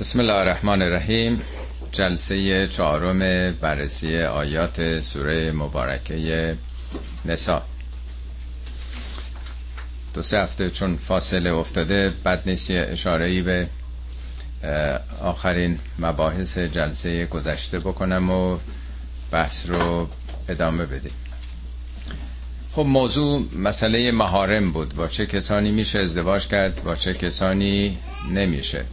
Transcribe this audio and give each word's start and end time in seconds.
بسم 0.00 0.20
الله 0.20 0.34
الرحمن 0.34 0.82
الرحیم. 0.82 1.40
جلسه 1.92 2.68
چهارم 2.68 3.18
بررسی 3.60 4.16
آیات 4.22 5.00
سوره 5.00 5.52
مبارکه 5.52 6.56
نسا 7.24 7.62
دو 10.14 10.22
سه 10.22 10.38
هفته 10.38 10.70
چون 10.70 10.96
فاصله 10.96 11.50
افتاده 11.52 12.12
بد 12.24 12.42
نیست 12.46 12.70
اشاره 12.70 13.42
به 13.42 13.68
آخرین 15.22 15.78
مباحث 15.98 16.58
جلسه 16.58 17.26
گذشته 17.26 17.78
بکنم 17.78 18.30
و 18.30 18.58
بحث 19.30 19.66
رو 19.66 20.08
ادامه 20.48 20.86
بدیم. 20.86 21.12
خب 22.72 22.82
موضوع 22.86 23.42
مسئله 23.58 24.12
مهارم 24.12 24.72
بود. 24.72 24.94
با 24.94 25.08
چه 25.08 25.26
کسانی 25.26 25.70
میشه 25.70 25.98
ازدواج 25.98 26.46
کرد؟ 26.48 26.82
با 26.84 26.94
چه 26.94 27.12
کسانی 27.12 27.98
نمیشه؟ 28.34 28.84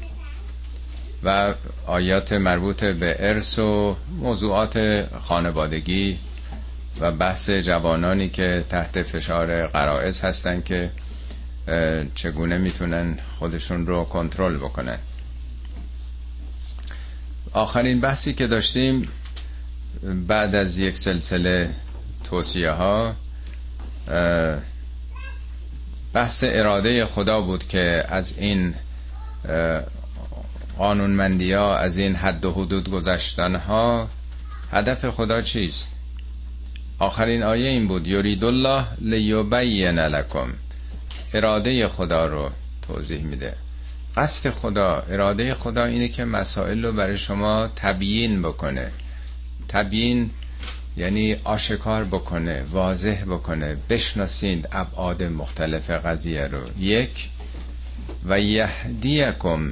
و 1.24 1.54
آیات 1.86 2.34
مربوط 2.34 2.84
به 2.84 3.16
ارث 3.20 3.60
و 3.60 3.96
موضوعات 4.20 5.06
خانوادگی 5.20 6.18
و 7.00 7.12
بحث 7.12 7.50
جوانانی 7.50 8.30
که 8.30 8.66
تحت 8.70 9.02
فشار 9.04 9.68
قرائز 9.68 10.22
هستن 10.22 10.62
که 10.62 10.92
چگونه 12.16 12.58
می‌تونن 12.58 13.20
خودشون 13.40 13.88
رو 13.88 14.04
کنترل 14.04 14.58
بکنن. 14.58 15.00
آخرین 17.54 18.02
بحثی 18.02 18.34
که 18.34 18.48
داشتیم 18.48 19.08
بعد 20.28 20.56
از 20.56 20.78
یک 20.78 20.98
سلسله 20.98 21.70
توصیه 22.24 22.72
ها 22.72 23.16
بحث 26.14 26.44
اراده 26.48 27.06
خدا 27.06 27.42
بود 27.42 27.68
که 27.68 28.04
از 28.10 28.38
این 28.38 28.74
قانونمندی 30.78 31.54
ها 31.54 31.78
از 31.78 31.98
این 31.98 32.16
حد 32.16 32.46
و 32.46 32.52
حدود 32.52 32.90
گذشتن 32.90 33.56
ها 33.56 34.10
هدف 34.72 35.10
خدا 35.10 35.42
چیست؟ 35.42 35.92
آخرین 37.00 37.44
آیه 37.44 37.70
این 37.70 37.88
بود 37.88 38.08
یرید 38.08 38.46
الله 38.46 38.86
لیبین 39.02 40.00
لکم. 40.00 40.54
اراده 41.34 41.88
خدا 41.88 42.26
رو 42.26 42.50
توضیح 42.82 43.24
میده. 43.24 43.56
قصد 44.18 44.50
خدا 44.50 45.04
اراده 45.10 45.54
خدا 45.54 45.86
اینه 45.86 46.08
که 46.08 46.26
مسائل 46.26 46.86
رو 46.86 46.92
برای 46.92 47.18
شما 47.18 47.70
تبیین 47.76 48.42
بکنه. 48.42 48.92
تبیین 49.68 50.30
یعنی 50.98 51.36
آشکار 51.44 52.06
بکنه 52.06 52.64
واضح 52.72 53.24
بکنه. 53.24 53.78
بشناسید 53.90 54.68
ابعاد 54.72 55.24
مختلف 55.24 55.90
قضیه 55.90 56.48
رو. 56.48 56.62
یک 56.80 57.30
و 58.26 58.40
یهدیکم 58.40 59.72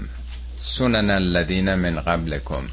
سنن 0.59 1.09
الذین 1.09 1.75
من 1.75 2.00
قبلکم. 2.00 2.67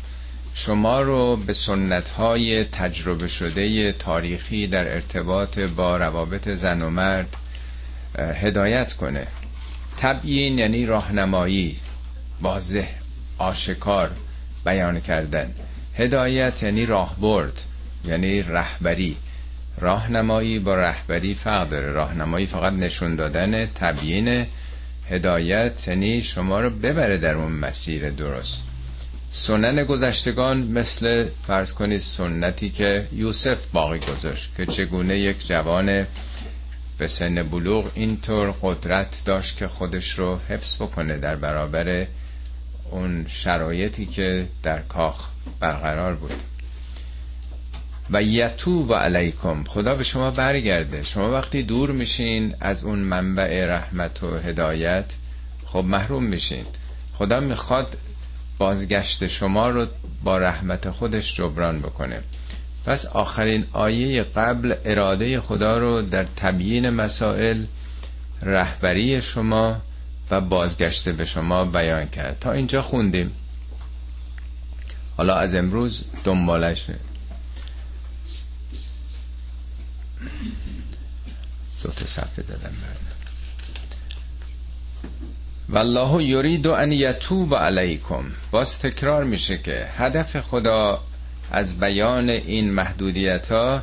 شما 0.54 1.00
رو 1.00 1.36
به 1.36 1.52
سنت 1.52 2.08
های 2.08 2.64
تجربه 2.64 3.28
شده 3.28 3.92
تاریخی 3.92 4.66
در 4.66 4.94
ارتباط 4.94 5.58
با 5.58 5.96
روابط 5.96 6.48
زن 6.48 6.82
و 6.82 6.90
مرد 6.90 7.36
هدایت 8.18 8.92
کنه. 8.92 9.26
تبیین 9.96 10.58
یعنی 10.58 10.86
راهنمایی 10.86 11.76
واضح 12.42 12.86
آشکار 13.38 14.10
بیان 14.64 15.00
کردن. 15.00 15.54
هدایت 15.94 16.62
یعنی 16.62 16.86
راهبرد 16.86 17.62
یعنی 18.04 18.42
رهبری. 18.42 19.16
راهنمایی 19.78 20.58
با 20.58 20.74
رهبری 20.74 21.34
فرق 21.34 21.68
داره. 21.68 21.92
راهنمایی 21.92 22.46
فقط 22.46 22.72
نشون 22.72 23.16
دادن 23.16 23.66
تبیین 23.66 24.46
هدایت 25.08 25.88
یعنی 25.88 26.22
شما 26.22 26.60
رو 26.60 26.70
ببره 26.70 27.18
در 27.18 27.34
اون 27.34 27.52
مسیر 27.52 28.10
درست. 28.10 28.64
سنن 29.28 29.84
گذشتگان 29.84 30.58
مثل 30.62 31.28
فرض 31.46 31.72
کنید 31.72 32.00
سنتی 32.00 32.70
که 32.70 33.08
یوسف 33.12 33.66
باقی 33.72 33.98
گذاشت 33.98 34.52
که 34.56 34.66
چگونه 34.66 35.18
یک 35.18 35.46
جوان 35.46 36.06
به 36.98 37.06
سن 37.06 37.42
بلوغ 37.42 37.90
اینطور 37.94 38.54
قدرت 38.62 39.22
داشت 39.24 39.56
که 39.56 39.68
خودش 39.68 40.18
رو 40.18 40.38
حفظ 40.48 40.76
بکنه 40.82 41.18
در 41.18 41.36
برابر 41.36 42.06
اون 42.90 43.26
شرایطی 43.28 44.06
که 44.06 44.48
در 44.62 44.80
کاخ 44.82 45.28
برقرار 45.60 46.14
بود. 46.14 46.51
و 48.10 48.22
یتو 48.22 48.86
و 48.86 48.94
علیکم. 48.94 49.64
خدا 49.64 49.94
به 49.94 50.04
شما 50.04 50.30
برگرده. 50.30 51.02
شما 51.02 51.30
وقتی 51.30 51.62
دور 51.62 51.90
میشین 51.90 52.54
از 52.60 52.84
اون 52.84 52.98
منبع 52.98 53.66
رحمت 53.66 54.22
و 54.22 54.38
هدایت 54.38 55.14
خب 55.66 55.84
محروم 55.84 56.24
میشین. 56.24 56.64
خدا 57.14 57.40
می‌خواد 57.40 57.96
بازگشت 58.58 59.26
شما 59.26 59.68
رو 59.70 59.86
با 60.24 60.38
رحمت 60.38 60.90
خودش 60.90 61.34
جبران 61.34 61.78
بکنه. 61.78 62.22
پس 62.86 63.06
آخرین 63.06 63.66
آیه 63.72 64.22
قبل 64.22 64.74
اراده 64.84 65.40
خدا 65.40 65.78
رو 65.78 66.02
در 66.02 66.24
تبیین 66.24 66.90
مسائل 66.90 67.64
رهبری 68.42 69.20
شما 69.20 69.76
و 70.30 70.40
بازگشت 70.40 71.08
به 71.08 71.24
شما 71.24 71.64
بیان 71.64 72.08
کرد. 72.08 72.38
تا 72.40 72.52
اینجا 72.52 72.82
خوندیم. 72.82 73.32
حالا 75.16 75.34
از 75.34 75.54
امروز 75.54 76.04
دنبالش 76.24 76.86
دو 81.82 81.90
تا 81.90 82.06
صفحه 82.06 82.44
زدم 82.44 82.58
بعد 82.58 83.12
والله 85.68 86.24
یرید 86.24 86.66
ان 86.66 86.92
یتوب 86.92 87.54
علیکم. 87.56 88.24
باز 88.50 88.78
تکرار 88.78 89.24
میشه 89.24 89.58
که 89.58 89.88
هدف 89.96 90.40
خدا 90.40 91.00
از 91.50 91.80
بیان 91.80 92.30
این 92.30 92.70
محدودیت 92.70 93.52
ها 93.52 93.82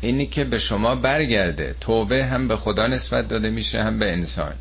اینی 0.00 0.26
که 0.26 0.44
به 0.44 0.58
شما 0.58 0.94
برگرده. 0.94 1.74
توبه 1.80 2.24
هم 2.24 2.48
به 2.48 2.56
خدا 2.56 2.86
نسبت 2.86 3.28
داده 3.28 3.50
میشه 3.50 3.82
هم 3.82 3.98
به 3.98 4.12
انسان. 4.12 4.52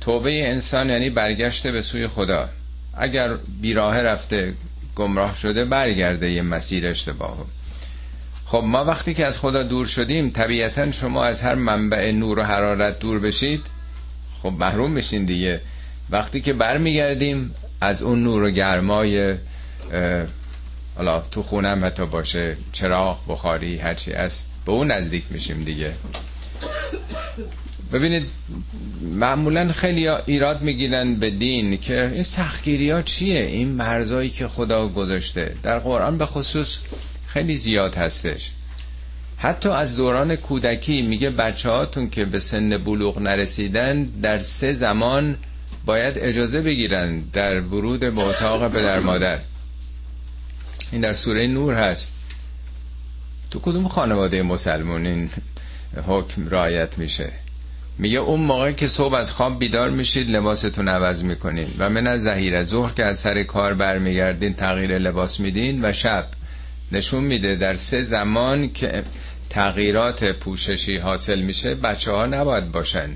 توبه 0.00 0.48
انسان 0.48 0.90
یعنی 0.90 1.10
برگشته 1.10 1.72
به 1.72 1.82
سوی 1.82 2.06
خدا. 2.06 2.48
اگر 2.94 3.36
بیراه 3.60 4.00
رفته 4.00 4.54
گمراه 4.94 5.36
شده 5.36 5.64
برگرده 5.64 6.30
یه 6.30 6.42
مسیر 6.42 6.86
اشتباهه 6.86 7.44
خب 8.50 8.62
ما 8.66 8.84
وقتی 8.84 9.14
که 9.14 9.26
از 9.26 9.38
خدا 9.38 9.62
دور 9.62 9.86
شدیم 9.86 10.30
طبیعتا 10.30 10.92
شما 10.92 11.24
از 11.24 11.40
هر 11.42 11.54
منبع 11.54 12.10
نور 12.10 12.38
و 12.38 12.42
حرارت 12.42 12.98
دور 12.98 13.18
بشید 13.18 13.60
خب 14.42 14.52
محروم 14.58 14.94
بشین 14.94 15.24
دیگه. 15.24 15.60
وقتی 16.10 16.40
که 16.40 16.52
برمیگردیم 16.52 17.54
از 17.80 18.02
اون 18.02 18.22
نور 18.22 18.42
و 18.42 18.50
گرمای 18.50 19.34
حالا 20.96 21.20
تو 21.20 21.42
خونم 21.42 21.84
حتی 21.84 22.06
باشه 22.06 22.56
چراغ 22.72 23.18
بخاری 23.28 23.76
هرچی 23.78 24.12
از 24.12 24.44
به 24.66 24.72
اون 24.72 24.92
نزدیک 24.92 25.24
میشیم 25.30 25.64
دیگه. 25.64 25.92
ببینید 27.92 28.26
معمولا 29.00 29.72
خیلی 29.72 30.08
ایراد 30.08 30.62
می‌گیرن 30.62 31.14
به 31.14 31.30
دین 31.30 31.76
که 31.76 32.10
این 32.14 32.22
سختگیری 32.22 32.90
ها 32.90 33.02
چیه؟ 33.02 33.40
این 33.40 33.68
مرزایی 33.68 34.30
که 34.30 34.48
خدا 34.48 34.88
گذاشته. 34.88 35.54
در 35.62 35.78
قرآن 35.78 36.18
به 36.18 36.26
خصوص 36.26 36.80
خیلی 37.28 37.56
زیاد 37.56 37.94
هستش. 37.94 38.52
حتی 39.36 39.68
از 39.68 39.96
دوران 39.96 40.36
کودکی 40.36 41.02
میگه 41.02 41.30
بچه 41.30 41.70
هاتون 41.70 42.10
که 42.10 42.24
به 42.24 42.38
سن 42.38 42.76
بلوغ 42.76 43.18
نرسیدن 43.18 44.04
در 44.04 44.38
سه 44.38 44.72
زمان 44.72 45.36
باید 45.86 46.18
اجازه 46.18 46.60
بگیرن 46.60 47.20
در 47.32 47.60
ورود 47.60 48.00
به 48.00 48.22
اتاق 48.22 48.72
پدر 48.72 49.00
مادر. 49.00 49.38
این 50.92 51.00
در 51.00 51.12
سوره 51.12 51.46
نور 51.46 51.74
هست. 51.74 52.14
تو 53.50 53.58
کدوم 53.58 53.88
خانواده 53.88 54.42
مسلمون 54.42 55.06
این 55.06 55.30
حکم 56.06 56.48
رایت 56.48 56.98
میشه؟ 56.98 57.32
میگه 57.98 58.18
اون 58.18 58.40
موقع 58.40 58.72
که 58.72 58.88
صبح 58.88 59.14
از 59.14 59.32
خواب 59.32 59.58
بیدار 59.58 59.90
میشید 59.90 60.30
لباستون 60.30 60.88
عوض 60.88 61.24
می‌کنین 61.24 61.68
و 61.78 61.90
من 61.90 62.06
از 62.06 62.22
زهیر 62.22 62.64
ظهر 62.64 62.92
که 62.92 63.04
از 63.04 63.18
سر 63.18 63.42
کار 63.42 63.74
برمیگردین 63.74 64.54
تغییر 64.54 64.98
لباس 64.98 65.40
میدین 65.40 65.84
و 65.84 65.92
شب 65.92 66.26
نشون 66.92 67.24
میده 67.24 67.56
در 67.56 67.74
سه 67.74 68.02
زمان 68.02 68.72
که 68.72 69.04
تغییرات 69.50 70.24
پوششی 70.24 70.98
حاصل 70.98 71.40
میشه 71.40 71.74
بچه 71.74 72.12
ها 72.12 72.26
نباید 72.26 72.72
باشن 72.72 73.10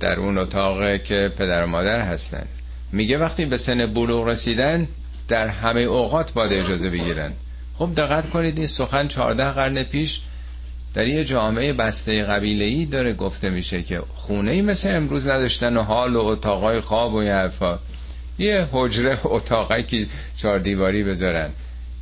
در 0.00 0.20
اون 0.20 0.38
اتاق 0.38 1.02
که 1.02 1.32
پدر 1.36 1.64
و 1.64 1.66
مادر 1.66 2.00
هستن. 2.00 2.46
میگه 2.92 3.18
وقتی 3.18 3.44
به 3.44 3.56
سن 3.56 3.86
بلوغ 3.86 4.28
رسیدن 4.28 4.88
در 5.28 5.48
همه 5.48 5.80
اوقات 5.80 6.32
باید 6.32 6.52
اجازه 6.52 6.90
بگیرن. 6.90 7.32
خب 7.74 7.90
دقت 7.96 8.30
کنید 8.30 8.56
این 8.58 8.66
سخن 8.66 9.08
14 9.08 9.50
قرن 9.50 9.82
پیش 9.82 10.20
در 10.94 11.06
یه 11.06 11.24
جامعه 11.24 11.72
بسته 11.72 12.22
قبیله 12.22 12.64
ای 12.64 12.86
داره 12.86 13.12
گفته 13.12 13.50
میشه 13.50 13.82
که 13.82 14.02
خونه 14.14 14.50
ای 14.50 14.62
مثل 14.62 14.96
امروز 14.96 15.28
نداشتن 15.28 15.76
و 15.76 15.82
حال 15.82 16.16
و 16.16 16.20
اتاقای 16.20 16.80
خواب 16.80 17.14
و 17.14 17.22
یه 17.22 17.32
حرفا. 17.32 17.78
یه 18.38 18.68
حجره 18.72 19.18
اتاقی 19.24 19.82
که 19.82 20.06
چهار 20.36 20.58
دیواری 20.58 21.04
بذارن. 21.04 21.50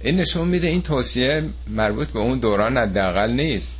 این 0.02 0.20
نشون 0.20 0.48
میده 0.48 0.68
این 0.68 0.82
توصیه 0.82 1.44
مربوط 1.68 2.10
به 2.10 2.18
اون 2.18 2.38
دوران 2.38 2.76
حداقل 2.76 3.30
نیست. 3.30 3.76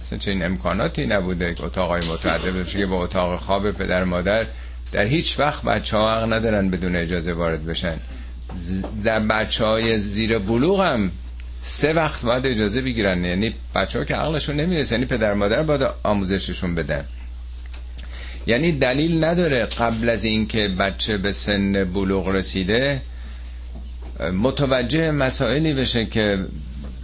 اصلا 0.00 0.18
چه 0.18 0.30
این 0.30 0.44
امکاناتی 0.44 1.06
نبوده 1.06 1.54
که 1.54 1.64
اتاقای 1.64 2.00
متعدد 2.08 2.54
بشه 2.54 2.78
که 2.78 2.86
با 2.86 3.04
اتاق 3.04 3.40
خواب 3.40 3.70
پدر 3.70 4.04
مادر 4.04 4.46
در 4.92 5.04
هیچ 5.04 5.38
وقت 5.38 5.62
بچه 5.64 5.96
ها 5.96 6.14
حق 6.14 6.32
ندارن 6.32 6.70
بدون 6.70 6.96
اجازه 6.96 7.32
وارد 7.32 7.66
بشن. 7.66 7.96
در 9.04 9.20
بچه 9.20 9.64
های 9.64 9.98
زیر 9.98 10.38
بلوغ 10.38 10.80
هم 10.80 11.10
سه 11.62 11.92
وقت 11.92 12.24
باید 12.24 12.46
اجازه 12.46 12.82
بگیرن. 12.82 13.24
یعنی 13.24 13.54
بچه 13.74 13.98
ها 13.98 14.04
که 14.04 14.14
عقلشون 14.14 14.56
نمی‌رسه 14.56 14.94
یعنی 14.94 15.06
پدر 15.06 15.34
مادر 15.34 15.62
باید 15.62 15.82
آموزششون 16.02 16.74
بدن. 16.74 17.04
یعنی 18.46 18.72
دلیل 18.72 19.24
نداره 19.24 19.66
قبل 19.66 20.08
از 20.08 20.24
اینکه 20.24 20.68
بچه 20.68 21.16
به 21.16 21.32
سن 21.32 21.84
بلوغ 21.84 22.28
رسیده 22.28 23.02
متوجه 24.20 25.10
مسائلی 25.10 25.74
بشه 25.74 26.06
که 26.06 26.44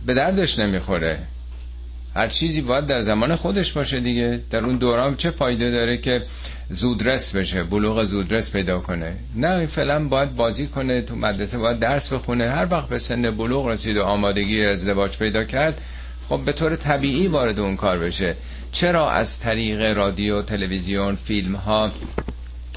به 0.06 0.14
دردش 0.14 0.58
نمی‌خوره. 0.58 1.18
هر 2.16 2.28
چیزی 2.28 2.60
باید 2.60 2.86
در 2.86 3.00
زمان 3.00 3.36
خودش 3.36 3.72
باشه 3.72 4.00
دیگه. 4.00 4.40
در 4.50 4.64
اون 4.64 4.76
دوران 4.76 5.16
چه 5.16 5.30
فایده 5.30 5.70
داره 5.70 5.98
که 5.98 6.22
زودرس 6.70 7.36
بشه 7.36 7.64
بلوغ 7.64 8.04
زودرس 8.04 8.52
پیدا 8.52 8.78
کنه؟ 8.78 9.16
نه 9.36 9.66
فعلا 9.66 10.08
باید 10.08 10.36
بازی 10.36 10.66
کنه 10.66 11.02
تو 11.02 11.16
مدرسه 11.16 11.58
باید 11.58 11.78
درس 11.78 12.12
بخونه. 12.12 12.50
هر 12.50 12.66
وقت 12.70 12.88
به 12.88 12.98
سن 12.98 13.30
بلوغ 13.30 13.66
رسید 13.66 13.96
و 13.96 14.02
آمادگی 14.02 14.64
ازدواج 14.64 15.18
پیدا 15.18 15.44
کرد 15.44 15.80
خب 16.28 16.40
به 16.44 16.52
طور 16.52 16.76
طبیعی 16.76 17.28
وارد 17.28 17.60
اون 17.60 17.76
کار 17.76 17.98
بشه. 17.98 18.36
چرا 18.72 19.10
از 19.10 19.38
طریق 19.38 19.96
رادیو 19.96 20.42
تلویزیون 20.42 21.14
فیلم 21.14 21.54
ها 21.56 21.90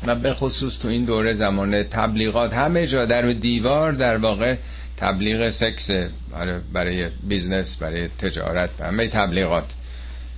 و 0.05 0.15
به 0.15 0.33
خصوص 0.33 0.77
تو 0.79 0.87
این 0.87 1.05
دوره 1.05 1.33
زمانه 1.33 1.83
تبلیغات 1.83 2.53
همه 2.53 2.87
جا 2.87 3.05
در 3.05 3.21
دیوار 3.21 3.91
در 3.91 4.17
واقع 4.17 4.55
تبلیغ 4.97 5.49
سکس 5.49 5.89
آره، 6.33 6.61
برای 6.73 7.09
business 7.23 7.77
برای 7.77 8.07
تجارت 8.07 8.81
همه 8.81 9.07
تبلیغات. 9.07 9.73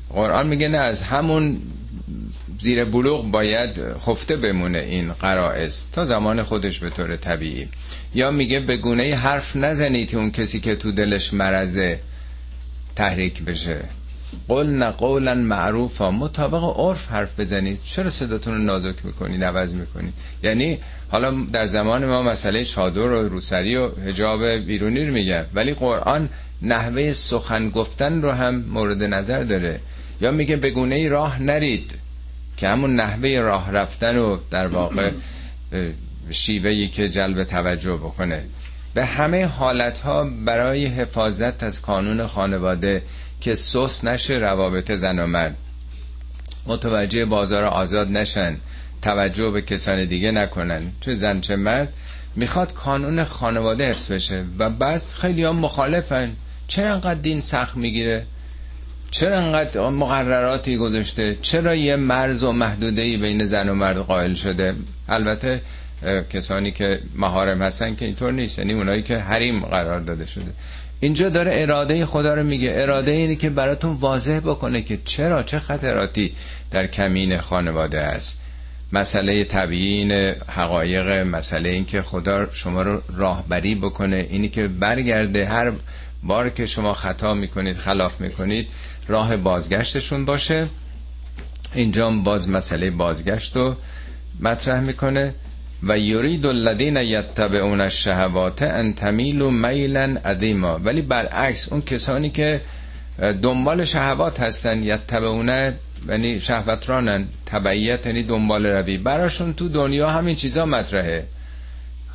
قرآن 0.09 0.47
میگه 0.47 0.67
نه 0.67 0.77
از 0.77 1.01
همون 1.01 1.61
زیر 2.59 2.85
بلوغ 2.85 3.31
باید 3.31 3.97
خفته 3.97 4.35
بمونه 4.35 4.79
این 4.79 5.13
غرایز 5.13 5.85
تا 5.91 6.05
زمان 6.05 6.43
خودش 6.43 6.79
به 6.79 6.89
طور 6.89 7.15
طبیعی. 7.15 7.67
یا 8.15 8.31
میگه 8.31 8.59
یه 8.59 8.77
گونه 8.77 9.15
حرف 9.15 9.55
نزنید 9.55 10.15
اون 10.15 10.31
کسی 10.31 10.59
که 10.59 10.75
تو 10.75 10.91
دلش 10.91 11.33
مرضه 11.33 11.99
تحریک 12.95 13.43
بشه. 13.43 13.85
قل 14.47 14.85
قولا 14.91 15.33
معروفا. 15.33 16.11
مطابق 16.11 16.63
عرف 16.79 17.11
حرف 17.11 17.39
بزنید. 17.39 17.79
چرا 17.85 18.09
صداتون 18.09 18.53
رو 18.53 18.59
نازک 18.59 19.05
می‌کنید 19.05 19.43
عوض 19.43 19.73
می‌کنید؟ 19.73 20.13
یعنی 20.43 20.77
حالا 21.11 21.45
در 21.53 21.65
زمان 21.65 22.05
ما 22.05 22.23
مسئله 22.23 22.65
چادر 22.65 23.01
و 23.01 23.29
روسری 23.29 23.75
و 23.75 23.89
حجاب 23.89 24.45
بیرونی 24.45 25.05
رو 25.05 25.13
میگه 25.13 25.45
ولی 25.53 25.73
قرآن 25.73 26.29
نحوه 26.61 27.13
سخن 27.13 27.69
گفتن 27.69 28.21
رو 28.21 28.31
هم 28.31 28.55
مورد 28.55 29.03
نظر 29.03 29.43
داره. 29.43 29.79
یا 30.21 30.31
میگه 30.31 30.55
بگونه 30.55 30.95
ای 30.95 31.09
راه 31.09 31.41
نرید 31.41 31.93
که 32.57 32.67
همون 32.69 32.95
نحوه 32.95 33.39
راه 33.39 33.71
رفتن 33.71 34.15
رو 34.15 34.39
در 34.51 34.67
واقع 34.67 35.11
شیوهی 36.29 36.87
که 36.87 37.07
جلب 37.07 37.43
توجه 37.43 37.93
بکنه. 37.93 38.43
به 38.93 39.05
همه 39.05 39.45
حالت 39.45 39.99
ها 39.99 40.23
برای 40.45 40.85
حفاظت 40.85 41.63
از 41.63 41.81
قانون 41.81 42.27
خانواده 42.27 43.03
که 43.43 43.55
سوس 43.55 44.03
نشه 44.03 44.33
روابط 44.33 44.91
زن 44.91 45.19
و 45.19 45.27
مرد. 45.27 45.57
متوجه 46.65 47.25
بازار 47.25 47.63
آزاد 47.63 48.11
نشن. 48.11 48.57
توجه 49.01 49.49
به 49.49 49.61
کسان 49.61 50.05
دیگه 50.05 50.31
نکنن. 50.31 50.91
چه 51.01 51.13
زن 51.13 51.41
چه 51.41 51.55
مرد. 51.55 51.93
می‌خواد 52.35 52.73
کانون 52.73 53.23
خانواده 53.23 53.89
حفظ 53.89 54.11
بشه. 54.11 54.45
و 54.59 54.69
بعد 54.69 55.01
خیلی 55.01 55.43
هم 55.43 55.55
مخالفن. 55.55 56.31
چرا 56.67 56.93
انقدر 56.93 57.21
دین 57.21 57.41
سخت 57.41 57.77
می‌گیره؟ 57.77 58.25
چرا 59.11 59.39
انقدر 59.39 59.89
مقرراتی 59.89 60.77
گذاشته؟ 60.77 61.37
چرا 61.41 61.75
یه 61.75 61.95
مرز 61.95 62.43
و 62.43 62.51
محدوده 62.51 63.17
بین 63.17 63.45
زن 63.45 63.69
و 63.69 63.73
مرد 63.73 63.97
قائل 63.97 64.33
شده؟ 64.33 64.75
البته 65.09 65.61
کسانی 66.29 66.71
که 66.71 66.99
مهارم 67.15 67.61
هستن 67.61 67.95
که 67.95 68.05
اینطور 68.05 68.31
نیست. 68.31 68.59
یعنی 68.59 68.73
اونایی 68.73 69.01
که 69.01 69.17
حریم 69.17 69.65
قرار 69.65 69.99
داده 69.99 70.25
شده. 70.25 70.51
اینجا 70.99 71.29
داره 71.29 71.51
اراده 71.53 72.05
خدا 72.05 72.33
رو 72.33 72.43
میگه. 72.43 72.73
اراده 72.75 73.11
اینه 73.11 73.35
که 73.35 73.49
براتون 73.49 73.93
واضح 73.93 74.39
بکنه 74.39 74.81
که 74.81 74.97
چرا 75.05 75.43
چه 75.43 75.59
خطراتی 75.59 76.35
در 76.71 76.87
کمین 76.87 77.37
خانواده 77.37 77.99
است. 77.99 78.39
مسئله 78.93 79.43
تبیین 79.45 80.11
حقایق 80.47 81.07
مسئله 81.09 81.69
این 81.69 81.85
که 81.85 82.01
خدا 82.01 82.49
شما 82.51 82.81
رو 82.81 83.01
راهبری 83.15 83.75
بکنه 83.75 84.27
اینی 84.29 84.49
که 84.49 84.67
برگرده 84.67 85.45
هر 85.45 85.71
بار 86.23 86.49
که 86.49 86.65
شما 86.65 86.93
خطا 86.93 87.33
می‌کنید 87.33 87.77
خلاف 87.77 88.21
می‌کنید 88.21 88.67
راه 89.07 89.37
بازگشتشون 89.37 90.25
باشه. 90.25 90.67
اینجا 91.73 92.09
باز 92.09 92.49
مسئله 92.49 92.91
بازگشت 92.91 93.55
رو 93.55 93.75
مطرح 94.39 94.79
می‌کنه. 94.79 95.33
و 95.87 95.97
یرید 95.97 96.45
الذین 96.45 96.97
یتبعون 96.97 97.81
الشهوات 97.81 98.61
ان 98.61 98.93
تمیلوا 98.93 99.49
میلا 99.49 100.17
عظیما. 100.25 100.79
ولی 100.83 101.01
برعکس 101.01 101.71
اون 101.71 101.81
کسانی 101.81 102.29
که 102.29 102.61
دنبال 103.41 103.85
شهوات 103.85 104.39
هستن 104.39 104.83
یتبعون 104.83 105.73
یعنی 106.09 106.39
شهوترانن 106.39 107.27
تبعیت 107.45 108.05
یعنی 108.05 108.23
دنبال 108.23 108.65
روی. 108.65 108.97
براشون 108.97 109.53
تو 109.53 109.69
دنیا 109.69 110.09
همین 110.09 110.35
چیزا 110.35 110.65
مطرحه. 110.65 111.25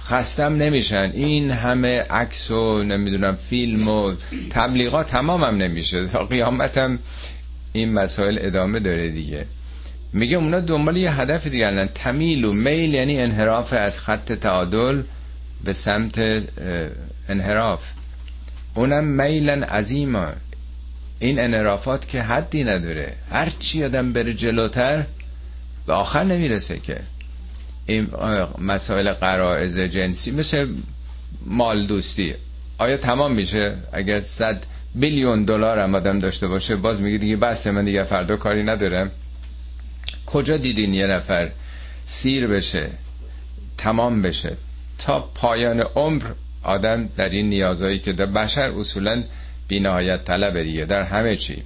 خستم 0.00 0.56
نمیشن. 0.56 1.10
این 1.14 1.50
همه 1.50 2.00
عکس 2.00 2.50
و 2.50 2.82
نمی‌دونم 2.82 3.34
فیلم 3.34 3.88
و 3.88 4.14
تبلیغات 4.50 5.06
تمامم 5.06 5.56
نمیشه. 5.62 6.06
تا 6.06 6.24
قیامتم 6.24 6.98
این 7.72 7.92
مسائل 7.92 8.38
ادامه 8.40 8.80
داره 8.80 9.10
دیگه. 9.10 9.46
میگه 10.12 10.36
اونا 10.36 10.60
دنبال 10.60 10.96
یه 10.96 11.12
هدف 11.12 11.46
دیگه 11.46 11.66
الان 11.66 11.88
تمیل 11.94 12.44
و 12.44 12.52
میل 12.52 12.94
یعنی 12.94 13.20
انحراف 13.20 13.72
از 13.72 14.00
خط 14.00 14.32
تعادل 14.32 15.02
به 15.64 15.72
سمت 15.72 16.18
انحراف. 17.28 17.92
اونم 18.74 19.04
میلن 19.04 19.62
عظیما. 19.62 20.32
این 21.18 21.40
انحرافات 21.40 22.08
که 22.08 22.22
حدی 22.22 22.64
نداره. 22.64 23.14
هر 23.30 23.52
چی 23.58 23.84
آدم 23.84 24.12
بره 24.12 24.34
جلوتر 24.34 25.04
به 25.86 25.92
آخر 25.92 26.24
نمی‌رسه 26.24 26.78
که. 26.78 27.00
این 27.86 28.08
مسائل 28.58 29.12
قرائز 29.12 29.78
جنسی 29.78 30.30
مثل 30.30 30.66
مال 31.46 31.86
دوستی. 31.86 32.34
آیا 32.78 32.96
تمام 32.96 33.34
میشه؟ 33.34 33.74
اگر 33.92 34.20
صد 34.20 34.64
بیلیون 34.94 35.44
دلار 35.44 35.78
هم 35.78 35.94
آدم 35.94 36.18
داشته 36.18 36.48
باشه 36.48 36.76
باز 36.76 37.00
میگه 37.00 37.18
دیگه 37.18 37.36
بس 37.36 37.66
من 37.66 37.84
دیگه 37.84 38.02
فردا 38.02 38.36
کاری 38.36 38.62
ندارم. 38.62 39.10
کجا 40.28 40.56
دیدین 40.56 40.94
یه 40.94 41.06
نفر 41.06 41.50
سیر 42.04 42.46
بشه 42.46 42.90
تمام 43.78 44.22
بشه؟ 44.22 44.56
تا 44.98 45.20
پایان 45.34 45.80
عمر 45.80 46.22
آدم 46.62 47.08
در 47.16 47.28
این 47.28 47.48
نیازهایی 47.48 47.98
که 47.98 48.12
در 48.12 48.26
بشر 48.26 48.70
اصولا 48.70 49.24
بینهایت 49.68 50.24
طلب 50.24 50.62
دیگه. 50.62 50.84
در 50.84 51.02
همه 51.02 51.36
چی. 51.36 51.62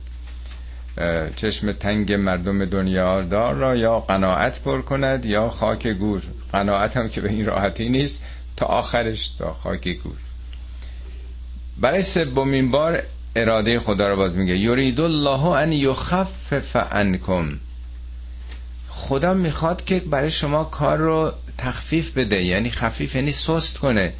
چشم 1.36 1.72
تنگ 1.72 2.12
مردم 2.12 2.64
دنیا 2.64 3.22
دار 3.22 3.54
را 3.54 3.76
یا 3.76 4.00
قناعت 4.00 4.62
پر 4.62 4.82
کند 4.82 5.24
یا 5.24 5.48
خاک 5.48 5.86
گور. 5.86 6.22
قناعت 6.52 6.96
هم 6.96 7.08
که 7.08 7.20
به 7.20 7.30
این 7.30 7.46
راحتی 7.46 7.88
نیست 7.88 8.24
تا 8.56 8.66
آخرش 8.66 9.28
تا 9.28 9.52
خاک 9.52 9.88
گور. 9.88 10.16
برای 11.80 12.02
سومین 12.02 12.70
بار 12.70 13.02
اراده 13.36 13.80
خدا 13.80 14.08
رو 14.08 14.16
باز 14.16 14.36
میگه. 14.36 14.56
یرید 14.56 15.00
الله 15.00 15.44
ان 15.44 15.72
یخفف 15.72 16.76
عنکم. 16.76 17.58
خدا 18.94 19.34
می‌خواد 19.34 19.84
که 19.84 20.00
برای 20.00 20.30
شما 20.30 20.64
کار 20.64 20.98
رو 20.98 21.32
تخفیف 21.58 22.10
بده 22.10 22.42
یعنی 22.42 22.70
خفیف 22.70 23.14
یعنی 23.14 23.32
سست 23.32 23.78
کنه. 23.78 24.12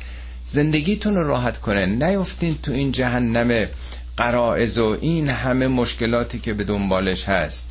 زندگیتون 0.45 1.15
رو 1.15 1.27
راحت 1.29 1.59
کنه. 1.59 1.87
نیفتین 1.87 2.59
تو 2.63 2.73
این 2.73 2.93
جهنم 2.93 3.67
قرائز 4.17 4.79
و 4.79 4.97
این 5.01 5.29
همه 5.29 5.69
مشکلاتی 5.69 6.39
که 6.39 6.55
به 6.55 6.65
دنبالش 6.65 7.25
هست. 7.29 7.67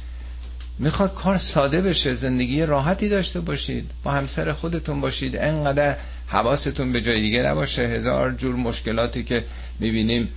می‌خواد 0.80 1.14
کار 1.14 1.38
ساده 1.38 1.82
بشه 1.82 2.14
زندگی 2.14 2.62
راحتی 2.66 3.10
داشته 3.10 3.40
باشید. 3.40 3.92
با 4.04 4.12
همسر 4.12 4.54
خودتون 4.54 5.02
باشید. 5.02 5.38
انقدر 5.38 5.98
حواستون 6.28 6.92
به 6.92 7.02
جای 7.02 7.22
دیگه 7.22 7.42
نباشه. 7.42 7.84
هزار 7.84 8.32
جور 8.32 8.56
مشکلاتی 8.56 9.24
که 9.24 9.46
می‌بینیم 9.80 10.30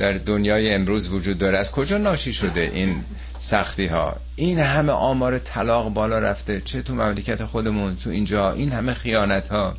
در 0.00 0.12
دنیای 0.12 0.74
امروز 0.74 1.08
وجود 1.08 1.38
داره. 1.38 1.58
از 1.58 1.72
کجا 1.72 1.98
ناشی 1.98 2.32
شده 2.32 2.70
این 2.74 3.04
سختی 3.38 3.86
ها 3.86 4.16
این 4.36 4.58
همه 4.58 4.92
آمار 4.92 5.38
طلاق 5.38 5.88
بالا 5.88 6.18
رفته. 6.18 6.60
چه 6.60 6.82
تو 6.82 6.94
مملکت 6.94 7.44
خودمون 7.44 7.96
تو 7.96 8.10
اینجا 8.10 8.52
این 8.52 8.72
همه 8.72 8.94
خیانت 8.94 9.48
ها 9.48 9.76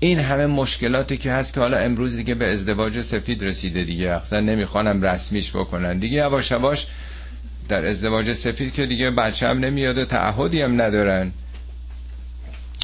این 0.00 0.18
همه 0.18 0.46
مشکلاتی 0.46 1.16
که 1.16 1.32
هست 1.32 1.54
که 1.54 1.60
حالا 1.60 1.78
امروز 1.78 2.16
دیگه 2.16 2.34
به 2.34 2.52
ازدواج 2.52 3.00
سفید 3.00 3.44
رسیده 3.44 3.84
دیگه. 3.84 4.10
اصلا 4.10 4.40
نمی‌خوانم 4.40 5.02
رسمیش 5.02 5.56
بکنن. 5.56 5.98
دیگه 5.98 6.16
یواش 6.16 6.50
یواش 6.50 6.86
در 7.68 7.86
ازدواج 7.86 8.32
سفید 8.32 8.72
که 8.72 8.86
دیگه 8.86 9.10
بچه 9.10 9.48
هم 9.48 9.58
نمیاد 9.58 9.98
و 9.98 10.04
تعهدی 10.04 10.62
هم 10.62 10.82
ندارن. 10.82 11.32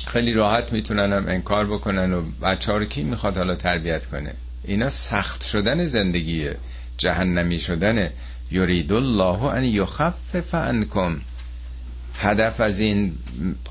خیلی 0.06 0.32
راحت 0.32 0.72
می‌تونن 0.72 1.12
هم 1.12 1.24
انکار 1.28 1.66
بکنن 1.66 2.12
و 2.12 2.22
بچه 2.42 2.72
رو 2.72 2.84
کی 2.84 3.02
می‌خواد 3.02 3.36
حالا 3.36 3.54
تربیت 3.54 4.06
کنه؟ 4.06 4.34
اینا 4.64 4.88
سخت 4.88 5.44
شدن 5.44 5.86
زندگیه. 5.86 6.56
جهنمی 6.98 7.58
شدن. 7.58 8.10
یرید 8.50 8.92
الله 8.92 9.42
ان 9.44 9.64
یخفف 9.64 10.54
عنکم. 10.54 11.20
هدف 12.14 12.60
از 12.60 12.80
این 12.80 13.12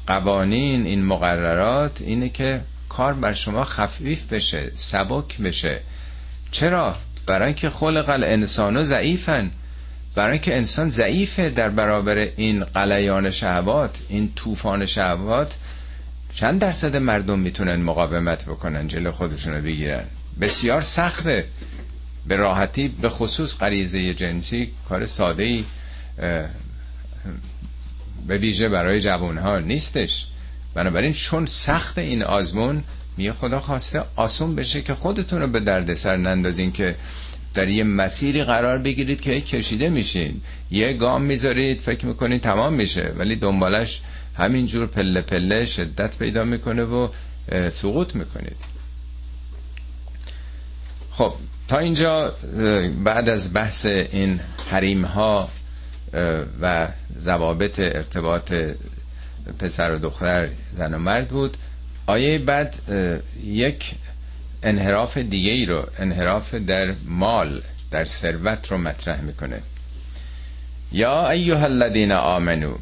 قوانین 0.07 0.85
این 0.85 1.05
مقررات 1.05 2.01
اینه 2.01 2.29
که 2.29 2.61
کار 2.89 3.13
بر 3.13 3.33
شما 3.33 3.63
خفیف 3.63 4.33
بشه 4.33 4.71
سبک 4.73 5.37
بشه. 5.37 5.79
چرا؟ 6.51 6.95
برای 7.25 7.45
اینکه 7.45 7.69
خلق 7.69 8.09
الانسان 8.09 8.83
ضعیفن 8.83 9.51
برای 10.15 10.31
اینکه 10.31 10.57
انسان 10.57 10.89
ضعیفه 10.89 11.49
در 11.49 11.69
برابر 11.69 12.17
این 12.17 12.63
قلیان 12.63 13.29
شهوات 13.29 13.99
این 14.09 14.31
طوفان 14.35 14.85
شهوات. 14.85 15.57
چند 16.33 16.61
درصد 16.61 16.97
مردم 16.97 17.39
می‌تونن 17.39 17.75
مقاومت 17.81 18.45
بکنن 18.45 18.87
جلو 18.87 19.11
خودشون 19.11 19.53
رو 19.53 19.61
بگیرن؟ 19.61 20.05
بسیار 20.41 20.81
سخته. 20.81 21.45
به 22.27 22.35
راحتی 22.35 22.87
به 22.87 23.09
خصوص 23.09 23.57
غریزه 23.57 24.13
جنسی 24.13 24.71
کار 24.89 25.05
ساده 25.05 25.43
ای 25.43 25.63
به 28.27 28.37
ویژه 28.37 28.69
برای 28.69 28.99
جوان 28.99 29.37
ها 29.37 29.59
نیستش. 29.59 30.25
بنابراین 30.73 31.13
چون 31.13 31.45
سخت 31.45 31.97
این 31.97 32.23
آزمون 32.23 32.83
میگه 33.17 33.33
خدا 33.33 33.59
خواسته 33.59 34.03
آسون 34.15 34.55
بشه 34.55 34.81
که 34.81 34.93
خودتون 34.93 35.41
رو 35.41 35.47
به 35.47 35.59
دردسر 35.59 36.17
نندازین 36.17 36.71
که 36.71 36.95
در 37.53 37.67
یه 37.67 37.83
مسیری 37.83 38.43
قرار 38.43 38.77
بگیرید 38.77 39.21
که 39.21 39.41
کشیده 39.41 39.89
میشین. 39.89 40.41
یه 40.71 40.93
گام 40.93 41.21
می‌ذارید 41.21 41.79
فکر 41.79 42.05
می‌کنید 42.05 42.41
تمام 42.41 42.73
میشه 42.73 43.13
ولی 43.17 43.35
دنبالش 43.35 44.01
همینجور 44.37 44.87
پله 44.87 45.21
پله 45.21 45.65
شدت 45.65 46.17
پیدا 46.17 46.43
می‌کنه 46.43 46.83
و 46.83 47.07
سقوط 47.69 48.15
می‌کنید. 48.15 48.78
خب 51.19 51.33
تا 51.67 51.77
اینجا 51.77 52.33
بعد 53.03 53.29
از 53.29 53.53
بحث 53.53 53.85
این 53.85 54.39
حریم 54.69 55.05
ها 55.05 55.49
و 56.61 56.87
ضوابط 57.17 57.79
ارتباط 57.79 58.53
پسر 59.59 59.91
و 59.91 59.99
دختر 59.99 60.49
زن 60.73 60.93
و 60.93 60.97
مرد 60.97 61.27
بود 61.27 61.57
آیه 62.07 62.39
بعد 62.39 62.75
یک 63.43 63.95
انحراف 64.63 65.17
دیگه 65.17 65.51
ای 65.51 65.65
رو 65.65 65.87
انحراف 65.97 66.53
در 66.53 66.93
مال 67.05 67.61
در 67.91 68.03
ثروت 68.03 68.71
رو 68.71 68.77
مطرح 68.77 69.21
می‌کنه. 69.21 69.61
یا 70.91 71.29
ایها 71.29 71.63
الذین 71.63 72.11
آمنو 72.11 72.75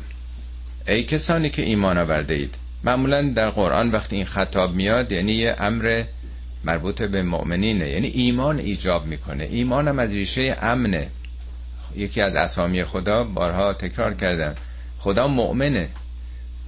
ای 0.88 1.04
کسانی 1.04 1.50
که 1.50 1.62
ایمان 1.62 1.98
آورده 1.98 2.34
اید 2.34 2.56
معمولا 2.84 3.34
در 3.36 3.50
قرآن 3.50 3.92
وقتی 3.92 4.16
این 4.16 4.26
خطاب 4.26 4.74
میاد 4.74 5.12
یعنی 5.12 5.34
یه 5.34 5.56
امر 5.60 6.04
مربوط 6.64 7.02
به 7.02 7.24
مؤمنینه. 7.24 7.90
یعنی 7.90 8.08
ایمان 8.08 8.60
ایجاب 8.60 9.06
می‌کنه. 9.06 9.44
ایمان 9.44 9.88
هم 9.88 10.00
از 10.00 10.12
ریشه 10.12 10.58
امنه. 10.62 11.10
یکی 11.96 12.22
از 12.22 12.36
اسامی 12.36 12.84
خدا 12.84 13.24
بارها 13.24 13.74
تکرار 13.74 14.14
کردم. 14.14 14.56
خدا 15.00 15.28
مؤمنه. 15.28 15.90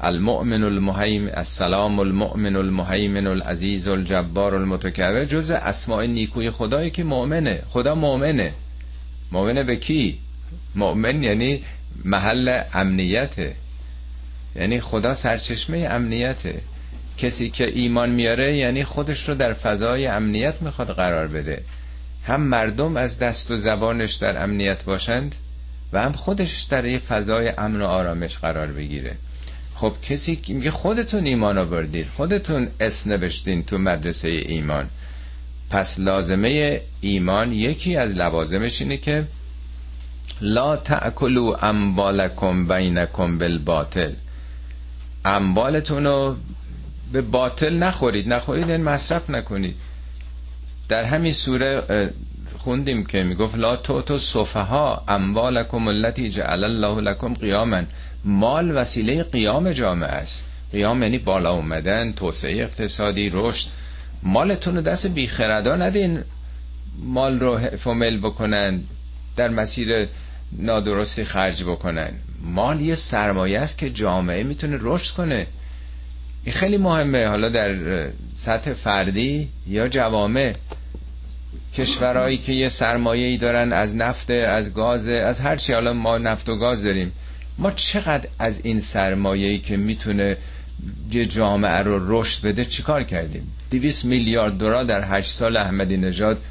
المؤمن 0.02 0.64
المهیم 0.64 1.30
السلام 1.34 2.00
المؤمن 2.00 2.56
المهیمن 2.56 3.28
العزیز 3.28 3.88
الجبار 3.88 4.56
المتکبر. 4.56 5.26
جز 5.26 5.52
اسماء 5.52 6.06
نیکوی 6.06 6.52
خدایی 6.52 6.92
که 6.92 7.04
مؤمنه. 7.04 7.62
خدا 7.68 7.96
مؤمنه. 7.96 8.54
مؤمنه 9.32 9.64
به 9.64 9.76
کی؟ 9.76 10.20
مؤمن 10.76 11.24
یعنی 11.24 11.64
محل 12.06 12.62
امنیته. 12.74 13.56
یعنی 14.56 14.80
خدا 14.80 15.14
سرچشمه 15.14 15.88
امنیته. 15.92 16.62
کسی 17.20 17.50
که 17.50 17.70
ایمان 17.74 18.10
میاره 18.10 18.58
یعنی 18.58 18.84
خودش 18.84 19.30
رو 19.30 19.36
در 19.36 19.54
فضای 19.54 20.08
امنیت 20.08 20.62
می‌خواد 20.62 20.92
قرار 20.92 21.28
بده. 21.28 21.64
هم 22.24 22.42
مردم 22.42 22.98
از 22.98 23.20
دست 23.20 23.52
و 23.52 23.56
زبانش 23.56 24.14
در 24.14 24.44
امنیت 24.44 24.84
باشند 24.84 25.36
و 25.94 26.02
هم 26.02 26.12
خودش 26.12 26.62
در 26.62 26.86
یه 26.86 27.00
فضای 27.00 27.50
امن 27.58 27.82
و 27.82 27.86
آرامش 27.86 28.38
قرار 28.38 28.68
بگیره. 28.68 29.16
خب 29.76 29.94
کسی 30.02 30.36
که 30.36 30.54
میگه 30.54 30.72
خودتون 30.72 31.26
ایمان 31.26 31.58
آوردید 31.58 32.08
خودتون 32.08 32.68
اسم 32.80 33.10
نوشتین 33.10 33.64
تو 33.64 33.78
مدرسه 33.78 34.30
ایمان. 34.30 34.90
پس 35.70 36.00
لازمه 36.00 36.82
ایمان 37.02 37.52
یکی 37.52 37.96
از 37.96 38.14
لوازمش 38.14 38.82
اینه 38.82 38.98
که 38.98 39.26
لا 40.42 40.78
تأکلوا 40.78 41.56
اموالکم 41.56 42.68
بینکم 42.68 43.38
بالباطل. 43.38 44.14
اموالتون 45.26 46.06
رو 46.06 46.36
به 47.12 47.22
باطل 47.22 47.78
نخورید. 47.78 48.34
نخورید 48.34 48.70
این 48.70 48.84
مصرف 48.84 49.30
نکنید. 49.30 49.76
در 50.90 51.04
همین 51.04 51.32
سوره 51.32 51.82
خوندیم 52.58 53.06
که 53.06 53.24
می‌گفت 53.24 53.58
لا 53.58 53.76
تو 53.76 54.02
تو 54.02 54.18
صفها 54.18 55.04
اموالکم 55.08 55.88
التي 55.88 56.30
جعل 56.30 56.64
الله 56.64 57.02
لكم 57.02 57.34
قیاما. 57.34 57.82
مال 58.26 58.72
وسیله 58.78 59.24
قیام 59.24 59.72
جامعه 59.72 60.10
است. 60.10 60.46
قیام 60.72 61.04
یعنی 61.04 61.18
بالا 61.18 61.52
اومدن 61.52 62.12
توسعه 62.12 62.64
اقتصادی 62.64 63.30
رشد. 63.34 63.68
مالتون 64.24 64.76
رو 64.76 64.82
دست 64.82 65.08
بیخردا 65.08 65.76
ندین. 65.76 66.24
مال 67.04 67.40
رو 67.40 67.58
حف 67.58 67.88
بکنن 68.24 68.82
در 69.36 69.50
مسیر 69.50 70.08
نادرستی 70.52 71.24
خرج 71.24 71.64
بکنن. 71.64 72.12
مال 72.42 72.82
یه 72.82 72.96
سرمایه 72.96 73.60
است 73.60 73.78
که 73.78 73.90
جامعه 73.90 74.44
می‌تونه 74.44 74.78
رشد 74.82 75.16
کنه. 75.16 75.48
این 76.44 76.54
خیلی 76.54 76.78
مهمه. 76.78 77.28
حالا 77.28 77.50
در 77.50 78.10
سطح 78.34 78.74
فردی 78.74 79.50
یا 79.68 79.88
جوامع 79.88 80.56
کشورهایی 81.74 82.38
که 82.38 82.54
یه 82.54 82.70
سرمایه 82.70 83.28
ای 83.28 83.38
دارن 83.38 83.74
از 83.74 83.96
نفت 83.96 84.32
از 84.32 84.74
گاز 84.74 85.08
از 85.08 85.40
هر 85.40 85.56
چی. 85.56 85.74
حالا 85.74 85.94
ما 85.94 86.18
نفت 86.18 86.50
و 86.50 86.56
گاز 86.56 86.84
داریم. 86.84 87.12
ما 87.58 87.72
چقدر 87.72 88.28
از 88.40 88.62
این 88.64 88.82
سرمایه 88.82 89.48
ای 89.50 89.60
که 89.60 89.78
می‌تونه 89.78 90.38
یه 91.12 91.26
جامعه 91.26 91.78
رو 91.80 92.20
رشد 92.20 92.48
بده 92.48 92.66
چیکار 92.66 93.04
کردیم؟ 93.04 93.52
200 93.72 94.06
میلیارد 94.06 94.58
دلار 94.58 94.84
در 94.84 95.18
هشت 95.18 95.32
سال 95.32 95.58
احمدی 95.58 95.98
نژاد 95.98 96.42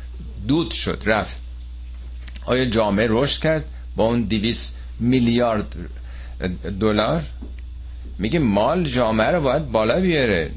دود 0.49 0.71
شد 0.71 1.03
رفت. 1.07 1.41
آیا 2.47 2.65
جامعه 2.65 3.07
رشد 3.11 3.43
کرد 3.43 3.65
با 3.97 4.05
اون 4.05 4.23
200 4.23 4.77
میلیارد 5.01 5.77
دلار؟ 6.81 7.23
میگه 8.19 8.39
مال 8.39 8.85
جامعه 8.85 9.31
رو 9.31 9.41
باید 9.41 9.73
بالا 9.73 10.01
بیاره. 10.01 10.51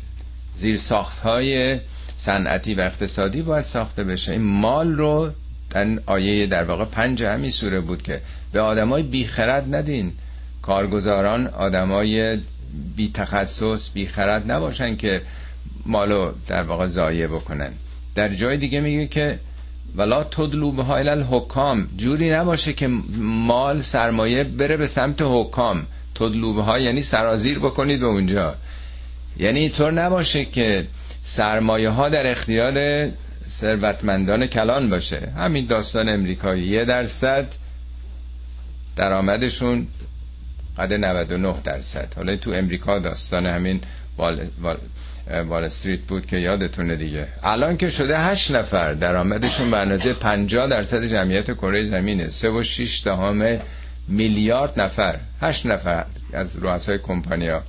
زیر 0.56 0.78
ساخت 0.78 1.20
های 1.20 1.80
صنعتی 2.18 2.76
و 2.76 2.82
اقتصادی 2.82 3.42
باید 3.42 3.66
ساخته 3.66 4.04
بشه. 4.04 4.32
این 4.32 4.42
مال 4.42 4.94
رو 4.94 5.32
در 5.70 5.88
آیه 6.06 6.48
در 6.48 6.64
واقع 6.64 6.86
پنج 6.86 7.24
همین 7.24 7.50
سوره 7.50 7.82
بود 7.82 8.02
که 8.02 8.22
به 8.52 8.62
آدمای 8.62 9.04
بیخرد 9.04 9.76
ندین. 9.76 10.14
کارگزاران 10.62 11.48
آدمای 11.48 12.40
بی 12.96 13.12
تخصص 13.14 13.92
بی 13.94 14.06
خرد 14.06 14.52
نباشن 14.52 14.96
که 14.96 15.22
مالو 15.86 16.32
در 16.48 16.64
واقع 16.64 16.88
ضایع 16.88 17.28
بکنن. 17.28 17.72
در 18.16 18.30
جای 18.30 18.58
دیگه 18.58 18.80
میگه 18.80 19.08
که 19.08 19.40
ولا 19.96 20.24
تدلو 20.24 20.72
به 20.72 20.90
الحکام. 20.90 21.88
جوری 21.98 22.30
نباشه 22.30 22.74
که 22.74 22.88
مال 23.22 23.82
سرمایه 23.82 24.44
بره 24.44 24.78
به 24.78 24.88
سمت 24.88 25.22
حکام. 25.22 25.84
تدلوبه 26.16 26.64
ها 26.64 26.80
یعنی 26.80 27.02
سرازیر 27.02 27.60
بکنید 27.60 28.00
به 28.00 28.06
اونجا. 28.06 28.56
یعنی 29.38 29.60
اینطور 29.60 29.92
نباشه 29.92 30.46
که 30.46 30.88
سرمایه 31.22 31.90
ها 31.90 32.10
در 32.10 32.28
اختیار 32.28 33.08
ثروتمندان 33.48 34.48
کلان 34.48 34.90
باشه. 34.90 35.32
همین 35.38 35.66
داستان 35.66 36.10
امریکایی. 36.10 36.68
یه 36.68 36.86
درصد 36.86 37.48
درآمدشون 38.96 39.88
قد 40.78 40.94
99 40.94 41.56
درصد. 41.64 42.14
حالا 42.16 42.38
تو 42.38 42.52
امریکا 42.52 43.00
داستان 43.00 43.46
همین 43.46 43.82
وال, 44.18 44.48
وال, 44.62 44.78
وال 45.48 45.64
استریت 45.64 46.00
بود 46.00 46.26
که 46.26 46.38
یادتونه 46.38 46.96
دیگه. 46.96 47.28
الان 47.44 47.78
که 47.78 47.90
شده 47.90 48.20
8 48.20 48.52
نفر 48.52 48.94
درآمدشون 48.94 49.72
به 49.72 49.78
اندازه 49.78 50.14
50 50.14 50.68
درصد 50.68 51.04
جمعیت 51.04 51.52
کره 51.52 51.84
زمینه. 51.84 52.30
3 52.30 52.50
و 52.50 52.64
6 52.64 53.02
دهم 53.06 53.60
میلیارد 54.08 54.82
نفر 54.82 55.20
8 55.42 55.66
نفر 55.66 56.06
از 56.34 56.56
رؤسای 56.56 57.00
کمپانیا. 57.04 57.64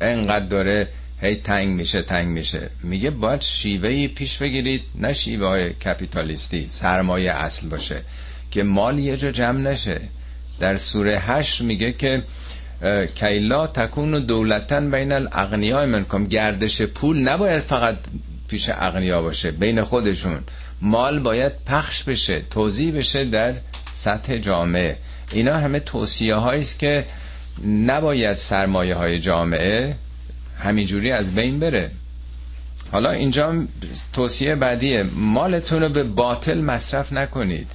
انقدر 0.00 0.46
داره 0.46 0.88
هی 1.20 1.34
تنگ 1.34 1.68
میشه 1.68 2.02
تنگ 2.02 2.28
میشه. 2.28 2.70
میگه 2.82 3.10
باید 3.10 3.42
شیوهی 3.42 4.08
پیش 4.08 4.38
بگیرید 4.38 4.82
نه 4.94 5.12
شیوه 5.12 5.46
های 5.46 5.72
کپیتالیستی 5.72 6.66
سرمایه 6.68 7.32
اصل 7.32 7.68
باشه 7.68 8.02
که 8.50 8.62
مال 8.62 8.98
یه 8.98 9.16
جا 9.16 9.30
جمع 9.30 9.60
نشه. 9.60 10.00
در 10.60 10.76
سوره 10.76 11.18
هشت 11.18 11.60
میگه 11.60 11.92
که 11.92 12.22
کیلا 13.14 13.66
تکون 13.66 14.14
و 14.14 14.20
دولتن 14.20 14.90
بین 14.90 15.12
الاغنیاء 15.12 15.86
منکم. 15.86 16.24
گردش 16.24 16.82
پول 16.82 17.18
نباید 17.18 17.60
فقط 17.60 17.96
پیش 18.48 18.70
اغنیا 18.74 19.22
باشه 19.22 19.50
بین 19.50 19.84
خودشون. 19.84 20.40
مال 20.82 21.18
باید 21.18 21.52
پخش 21.66 22.02
بشه 22.02 22.42
توضیح 22.50 22.96
بشه 22.96 23.24
در 23.24 23.54
سطح 23.92 24.36
جامعه 24.36 24.96
اینا 25.32 25.58
همه 25.58 25.80
توصیه 25.80 26.36
است 26.36 26.78
که 26.78 27.04
نباید 27.66 28.34
سرمایه 28.34 28.94
های 28.94 29.18
جامعه 29.18 29.96
همینجوری 30.58 31.10
از 31.10 31.34
بین 31.34 31.58
بره. 31.60 31.90
حالا 32.92 33.10
اینجا 33.10 33.64
توصیه 34.12 34.54
بعدیه. 34.54 35.02
مالتون 35.02 35.82
رو 35.82 35.88
به 35.88 36.04
باطل 36.04 36.60
مصرف 36.60 37.12
نکنید. 37.12 37.70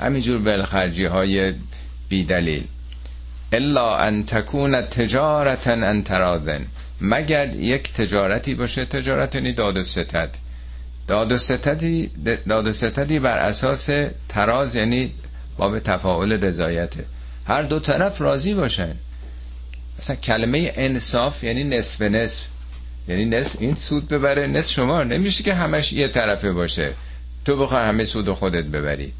همینجور 0.00 0.38
بلخرجی 0.38 1.04
های 1.04 1.54
بیدلیل. 2.08 2.64
الا 3.52 3.96
ان 3.96 4.24
تکون 4.24 4.82
تجارتا 4.82 5.72
ان 5.72 6.02
ترادن. 6.02 6.66
مگر 7.00 7.54
یک 7.54 7.92
تجارتی 7.92 8.54
باشه؟ 8.54 8.84
تجارت 8.84 9.34
یعنی 9.34 9.52
داد 9.52 9.76
و 9.76 9.82
ستد. 9.82 10.36
داد 11.06 11.32
و 11.32 11.38
ستدی, 12.72 13.18
بر 13.18 13.38
اساس 13.38 13.90
تراز 14.28 14.76
یعنی 14.76 15.12
باب 15.58 15.78
تفاعل 15.78 16.32
رضایته. 16.32 17.04
هر 17.46 17.62
دو 17.62 17.80
طرف 17.80 18.20
راضی 18.20 18.54
باشن. 18.54 18.94
مثلا 19.98 20.16
کلمه 20.16 20.72
انصاف 20.76 21.44
یعنی 21.44 21.64
نصف 21.64 22.02
نصف. 22.02 22.46
یعنی 23.08 23.24
نصف 23.24 23.56
این 23.60 23.74
سود 23.74 24.08
ببره 24.08 24.46
نصف 24.46 24.72
شما. 24.72 25.02
نمیشه 25.02 25.44
که 25.44 25.54
همش 25.54 25.92
یه 25.92 26.08
طرفه 26.08 26.52
باشه. 26.52 26.94
تو 27.44 27.56
بخواه 27.56 27.82
همه 27.82 28.04
سود 28.04 28.32
خودت 28.32 28.64
ببری. 28.64 29.12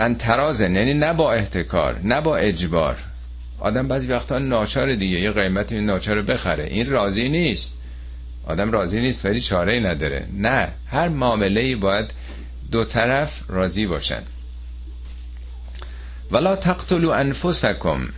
انترازن 0.00 0.74
یعنی 0.74 0.94
نه 0.94 1.12
با 1.12 1.32
احتکار 1.32 2.00
نه 2.04 2.20
با 2.20 2.36
اجبار. 2.36 2.96
آدم 3.60 3.88
بعضی 3.88 4.08
وقتا 4.08 4.38
ناچار 4.38 4.94
دیگه 4.94 5.20
یه 5.20 5.30
قیمت 5.30 5.72
ناچار 5.72 6.22
بخره. 6.22 6.64
این 6.64 6.90
راضی 6.90 7.28
نیست. 7.28 7.74
آدم 8.46 8.70
راضی 8.70 9.00
نیست 9.00 9.26
ولی 9.26 9.40
چاره 9.40 9.80
نداره. 9.80 10.26
نه 10.32 10.68
هر 10.86 11.08
معامله 11.08 11.60
ای 11.60 11.74
باید 11.74 12.14
دو 12.72 12.84
طرف 12.84 13.42
راضی 13.48 13.86
باشن. 13.86 14.22
ولا 16.30 16.56
تقتلوا 16.56 17.14
انفسکم 17.14 18.08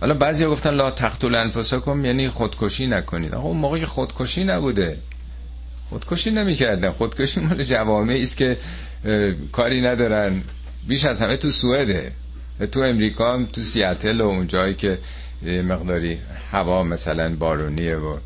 حالا 0.00 0.14
بعضی 0.14 0.46
گفتن 0.46 0.74
لا 0.74 0.90
تقتل 0.90 1.34
انفسکم 1.34 2.04
یعنی 2.04 2.28
خودکشی 2.28 2.86
نکنید. 2.86 3.34
آقا 3.34 3.48
اون 3.48 3.56
موقع 3.56 3.84
خودکشی 3.84 4.44
نبوده. 4.44 4.98
خودکشی 5.88 6.30
نمی‌کردن. 6.30 6.90
خودکشی 6.90 7.40
مال 7.40 7.64
جوامعی 7.64 8.22
است 8.22 8.36
که 8.36 8.56
کاری 9.52 9.80
ندارن. 9.80 10.42
بیش 10.88 11.04
از 11.04 11.22
همه 11.22 11.36
تو 11.36 11.50
سوئده. 11.50 12.12
تو 12.72 12.80
امریکا 12.80 13.34
هم 13.34 13.46
تو 13.46 13.60
سیاتل 13.60 14.20
و 14.20 14.26
اون 14.26 14.46
جایی 14.46 14.74
که 14.74 14.98
مقداری 15.42 16.18
هوا 16.52 16.82
مثلا 16.82 17.36
بارونیه 17.36 17.96
و 17.96 18.18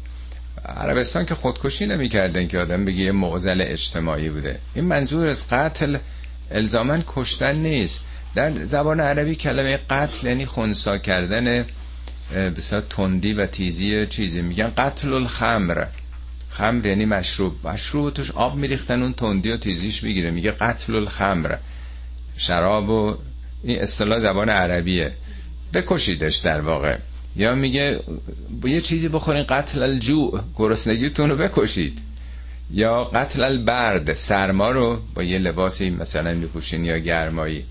عربستان 0.64 1.26
که 1.26 1.35
خودکشی 1.35 1.87
نمی‌کردن 1.87 2.47
که 2.49 2.59
آدم 2.59 2.85
بگه 2.85 2.99
یه 2.99 3.12
معضل 3.12 3.64
اجتماعی 3.66 4.28
بوده. 4.30 4.59
این 4.75 4.85
منظور 4.85 5.28
از 5.28 5.49
قتل 5.49 5.97
الزامن 6.50 7.02
کشتن 7.06 7.56
نیست. 7.56 8.04
در 8.35 8.64
زبان 8.64 9.00
عربی 9.00 9.35
کلمه 9.35 9.76
قتل 9.90 10.26
یعنی 10.26 10.47
خونسا 10.47 10.99
کردن 10.99 11.64
بسیار 12.56 12.83
تندی 12.90 13.33
و 13.33 13.47
تیزی 13.47 14.06
چیزی. 14.06 14.42
میگن 14.42 14.73
قتل 14.76 15.12
الخمر. 15.12 15.85
خمر 16.50 16.87
یعنی 16.87 17.04
مشروب. 17.04 17.66
مشروب 17.68 18.14
توش 18.14 18.30
آب 18.30 18.56
میریختن 18.56 19.02
اون 19.02 19.12
تندی 19.12 19.50
و 19.50 19.56
تیزیش 19.56 20.02
می‌گیره. 20.02 20.30
میگه 20.30 20.50
قتل 20.50 20.94
الخمر. 20.97 21.56
شراب 22.37 22.88
و 22.88 23.16
این 23.62 23.83
اصطلاح 23.83 24.21
زبان 24.21 24.49
عربیه. 24.49 25.12
بکشیدش 25.75 26.37
در 26.37 26.61
واقع. 26.61 26.99
یا 27.36 27.54
میگه 27.54 28.00
یه 28.64 28.80
چیزی 28.80 29.08
بخورین 29.08 29.42
قتل 29.42 29.82
الجوع 29.82 30.40
گرسنگیتون 30.56 31.30
رو 31.30 31.36
بکشید. 31.36 31.98
یا 32.70 33.04
قتل 33.04 33.44
البرد 33.44 34.12
سرما 34.12 34.70
رو 34.70 35.00
با 35.14 35.22
یه 35.22 35.38
لباسی 35.38 35.90
مثلا 35.90 36.34
میپوشین 36.34 36.84
یا 36.84 36.98
گرمایی. 36.98 37.64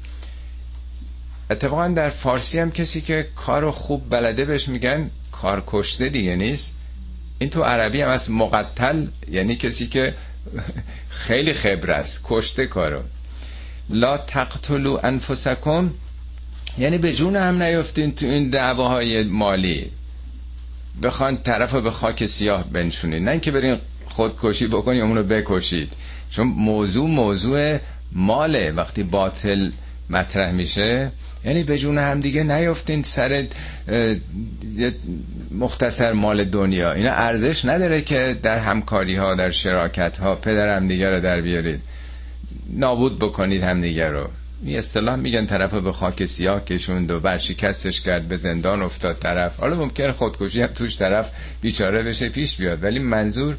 اتفاقا 1.50 1.88
در 1.88 2.10
فارسی 2.10 2.60
هم 2.60 2.72
کسی 2.72 3.02
که 3.02 3.28
کارو 3.36 3.72
خوب 3.72 4.10
بلده 4.10 4.46
بهش 4.46 4.68
میگن 4.70 5.10
کار 5.32 5.64
کشته 5.68 6.10
دیگه 6.10 6.36
نیست. 6.36 6.76
این 7.40 7.50
تو 7.50 7.64
عربی 7.64 8.02
هم 8.02 8.10
از 8.10 8.32
مقتل 8.32 9.08
یعنی 9.32 9.56
کسی 9.56 9.88
که 9.88 10.14
خیلی 11.10 11.54
خبر 11.54 11.92
است 11.92 12.22
کشته 12.24 12.66
کارو. 12.68 13.02
لا 13.90 14.18
تقتلو 14.18 15.00
انفسکم 15.04 15.92
یعنی 16.78 16.98
به 16.98 17.14
جون 17.14 17.36
هم 17.36 17.64
نیفتین 17.64 18.12
تو 18.12 18.26
این 18.26 18.50
دعواهای 18.50 19.24
مالی. 19.24 19.92
بخوان 21.04 21.38
طرف 21.38 21.76
به 21.76 21.92
خاک 21.92 22.26
سیاه 22.26 22.64
بنشونید 22.72 23.24
نه 23.24 23.32
اینکه 23.32 23.52
برین 23.52 23.78
خودکشی 24.06 24.68
بکنی 24.68 25.02
اونو 25.02 25.24
بکشید. 25.24 25.94
چون 26.32 26.48
موضوع 26.48 27.10
موضوع 27.10 27.78
ماله. 28.12 28.72
وقتی 28.72 29.04
باطل 29.04 29.72
مطرح 30.10 30.52
میشه 30.52 31.12
یعنی 31.46 31.64
به 31.64 31.78
جون 31.78 31.98
هم 31.98 32.20
دیگه 32.20 32.44
نیفتین 32.44 33.04
سر 33.04 33.48
مختصر 35.52 36.14
مال 36.14 36.44
دنیا. 36.44 36.92
اینا 36.92 37.12
ارزش 37.12 37.66
نداره 37.66 38.02
که 38.02 38.38
در 38.44 38.60
همکاری 38.60 39.16
ها 39.16 39.36
در 39.36 39.50
شراکت 39.52 40.18
ها 40.18 40.36
پدر 40.36 40.76
هم 40.76 40.88
دیگه 40.88 41.10
رو 41.10 41.20
در 41.20 41.42
بیارید. 41.42 41.82
نابود 42.70 43.20
بکنید 43.20 43.64
هم 43.64 43.82
دیگه 43.82 44.10
رو. 44.10 44.30
این 44.66 44.78
اصطلاح 44.78 45.16
میگن 45.16 45.46
طرف 45.46 45.74
به 45.74 45.92
خاک 45.92 46.26
سیاه 46.26 46.66
کشوند 46.66 47.12
و 47.12 47.20
برشکستش 47.20 48.02
کرد 48.02 48.28
به 48.28 48.36
زندان 48.36 48.82
افتاد 48.82 49.20
طرف. 49.20 49.60
حالا 49.60 49.76
ممکن 49.76 50.12
خودکشی 50.12 50.62
هم 50.62 50.68
توش 50.68 50.98
طرف 50.98 51.32
بیچاره 51.62 52.04
بشه 52.04 52.30
پیش 52.30 52.56
بیاد. 52.58 52.84
ولی 52.84 53.00
منظور 53.00 53.56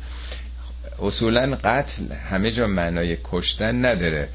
اصولا 1.02 1.58
قتل 1.64 2.12
همه 2.30 2.50
جا 2.50 2.66
معنای 2.66 3.16
کشتن 3.24 3.84
نداره. 3.84 4.28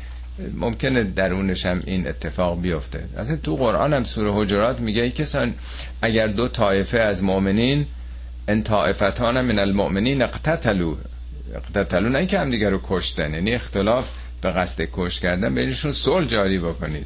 ممکنه 0.53 1.03
درونش 1.03 1.65
هم 1.65 1.79
این 1.85 2.07
اتفاق 2.07 2.61
بیفته. 2.61 3.03
اصلا 3.17 3.35
تو 3.35 3.55
قرآن 3.55 3.93
هم 3.93 4.03
سوره 4.03 4.31
حجرات 4.33 4.79
میگه 4.79 5.01
ای 5.01 5.11
کسان 5.11 5.53
اگر 6.01 6.27
دو 6.27 6.47
طایفه 6.47 6.99
از 6.99 7.23
مؤمنین 7.23 7.85
ان 8.47 8.63
طائفتان 8.63 9.41
من 9.41 9.59
المؤمنین 9.59 10.21
اقتتلوا. 10.21 10.95
اقتتلوا 11.55 12.09
نه 12.09 12.25
که 12.25 12.39
هم 12.39 12.49
دیگر 12.49 12.69
رو 12.69 12.79
کشتن 12.83 13.33
یعنی 13.33 13.51
اختلاف 13.51 14.11
به 14.41 14.51
قصد 14.51 14.87
کش 14.93 15.19
کردن 15.19 15.53
بینشون 15.55 15.91
صلح 15.91 16.27
جاری 16.27 16.59
بکنید. 16.59 17.05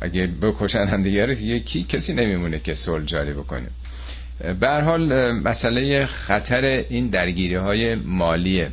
اگه 0.00 0.26
بکشن 0.26 0.86
هم 0.86 1.02
دیگر 1.02 1.28
یکی 1.30 1.84
کسی 1.84 2.14
نمیمونه 2.14 2.58
که 2.58 2.74
صلح 2.74 3.04
جاری 3.04 3.32
بکنه. 3.32 3.68
به 4.60 4.68
حال 4.82 5.32
مسئله 5.32 6.06
خطر 6.06 6.64
این 6.64 7.06
درگیری 7.08 7.54
های 7.54 7.94
مالیه. 7.94 8.70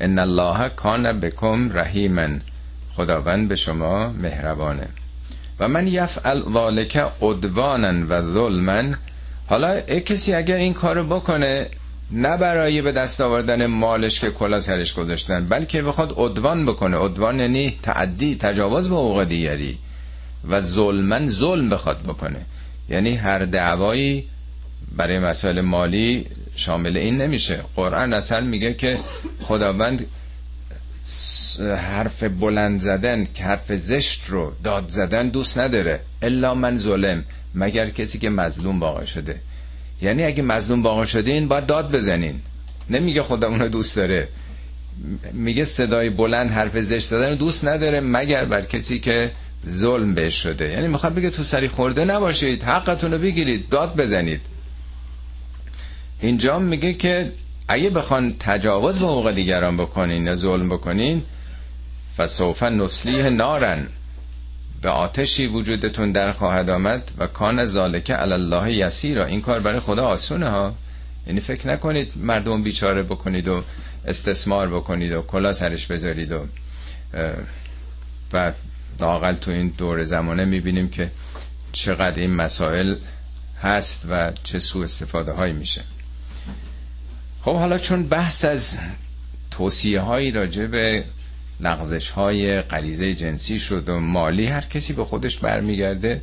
ان 0.00 0.18
الله 0.18 0.68
کان 0.68 1.20
بکم 1.20 1.70
رحیما. 1.78 2.28
خداوند 2.92 3.48
به 3.48 3.54
شما 3.56 4.08
مهربانه. 4.12 4.88
و 5.60 5.68
من 5.68 5.86
یفعل 5.86 6.42
ذالک 6.52 6.96
عدوانا 7.22 8.06
و 8.08 8.22
ظلما. 8.22 8.82
حالا 9.46 9.80
کسی 9.80 10.34
اگر 10.34 10.56
این 10.56 10.74
کارو 10.74 11.06
بکنه 11.06 11.66
نه 12.10 12.36
برای 12.36 12.82
به 12.82 12.92
دست 12.92 13.20
آوردن 13.20 13.66
مالش 13.66 14.20
که 14.20 14.30
کلا 14.30 14.60
سرش 14.60 14.94
گذاشتن 14.94 15.46
بلکه 15.48 15.82
بخواد 15.82 16.14
عدوان 16.16 16.66
بکنه. 16.66 16.96
عدوان 16.96 17.40
یعنی 17.40 17.78
تعدی 17.82 18.36
تجاوز 18.36 18.88
به 18.88 18.94
حقوق 18.94 19.24
دیگری. 19.24 19.78
و 20.48 20.60
ظلمن 20.60 21.28
ظلم 21.28 21.68
بخواد 21.68 22.02
بکنه. 22.02 22.46
یعنی 22.88 23.14
هر 23.16 23.38
دعوایی 23.38 24.28
برای 24.96 25.18
مسائل 25.18 25.60
مالی 25.60 26.26
شامل 26.56 26.96
این 26.96 27.20
نمیشه. 27.20 27.60
قرآن 27.76 28.12
اصلا 28.12 28.40
میگه 28.40 28.74
که 28.74 28.98
خداوند 29.42 30.06
حرف 31.76 32.24
بلند 32.24 32.80
زدن 32.80 33.24
که 33.24 33.44
حرف 33.44 33.72
زشت 33.72 34.22
رو 34.28 34.52
داد 34.64 34.88
زدن 34.88 35.28
دوست 35.28 35.58
نداره. 35.58 36.00
الا 36.22 36.54
من 36.54 36.78
ظلم. 36.78 37.24
مگر 37.54 37.90
کسی 37.90 38.18
که 38.18 38.30
مظلوم 38.30 38.80
واقع 38.80 39.04
شده. 39.04 39.40
یعنی 40.02 40.24
اگه 40.24 40.42
مظلوم 40.42 40.82
واقع 40.82 41.04
شدین 41.04 41.48
باید 41.48 41.66
داد 41.66 41.90
بزنین. 41.96 42.40
نمیگه 42.90 43.22
خدا 43.22 43.48
اونو 43.48 43.68
دوست 43.68 43.96
داره. 43.96 44.28
میگه 45.32 45.64
صدای 45.64 46.10
بلند 46.10 46.50
حرف 46.50 46.78
زشت 46.78 47.06
زدن 47.06 47.34
دوست 47.34 47.64
نداره 47.64 48.00
مگر 48.00 48.44
بر 48.44 48.60
کسی 48.62 48.98
که 48.98 49.32
ظلم 49.68 50.14
بهش 50.14 50.42
شده. 50.42 50.68
یعنی 50.68 50.88
می‌خواد 50.88 51.14
بگه 51.14 51.30
تو 51.30 51.42
سری 51.42 51.68
خورده 51.68 52.04
نباشید 52.04 52.62
حقتون 52.62 53.12
رو 53.12 53.18
بگیرید 53.18 53.68
داد 53.68 53.96
بزنید. 53.96 54.40
اینجا 56.20 56.58
میگه 56.58 56.94
که 56.94 57.32
اگه 57.68 57.90
بخوان 57.90 58.34
تجاوز 58.38 58.98
به 58.98 59.06
حقوق 59.06 59.32
دیگران 59.32 59.76
بکنین 59.76 60.26
یا 60.26 60.34
ظلم 60.34 60.68
بکنین 60.68 61.22
فسوف 62.16 62.62
نسلیه 62.62 63.30
نارن. 63.30 63.88
به 64.82 64.88
آتشی 64.90 65.46
وجودتون 65.46 66.12
در 66.12 66.32
خواهد 66.32 66.70
آمد 66.70 67.10
و 67.18 67.26
کان 67.26 67.64
ذالک 67.64 68.10
علی 68.10 68.32
الله 68.32 68.72
یسیرا. 68.72 69.26
این 69.26 69.40
کار 69.40 69.60
برای 69.60 69.80
خدا 69.80 70.06
آسونه 70.06 70.48
ها. 70.48 70.74
یعنی 71.26 71.40
فکر 71.40 71.68
نکنید 71.68 72.12
مردم 72.16 72.62
بیچاره 72.62 73.02
بکنید 73.02 73.48
و 73.48 73.64
استثمار 74.06 74.68
بکنید 74.74 75.12
و 75.12 75.22
کلا 75.22 75.52
سرش 75.52 75.86
بذارید 75.86 76.32
و 76.32 76.46
و 78.32 78.52
لاقل 79.00 79.34
تو 79.34 79.50
این 79.50 79.68
دور 79.78 80.04
زمانه 80.04 80.44
می‌بینیم 80.44 80.88
که 80.88 81.10
چقدر 81.72 82.20
این 82.20 82.34
مسائل 82.34 82.96
هست 83.62 84.06
و 84.10 84.32
چه 84.44 84.58
سوء 84.58 84.84
استفاده 84.84 85.32
هایی 85.32 85.52
میشه. 85.52 85.84
خب 87.42 87.56
حالا 87.56 87.78
چون 87.78 88.06
بحث 88.06 88.44
از 88.44 88.78
توصیه 89.50 90.00
هایی 90.00 90.30
راجع 90.30 90.66
به 90.66 91.04
نقضش 91.60 92.10
های 92.10 92.60
غریزه 92.60 93.14
جنسی 93.14 93.58
شد 93.58 93.88
و 93.88 94.00
مالی 94.00 94.46
هر 94.46 94.60
کسی 94.60 94.92
به 94.92 95.04
خودش 95.04 95.38
برمیگرده 95.38 96.22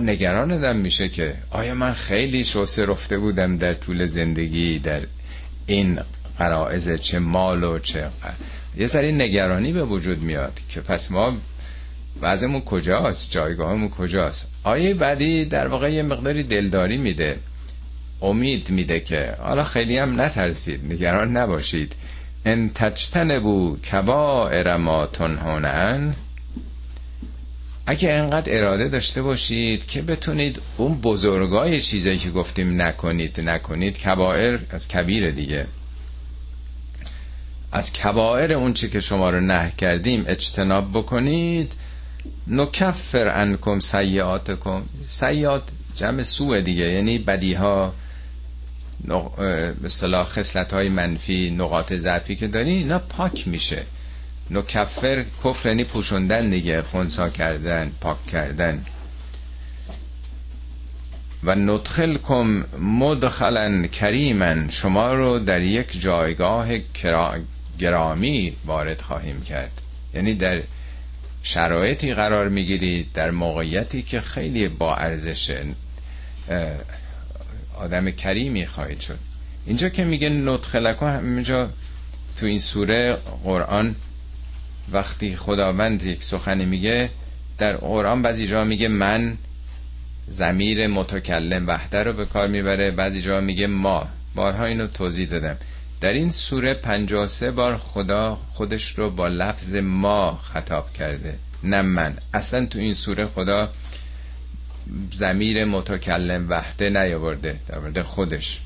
نگران 0.00 0.52
آدم 0.52 0.76
میشه 0.76 1.08
که 1.08 1.34
آیا 1.50 1.74
من 1.74 1.92
خیلی 1.92 2.44
شوسه 2.44 2.86
رفته 2.86 3.18
بودم 3.18 3.56
در 3.56 3.74
طول 3.74 4.06
زندگی 4.06 4.78
در 4.78 5.02
این 5.66 6.00
قرائز 6.38 6.90
چه 6.90 7.18
مال 7.18 7.64
و 7.64 7.78
چه 7.78 8.08
یه 8.76 8.86
سری 8.86 9.12
نگرانی 9.12 9.72
به 9.72 9.84
وجود 9.84 10.22
میاد 10.22 10.60
که 10.68 10.80
پس 10.80 11.10
ما 11.10 11.36
وضعمون 12.20 12.60
کجاست؟ 12.60 13.30
جایگاهمون 13.30 13.88
کجاست؟ 13.88 14.48
آیه 14.64 14.94
بعدی 14.94 15.44
در 15.44 15.68
واقع 15.68 15.92
یه 15.92 16.02
مقداری 16.02 16.42
دلداری 16.42 16.96
میده 16.96 17.38
امید 18.22 18.70
میده 18.70 19.00
که 19.00 19.34
حالا 19.38 19.64
خیلی 19.64 19.96
هم 19.96 20.20
نترسید 20.20 20.92
نگران 20.92 21.36
نباشید. 21.36 21.94
ان 22.48 22.70
تجتنبو 22.74 23.76
کبائر 23.76 24.76
ما 24.76 25.06
تنهونن 25.06 26.14
اگه 27.86 28.10
انقدر 28.12 28.58
اراده 28.58 28.88
داشته 28.88 29.22
باشید 29.22 29.86
که 29.86 30.02
بتونید 30.02 30.60
اون 30.76 31.00
بزرگای 31.00 31.80
چیزایی 31.80 32.18
که 32.18 32.30
گفتیم 32.30 32.82
نکنید 32.82 33.40
نکنید 33.40 33.98
کبائر 33.98 34.58
از 34.70 34.88
کبیر 34.88 35.30
دیگه. 35.30 35.66
از 37.72 37.92
کبائر 37.92 38.52
اون 38.52 38.74
چی 38.74 38.88
که 38.90 39.00
شما 39.00 39.30
رو 39.30 39.40
نه 39.40 39.72
کردیم 39.78 40.24
اجتناب 40.26 40.90
بکنید. 40.92 41.72
نکفر 42.46 43.28
انکم 43.40 43.80
سیعاتکم 43.80 44.82
سیعات 45.06 45.62
جمع 45.94 46.22
سوء 46.22 46.60
دیگه 46.60 46.84
یعنی 46.84 47.18
بدیها. 47.18 47.94
صلاح 49.86 50.26
خصلت 50.26 50.72
های 50.72 50.88
منفی 50.88 51.50
نقاط 51.50 51.92
ضعفی 51.92 52.36
که 52.36 52.48
داری 52.48 52.70
اینا 52.70 52.98
پاک 52.98 53.48
میشه. 53.48 53.84
نکفر 54.50 55.24
کفر 55.44 55.68
یعنی 55.68 55.84
پوشوندن 55.84 56.50
دیگه 56.50 56.82
خونسا 56.82 57.28
کردن 57.28 57.92
پاک 58.00 58.26
کردن. 58.26 58.84
و 61.44 61.54
ندخلکم 61.54 62.64
مدخلا 62.80 63.82
کریمن 63.86 64.68
شما 64.68 65.14
رو 65.14 65.38
در 65.38 65.62
یک 65.62 66.00
جایگاه 66.00 66.68
گرامی 67.78 68.56
وارد 68.66 69.00
خواهیم 69.00 69.40
کرد. 69.42 69.80
یعنی 70.14 70.34
در 70.34 70.62
شرایطی 71.42 72.14
قرار 72.14 72.48
می‌گیرید 72.48 73.12
در 73.12 73.30
موقعیتی 73.30 74.02
که 74.02 74.20
خیلی 74.20 74.68
با 74.68 74.96
ارزشه 74.96 75.66
آدم 77.78 78.10
کریمی 78.10 78.66
خواهید 78.66 79.00
شد. 79.00 79.18
اینجا 79.66 79.88
که 79.88 80.04
میگه 80.04 80.28
ندخلکم 80.28 81.06
همینجا 81.06 81.70
تو 82.36 82.46
این 82.46 82.58
سوره 82.58 83.16
قرآن 83.44 83.94
وقتی 84.92 85.36
خداوند 85.36 86.02
یک 86.02 86.24
سخنی 86.24 86.64
میگه 86.64 87.10
در 87.58 87.76
قرآن 87.76 88.22
بعضی 88.22 88.46
جا 88.46 88.64
میگه 88.64 88.88
من 88.88 89.38
زمیر 90.28 90.86
متکلم 90.86 91.66
وحده 91.66 92.02
رو 92.02 92.12
به 92.12 92.26
کار 92.26 92.48
می‌بره 92.48 92.90
بعضی 92.90 93.22
جا 93.22 93.40
میگه 93.40 93.66
ما. 93.66 94.08
بارها 94.34 94.64
اینو 94.64 94.86
توضیح 94.86 95.28
دادم. 95.28 95.56
در 96.00 96.12
این 96.12 96.30
سوره 96.30 96.74
53 96.74 97.50
بار 97.50 97.76
خدا 97.76 98.38
خودش 98.52 98.98
رو 98.98 99.10
با 99.10 99.28
لفظ 99.28 99.74
ما 99.74 100.40
خطاب 100.42 100.92
کرده 100.92 101.38
نه 101.64 101.82
من. 101.82 102.14
اصلا 102.34 102.66
تو 102.66 102.78
این 102.78 102.94
سوره 102.94 103.26
خدا 103.26 103.70
زمیر 105.12 105.64
متکلم 105.64 106.50
وحده 106.50 106.90
نیاورده 106.90 107.60
در 107.68 107.78
مورد 107.78 108.02
خودش. 108.02 108.60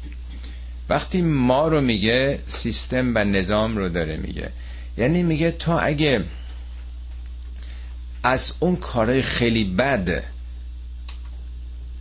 وقتی 0.89 1.23
ما 1.23 1.69
رو 1.69 1.81
میگه 1.81 2.39
سیستم 2.47 3.13
و 3.15 3.25
نظام 3.25 3.77
رو 3.77 3.89
داره 3.89 4.17
میگه. 4.17 4.51
یعنی 4.99 5.23
میگه 5.23 5.51
تا 5.51 5.79
اگه 5.79 6.25
از 8.23 8.55
اون 8.61 8.77
کارهای 8.77 9.23
خیلی 9.23 9.65
بد 9.65 10.23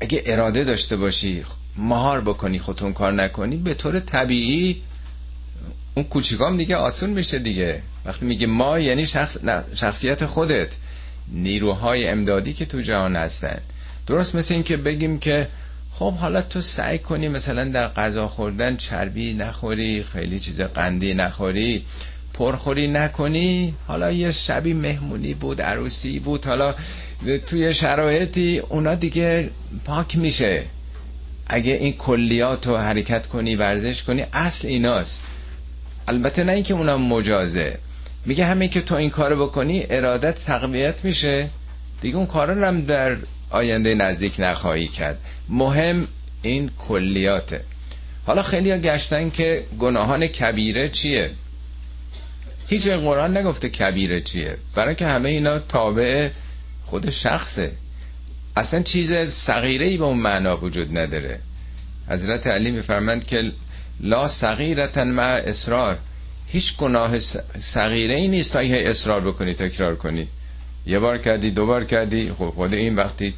اگه 0.01 0.23
اراده 0.25 0.63
داشته 0.63 0.97
باشی 0.97 1.43
مهار 1.77 2.21
بکنی 2.21 2.60
خودتون 2.60 2.93
کار 2.93 3.12
نکنی 3.13 3.55
به 3.57 3.73
طور 3.73 3.99
طبیعی 3.99 4.81
اون 5.95 6.05
کوچیکام 6.05 6.57
دیگه 6.57 6.75
آسون 6.75 7.10
میشه 7.10 7.39
دیگه. 7.39 7.81
وقتی 8.05 8.25
میگه 8.25 8.47
ما 8.47 8.79
یعنی 8.79 9.07
شخص 9.07 9.38
شخصیت 9.75 10.25
خودت. 10.25 10.77
نیروهای 11.32 12.08
امدادی 12.08 12.54
که 12.54 12.65
تو 12.65 12.82
جهان 12.82 13.15
هستن 13.15 13.60
درست 14.08 14.36
مثل 14.36 14.54
این 14.54 14.63
که 14.63 14.78
بگیم 14.78 15.20
که 15.20 15.48
خب 15.94 16.13
حالا 16.13 16.41
تو 16.41 16.62
سعی 16.62 16.98
کنی 17.00 17.28
مثلا 17.28 17.65
در 17.65 17.88
غذا 17.88 18.28
خوردن 18.28 18.78
چربی 18.78 19.34
نخوری 19.34 20.04
خیلی 20.04 20.39
چیز 20.39 20.62
قندی 20.62 21.13
نخوری 21.13 21.86
پرخوری 22.34 22.88
نکنی 22.88 23.74
حالا 23.88 24.12
یه 24.12 24.32
شبی 24.32 24.74
مهمونی 24.74 25.34
بود 25.34 25.62
عروسی 25.62 26.20
بود 26.20 26.46
حالا 26.46 26.76
توی 27.48 27.74
شرایطی 27.74 28.60
اونا 28.60 28.96
دیگه 28.96 29.50
پاک 29.86 30.17
میشه. 30.17 30.63
اگه 31.48 31.74
این 31.74 31.94
کلیات 31.94 32.67
رو 32.67 32.78
حرکت 32.78 33.28
کنی 33.28 33.56
ورزش 33.56 34.04
کنی 34.04 34.26
اصل 34.34 34.67
ایناست. 34.67 35.24
البته 36.08 36.44
نه 36.44 36.52
اینکه 36.52 36.74
اونا 36.74 36.98
مجازه. 36.98 37.78
میگه 38.25 38.45
همین 38.45 38.69
که 38.69 38.81
تو 38.81 38.95
این 38.95 39.10
کارو 39.10 39.47
بکنی 39.47 39.86
ارادت 39.89 40.45
تقویت 40.45 41.05
میشه. 41.05 41.49
دیگه 42.01 42.17
اون 42.17 42.25
کارا 42.25 42.67
هم 42.67 42.81
در 42.81 43.17
آینده 43.49 43.95
نزدیک 43.95 44.36
نخواهی 44.39 44.88
کرد. 44.88 45.19
مهم 45.49 46.07
این 46.41 46.71
کلیاته. 46.88 47.63
حالا 48.25 48.41
خیلی 48.41 48.71
ها 48.71 48.77
گشتن 48.77 49.29
که 49.29 49.65
گناهان 49.79 50.27
کبیره 50.27 50.89
چیه؟ 50.89 51.31
هیچ 52.67 52.88
قرآن 52.88 53.38
نگفته 53.38 53.69
کبیره 53.69 54.21
چیه. 54.21 54.57
برای 54.75 54.95
که 54.95 55.07
همه 55.07 55.29
اینا 55.29 55.60
تابع 55.60 56.29
خود 56.86 57.10
شخصه. 57.10 57.71
اصلا 58.57 58.81
چیز 58.81 59.13
صغیره 59.13 59.88
ای 59.88 59.97
به 59.97 60.05
اون 60.05 60.17
معنا 60.17 60.57
وجود 60.57 60.99
نداره. 60.99 61.39
حضرت 62.10 62.47
علی 62.47 62.71
میفرمند 62.71 63.25
که 63.25 63.51
لا 63.99 64.27
صغیرتن 64.27 65.07
مع 65.07 65.41
اصرار 65.45 65.97
هیچ 66.52 66.78
گناه 66.78 67.20
صغیره 67.58 68.18
ای 68.18 68.28
نیست 68.28 68.54
تا 68.54 68.60
اگه 68.60 68.84
اصرار 68.86 69.22
بکنی 69.28 69.54
تکرار 69.54 69.96
کنی. 69.96 70.28
یه 70.86 71.00
بار 71.00 71.18
کردی 71.18 71.52
دو 71.52 71.66
بار 71.66 71.84
کردی. 71.84 72.32
خب 72.32 72.50
خود 72.50 72.74
این 72.74 72.96
وقتی 72.96 73.34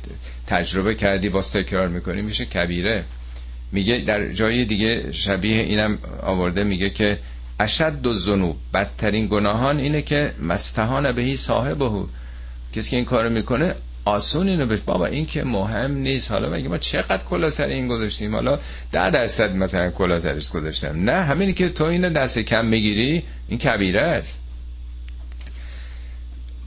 تجربه 0.48 0.96
کردی 0.96 1.30
باز 1.30 1.52
تکرار 1.52 1.88
می‌کنی 1.88 2.22
میشه 2.22 2.46
کبیره. 2.46 3.04
میگه 3.72 3.98
در 4.08 4.32
جای 4.32 4.66
دیگه 4.66 5.12
شبیه 5.12 5.58
اینم 5.62 5.98
آورده 6.22 6.64
میگه 6.64 6.90
که 6.90 7.20
اشد 7.60 8.06
و 8.06 8.14
زنوب 8.14 8.58
بدترین 8.74 9.28
گناهان 9.28 9.80
اینه 9.80 10.02
که 10.02 10.34
مستهان 10.42 11.12
بهی 11.12 11.38
صاحبه 11.38 11.90
کسی 12.74 12.90
که 12.92 12.96
این 12.96 13.06
کارو 13.06 13.30
می‌کنه 13.30 13.76
آسون 14.06 14.50
اینو 14.50 14.66
بهش 14.66 14.80
بابا 14.80 15.06
این 15.06 15.26
که 15.26 15.44
مهم 15.44 15.92
نیست. 15.92 16.32
حالا 16.32 16.50
مگه 16.50 16.68
ما 16.70 16.78
چقدر 16.78 17.24
کلا 17.24 17.50
سر 17.50 17.68
این 17.68 17.88
گذاشتیم؟ 17.88 18.36
حالا 18.36 18.60
ده 18.92 19.10
درصد 19.10 19.56
مثلا 19.56 19.92
کلا 19.92 20.20
سرش 20.20 20.50
گذاشتم. 20.50 21.04
نه 21.04 21.22
همینی 21.22 21.54
که 21.54 21.70
تو 21.70 21.84
اینو 21.84 22.10
دست 22.10 22.40
کم 22.40 22.66
می‌گیری 22.66 23.24
این 23.48 23.60
کبیره 23.60 24.02
است. 24.02 24.40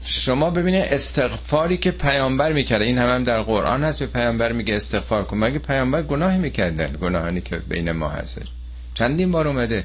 شما 0.03 0.49
ببینید 0.49 0.83
استغفاری 0.83 1.77
که 1.77 1.91
پیامبر 1.91 2.53
می‌کرده 2.53 2.85
این 2.85 2.97
هم, 2.97 3.09
هم 3.09 3.23
در 3.23 3.41
قرآن 3.41 3.83
هست 3.83 3.99
به 3.99 4.07
پیامبر 4.07 4.51
میگه 4.51 4.75
استغفار 4.75 5.23
کن. 5.23 5.37
مگه 5.37 5.59
پیامبر 5.59 6.01
گناهی 6.01 6.37
می‌کردن؟ 6.37 6.93
گناهانی 7.01 7.41
که 7.41 7.57
بین 7.57 7.91
ما 7.91 8.09
هست. 8.09 8.41
چندین 8.93 9.31
بار 9.31 9.47
اومده. 9.47 9.83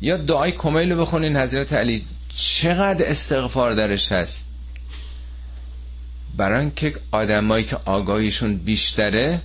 یا 0.00 0.16
دعای 0.16 0.52
کمیل 0.52 0.92
رو 0.92 1.00
بخونین 1.00 1.36
حضرت 1.36 1.72
علی. 1.72 2.04
چقدر 2.34 3.10
استغفار 3.10 3.74
درش 3.74 4.12
هست؟ 4.12 4.44
برای 6.36 6.70
که 6.76 6.94
آدمایی 7.10 7.64
که 7.64 7.76
آگاهیشون 7.84 8.56
بیشتره 8.56 9.40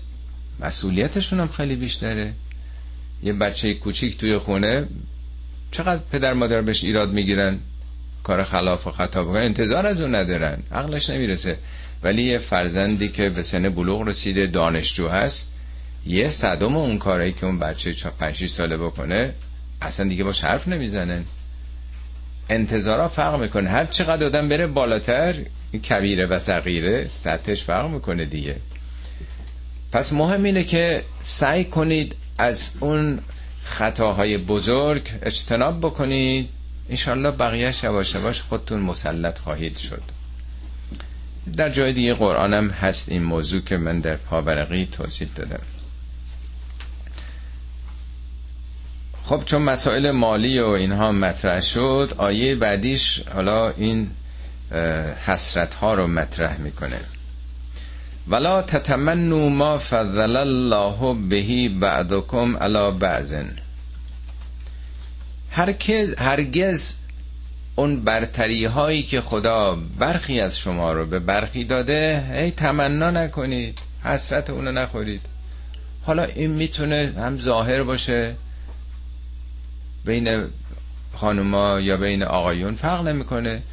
مسئولیتشون 0.60 1.40
هم 1.40 1.48
خیلی 1.48 1.76
بیشتره. 1.76 2.34
یه 3.24 3.34
بچه 3.34 3.74
کوچیک 3.74 4.18
توی 4.18 4.38
خونه 4.38 4.88
چقدر 5.72 6.02
پدر 6.12 6.34
مادر 6.34 6.62
بهش 6.62 6.84
ایراد 6.84 7.12
می‌گیرن؟ 7.12 7.60
کار 8.24 8.44
خلاف 8.44 8.88
و 8.88 8.92
خطا 8.92 9.24
بکنن. 9.24 9.46
انتظار 9.46 9.86
از 9.86 10.02
اون 10.02 10.16
ندارن. 10.16 10.64
عقلش 10.72 11.10
نمی‌رسه. 11.10 11.58
ولی 12.04 12.24
یه 12.24 12.38
فرزندی 12.38 13.10
که 13.10 13.30
به 13.30 13.44
سن 13.44 13.70
بلوغ 13.70 14.02
رسیده 14.02 14.48
دانشجو 14.48 15.08
هست 15.08 15.52
یه 16.06 16.30
صدم 16.30 16.76
اون 16.76 16.98
کاری 16.98 17.34
که 17.34 17.46
اون 17.46 17.60
بچه 17.60 17.94
5 18.20 18.46
ساله 18.46 18.78
بکنه 18.78 19.34
اصلا 19.82 20.08
دیگه 20.08 20.24
باش 20.24 20.44
حرف 20.44 20.68
نمی‌زنن. 20.68 21.26
انتظارا 22.50 23.08
فرق 23.08 23.40
می‌کنه. 23.42 23.70
هر 23.70 23.86
چقدر 23.86 24.26
آدم 24.26 24.50
بره 24.50 24.68
بالاتر 24.68 25.36
کبیره 25.90 26.26
و 26.26 26.40
صغیره 26.40 27.08
سطحش 27.14 27.64
فرق 27.64 27.90
می‌کنه 27.90 28.26
دیگه. 28.26 28.56
پس 29.92 30.14
مهم 30.14 30.44
اینه 30.44 30.64
که 30.64 31.04
سعی 31.20 31.66
کنید 31.66 32.16
از 32.38 32.72
اون 32.80 33.20
خطاهای 33.64 34.38
بزرگ 34.38 35.10
اجتناب 35.22 35.80
بکنید. 35.80 36.50
انشالله 36.90 37.32
بقیه 37.32 37.74
یواش 37.84 38.14
یواش 38.14 38.42
خودتون 38.42 38.80
مسلط 38.80 39.40
خواهید 39.40 39.78
شد. 39.78 40.02
در 41.58 41.70
جای 41.70 41.94
دیگه 41.94 42.14
قرآنم 42.14 42.70
هست 42.70 43.10
این 43.10 43.24
موضوع 43.24 43.62
که 43.62 43.78
من 43.78 44.00
در 44.00 44.16
پاورقی 44.16 44.88
توضیح 44.92 45.30
دادم. 45.36 45.60
خب 49.28 49.44
چون 49.46 49.62
مسائل 49.62 50.12
مالی 50.12 50.60
و 50.60 50.68
اینها 50.68 51.12
مطرح 51.12 51.60
شد 51.60 52.14
آیه 52.18 52.56
بعدیش 52.56 53.24
حالا 53.34 53.70
این 53.70 54.12
حسرت 55.26 55.74
ها 55.74 55.94
رو 55.94 56.08
مطرح 56.08 56.58
می‌کنه. 56.58 57.00
ولا 58.28 58.62
تتمنوا 58.62 59.50
ما 59.50 59.78
فضل 59.78 60.36
الله 60.36 61.14
بهی 61.30 61.70
بعدکم 61.70 62.58
علی 62.58 62.92
بعضن 63.00 63.56
هرگز 65.52 66.14
هرگز 66.18 66.96
اون 67.76 68.04
برتری 68.04 68.66
هایی 68.66 69.04
که 69.04 69.22
خدا 69.22 69.78
برخی 70.00 70.40
از 70.40 70.60
شما 70.60 70.94
رو 70.94 71.06
به 71.06 71.20
برخی 71.20 71.64
داده 71.64 72.26
هی 72.32 72.52
تمنا 72.52 73.12
نکنید 73.12 73.80
حسرت 74.04 74.50
اونو 74.50 74.72
نخورید. 74.72 75.22
حالا 76.04 76.24
این 76.24 76.52
می‌تونه 76.52 77.14
هم 77.18 77.40
ظاهر 77.40 77.84
باشه 77.84 78.36
بین 80.08 80.44
خانوما 81.16 81.80
یا 81.80 81.98
بین 81.98 82.24
آقایون 82.24 82.76
فرق 82.76 83.08
نمی‌کنه. 83.08 83.64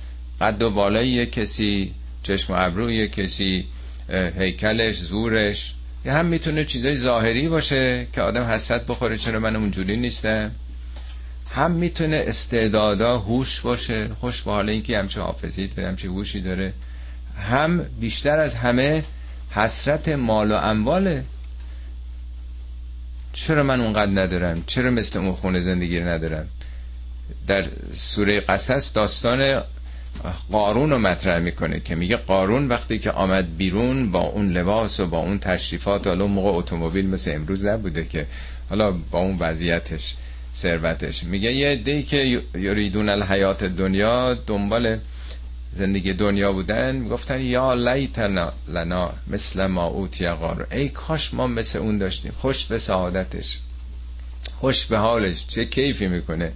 قد 0.41 0.63
و 0.63 0.71
بالای 0.71 1.27
کسی 1.27 1.95
چشم 2.23 2.53
و 2.53 2.57
ابروی 2.61 3.09
کسی 3.09 3.67
هیکلش 4.39 4.99
زورش. 4.99 5.75
هم 6.07 6.27
می‌تونه 6.27 6.65
چیزای 6.65 6.97
ظاهری 6.97 7.49
باشه 7.49 8.07
که 8.13 8.21
آدم 8.21 8.45
حسرت 8.45 8.87
بخوره 8.87 9.17
چرا 9.17 9.41
من 9.41 9.57
اونجوری 9.57 9.97
نیستم. 9.97 10.51
هم 11.51 11.71
می‌تونه 11.71 12.25
استعدادا 12.27 13.19
هوش 13.19 13.61
باشه 13.61 14.09
خوش 14.21 14.43
به 14.43 14.51
حال 14.51 14.69
اینکه 14.69 14.99
همچه 14.99 15.21
حافظی 15.21 15.67
داره 15.67 15.89
همچه 15.89 16.09
هوشی 16.09 16.41
داره. 16.41 16.73
هم 17.39 17.87
بیشتر 18.01 18.39
از 18.39 18.55
همه 18.55 19.05
حسرت 19.51 20.09
مال 20.09 20.53
و 20.53 20.55
امواله. 20.55 21.25
چرا 23.35 23.63
من 23.63 23.81
اونقدر 23.81 24.23
ندارم؟ 24.23 24.65
چرا 24.67 24.91
مثل 24.91 25.19
اون 25.19 25.33
خونه 25.33 25.61
زندگی 25.61 26.01
ندارم؟ 26.01 26.47
در 27.47 27.67
سوره 27.91 28.41
قصص 28.41 28.95
داستان 28.95 29.63
قارون 30.51 30.91
رو 30.91 30.99
مطرح 30.99 31.39
می‌کنه 31.39 31.81
که 31.81 31.95
میگه 31.95 32.17
قارون 32.17 32.69
وقتی 32.69 32.99
که 32.99 33.11
آمد 33.11 33.57
بیرون 33.57 34.11
با 34.11 34.21
اون 34.21 34.49
لباس 34.49 35.01
و 35.01 35.07
با 35.07 35.19
اون 35.19 35.39
تشریفات 35.39 36.07
حالا 36.07 36.27
موقع 36.27 36.49
اتومبیل 36.59 37.07
مثل 37.07 37.33
امروز 37.35 37.65
نبوده 37.67 38.05
که 38.05 38.27
حالا 38.71 38.91
با 38.91 39.19
اون 39.19 39.37
وضعیتش 39.41 40.15
ثروتش. 40.55 41.25
میگه 41.25 41.53
یه 41.53 41.77
دی 41.77 42.03
که 42.03 42.43
یریدون 42.55 43.09
الحیات 43.09 43.65
دنیا 43.65 44.35
دنبال 44.35 44.99
زندگی 45.75 46.13
دنیا 46.13 46.53
بودن 46.53 47.09
گفتن 47.09 47.41
یا 47.41 47.75
لیتنا 47.75 48.53
لنا 48.69 49.13
مثل 49.27 49.67
ما 49.67 49.87
اوتی 49.87 50.29
قارون 50.29 50.67
ای 50.71 50.89
کاش 50.89 51.35
ما 51.35 51.47
مثل 51.47 51.79
اون 51.79 51.99
داشتیم. 51.99 52.33
خوش 52.39 52.65
به 52.65 52.79
سعادتش. 52.79 53.59
خوش 54.61 54.87
به 54.87 54.99
حالش. 54.99 55.47
چه 55.47 55.65
کیفی 55.65 56.07
می‌کنه. 56.07 56.53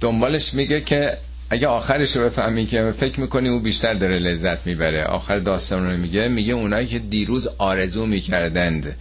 دنبالش 0.00 0.54
میگه 0.54 0.80
که 0.80 1.18
اگه 1.50 1.66
آخرش 1.66 2.16
رو 2.16 2.24
بفهمی 2.24 2.66
که 2.66 2.92
فکر 2.96 3.20
می‌کنی 3.20 3.48
او 3.48 3.60
بیشتر 3.60 3.94
داره 3.94 4.18
لذت 4.18 4.66
می‌بره. 4.66 5.04
آخر 5.04 5.38
داستان 5.38 5.90
رو 5.90 5.96
میگه. 5.96 6.28
میگه 6.28 6.52
اونایی 6.52 6.86
که 6.86 6.98
دیروز 6.98 7.48
آرزو 7.58 8.06
می‌کردند 8.06 8.96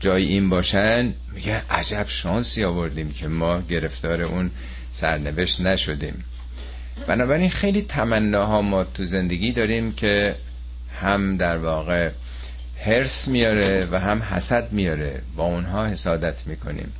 جای 0.00 0.24
این 0.24 0.48
باشن 0.48 1.14
میگه 1.34 1.62
عجب 1.70 2.04
شانسی 2.08 2.64
آوردیم 2.64 3.12
که 3.12 3.28
ما 3.28 3.60
گرفتار 3.60 4.22
اون 4.22 4.50
سرنوشت 4.90 5.60
نشدیم. 5.60 6.24
بنابراین 7.06 7.50
خیلی 7.50 7.82
تمناها 7.82 8.62
ما 8.62 8.84
تو 8.84 9.04
زندگی 9.04 9.52
داریم 9.52 9.92
که 9.92 10.34
هم 11.00 11.36
در 11.36 11.58
واقع 11.58 12.10
هرس 12.86 13.28
میاره 13.28 13.88
و 13.90 14.00
هم 14.00 14.22
حسد 14.22 14.72
میاره. 14.72 15.22
با 15.36 15.44
اونها 15.44 15.86
حسادت 15.86 16.46
می‌کنیم. 16.46 16.92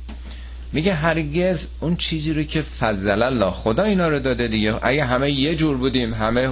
میگه 0.73 0.93
هرگز 0.93 1.67
اون 1.79 1.95
چیزی 1.95 2.33
رو 2.33 2.43
که 2.43 2.61
فضل 2.61 3.21
الله 3.21 3.51
خدا 3.51 3.83
اینا 3.83 4.07
رو 4.07 4.19
داده 4.19 4.47
دیگه. 4.47 4.85
اگه 4.85 5.05
همه 5.05 5.31
یه 5.31 5.55
جور 5.55 5.77
بودیم 5.77 6.13
همه 6.13 6.49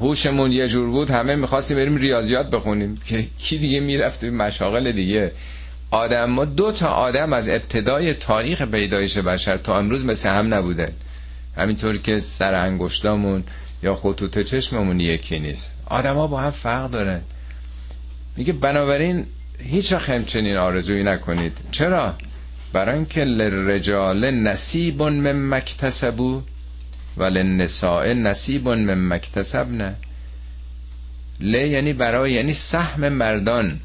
هوشمون 0.00 0.52
یه 0.52 0.68
جور 0.68 0.90
بود 0.90 1.10
همه 1.10 1.34
می‌خواستیم 1.34 1.76
بریم 1.76 1.96
ریاضیات 1.96 2.50
بخونیم. 2.50 2.96
که 2.96 3.26
کی 3.38 3.58
دیگه 3.58 3.80
می‌رفت؟ 3.80 4.24
مشاغل 4.24 4.92
دیگه. 4.92 5.32
آدم 5.90 6.24
ما 6.24 6.44
دو 6.44 6.72
تا 6.72 6.88
آدم 6.88 7.32
از 7.32 7.48
ابتدای 7.48 8.14
تاریخ 8.14 8.62
پیدایش 8.62 9.18
بشر 9.18 9.56
تا 9.56 9.78
امروز 9.78 10.04
مثل 10.04 10.28
هم 10.28 10.54
نبودن. 10.54 10.92
همینطور 11.56 11.98
که 11.98 12.20
سر 12.20 12.54
انگشتامون 12.54 13.44
یا 13.82 13.94
خطوط 13.94 14.38
چشممون 14.38 15.00
یکی 15.00 15.38
نیست. 15.38 15.70
آدما 15.86 16.26
با 16.26 16.40
هم 16.40 16.50
فرق 16.50 16.90
دارن. 16.90 17.20
میگه 18.36 18.52
بنابراین 18.52 19.26
هیچ 19.58 19.92
وقت 19.92 20.10
همچنین 20.10 20.56
آرزویی 20.56 21.02
نکنید. 21.02 21.58
چرا؟ 21.70 22.14
برای 22.72 22.94
اینکه 22.94 23.24
للرجال 23.24 24.30
نصیب 24.30 25.02
من 25.02 25.48
مکتسبو 25.48 26.42
و 27.16 27.24
للنساء 27.24 28.12
نصیب 28.12 28.68
من 28.68 29.08
مکتسبنه 29.08 29.96
ل 31.40 31.54
یعنی 31.54 31.92
برای 31.92 32.32
یعنی 32.32 32.52
سهم 32.52 33.08
مردان. 33.08 33.80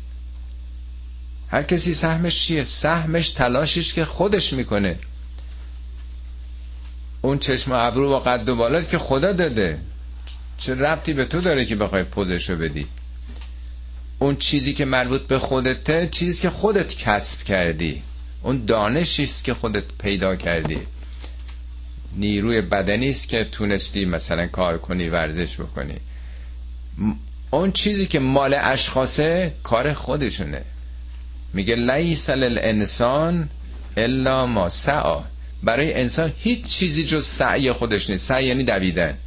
هر 1.52 1.64
کسی 1.64 1.94
سهمش 1.94 2.40
چیه؟ 2.46 2.64
سهمش 2.64 3.30
تلاشش 3.30 3.94
که 3.94 4.06
خودش 4.06 4.54
می‌کنه. 4.54 5.00
اون 7.26 7.40
چشم 7.40 7.72
و 7.72 7.76
ابرو 7.76 8.12
و 8.16 8.20
قد 8.20 8.50
و 8.50 8.56
بالات 8.56 8.90
که 8.90 8.98
خدا 8.98 9.32
داده. 9.34 9.80
چه 10.58 10.76
ربطی 10.76 11.14
به 11.14 11.26
تو 11.26 11.42
داره 11.42 11.66
که 11.66 11.76
بخوای 11.76 12.04
پوزشو 12.04 12.56
بدی؟ 12.56 12.88
اون 14.20 14.36
چیزی 14.36 14.74
که 14.74 14.86
مربوط 14.86 15.22
به 15.22 15.40
خودته 15.40 16.08
چیزی 16.12 16.42
که 16.42 16.50
خودت 16.50 16.96
کسب 16.96 17.44
کردی. 17.44 18.02
اون 18.44 18.66
دانشی 18.66 19.24
است 19.24 19.44
که 19.44 19.54
خودت 19.54 19.84
پیدا 20.00 20.36
کردی. 20.36 20.80
نیروی 22.16 22.62
بدنی 22.62 23.10
است 23.10 23.30
که 23.30 23.44
تونستی 23.52 24.06
مثلا 24.06 24.48
کار 24.48 24.78
کنی 24.78 25.10
ورزش 25.10 25.60
بکنی. 25.60 25.98
اون 27.52 27.72
چیزی 27.72 28.08
که 28.08 28.20
مال 28.20 28.58
اشخاصه 28.62 29.54
کار 29.64 29.94
خودشونه. 29.94 30.62
میگه 31.54 31.76
لیس 31.76 32.30
الانسان 32.30 33.50
الا 33.98 34.46
ما 34.46 34.70
سعا 34.70 35.24
برای 35.66 35.94
انسان 35.94 36.34
هیچ 36.38 36.64
چیزی 36.66 37.06
جز 37.06 37.26
سعی 37.26 37.72
خودش 37.72 38.10
نیست. 38.10 38.26
سعی 38.26 38.46
یعنی 38.46 38.64
دویدن. 38.64 39.18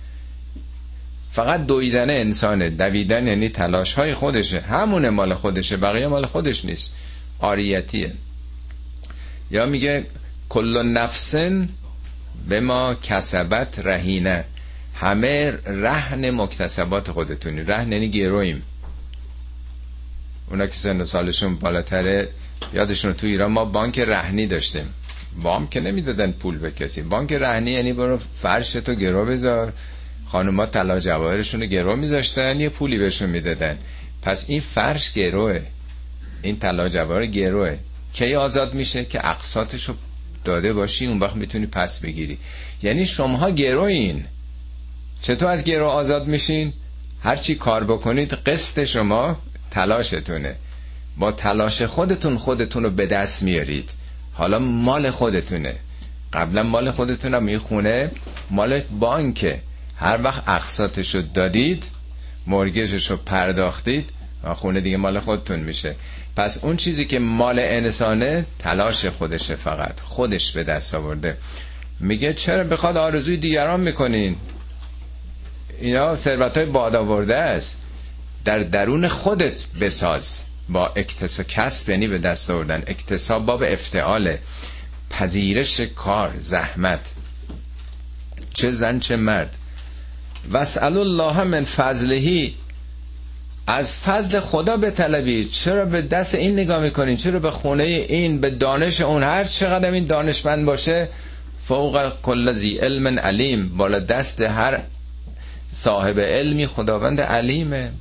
فقط 1.31 1.67
دویدن 1.67 2.11
انسانه. 2.11 2.71
دویدن 2.71 3.27
یعنی 3.27 3.49
تلاش 3.49 3.95
های 3.95 4.15
خودشه. 4.15 4.61
همونه 4.61 5.11
مال 5.11 5.35
خودشه. 5.35 5.77
بقیه 5.77 6.07
مال 6.07 6.27
خودش 6.27 6.65
نیست. 6.65 6.95
آریتیه. 7.39 8.13
یا 9.51 9.67
میگه 9.67 10.07
کل 10.49 10.83
نفسن 10.83 11.69
به 12.49 12.61
ما 12.61 12.95
کسبت 12.95 13.79
رهینه. 13.79 14.45
همه 14.95 15.51
رهن 15.67 16.31
مکتسبات 16.31 17.11
خودتونی. 17.11 17.63
رهن 17.63 17.93
یعنی 17.93 18.11
گرویم 18.11 18.63
اونا 20.51 20.67
که 20.67 20.73
سن 20.73 21.05
سالشون 21.05 21.57
بالاتره 21.57 22.29
یادشون 22.75 23.13
تو 23.13 23.27
ایران 23.27 23.53
ما 23.53 23.65
بانک 23.65 23.99
رهنی 23.99 24.47
داشتیم. 24.47 24.95
وام 25.43 25.67
که 25.67 25.81
نمی‌دادن 25.81 26.33
پول 26.33 26.59
به 26.59 26.71
کسی. 26.71 27.03
بانک 27.03 27.33
رهنی 27.33 27.71
یعنی 27.71 27.93
برو 27.93 28.19
فرش 28.19 28.73
تو 28.73 28.95
گرو 28.95 29.27
بذار. 29.27 29.73
خانوما 30.27 30.67
طلا 30.67 30.99
جواهرشون 31.01 31.61
رو 31.61 31.67
گرو 31.67 31.97
میذاشتن 31.97 32.61
یه 32.61 32.69
پولی 32.69 32.99
بهشون 32.99 33.31
می‌دادن. 33.31 33.79
پس 34.23 34.45
این 34.49 34.61
فرش 34.61 35.13
گروه 35.13 35.61
این 36.43 36.59
طلا 36.59 36.89
جواهر 36.89 37.27
گروه 37.27 37.77
کی 38.13 38.35
آزاد 38.35 38.75
میشه 38.75 39.05
که 39.05 39.29
اقساطش 39.29 39.89
رو 39.89 39.95
داده 40.45 40.73
باشی 40.73 41.07
اون 41.07 41.19
وقت 41.19 41.37
می‌تونی 41.37 41.67
پس 41.67 42.01
بگیری. 42.01 42.39
یعنی 42.83 43.07
شماها 43.07 43.51
گروین 43.51 44.25
چطور 45.23 45.51
از 45.51 45.65
گرو 45.65 45.87
آزاد 45.87 46.27
میشین؟ 46.27 46.73
هرچی 47.23 47.55
کار 47.55 47.85
بکنید 47.85 48.33
قسط 48.33 48.85
شما 48.85 49.39
تلاشتونه. 49.71 50.57
با 51.19 51.33
تلاش 51.33 51.83
خودتون 51.83 52.37
خودتون 52.37 52.83
رو 52.85 52.91
به 52.91 53.07
دست 53.07 53.43
میارید. 53.43 53.91
حالا 54.39 54.59
مال 54.59 55.11
خودتونه. 55.11 55.75
قبلا 56.33 56.63
مال 56.63 56.91
خودتون 56.91 57.35
رو 57.35 57.41
می‌خونه 57.41 58.11
مال 58.51 58.81
بانکه. 59.01 59.61
هر 59.97 60.23
وقت 60.23 60.49
اقساطش 60.49 61.15
رو 61.15 61.23
دادید 61.23 61.85
مرگزش 62.47 63.11
رو 63.11 63.17
پرداختید 63.17 64.11
خونه 64.55 64.81
دیگه 64.81 64.97
مال 64.97 65.21
خودتون 65.21 65.61
میشه. 65.61 65.97
پس 66.37 66.65
اون 66.65 66.77
چیزی 66.77 67.05
که 67.05 67.19
مال 67.19 67.59
انسانه 67.59 68.47
تلاش 68.59 69.07
خودشه 69.07 69.57
فقط. 69.57 70.01
خودش 70.01 70.53
به 70.53 70.65
دست 70.65 70.95
آورده. 70.95 71.37
میگه 72.01 72.33
چرا 72.33 72.65
بخواد 72.65 72.97
آرزوی 72.97 73.37
دیگران 73.37 73.81
می‌کنین؟ 73.81 74.37
اینا 75.81 76.17
ثروت 76.17 76.57
های 76.57 76.67
باد 76.67 77.31
است. 77.31 77.79
در 78.45 78.59
درون 78.59 79.09
خودت 79.09 79.67
بساز. 79.81 80.45
با 80.69 80.87
اکتساب 80.97 81.47
کسب 81.47 81.91
یعنی 81.91 82.09
به 82.09 82.19
دست 82.19 82.51
آوردن. 82.51 82.83
اکتساب 82.87 83.47
باب 83.47 83.63
افتعال 83.67 84.37
پذیرش 85.11 85.81
کار 85.81 86.35
زحمت. 86.39 87.15
چه 88.55 88.73
زن 88.73 88.99
چه 88.99 89.17
مرد. 89.17 89.57
وسأل 90.53 90.97
الله 90.99 91.45
من 91.45 91.65
فضلهی 91.65 92.55
از 93.67 93.99
فضل 93.99 94.41
خدا 94.41 94.77
به 94.77 94.91
طلبید 94.91 95.51
چرا 95.51 95.85
به 95.85 96.03
دست 96.03 96.35
این 96.35 96.53
نگاه 96.53 96.83
می‌کنین؟ 96.83 97.17
چرا 97.17 97.39
به 97.39 97.51
خونه 97.51 97.85
این 97.85 98.41
به 98.41 98.51
دانش 98.51 99.01
اون؟ 99.01 99.23
هر 99.23 99.45
چقدر 99.45 99.91
این 99.91 100.05
دانشمند 100.05 100.67
باشه 100.67 101.09
فوق 101.65 102.13
کل 102.23 102.53
زی 102.53 102.77
علم 102.77 103.19
علیم. 103.19 103.77
بالا 103.77 103.99
دست 103.99 104.41
هر 104.41 104.83
صاحب 105.73 106.19
علمی 106.19 106.67
خداوند 106.67 107.21
علیمه. 107.21 107.93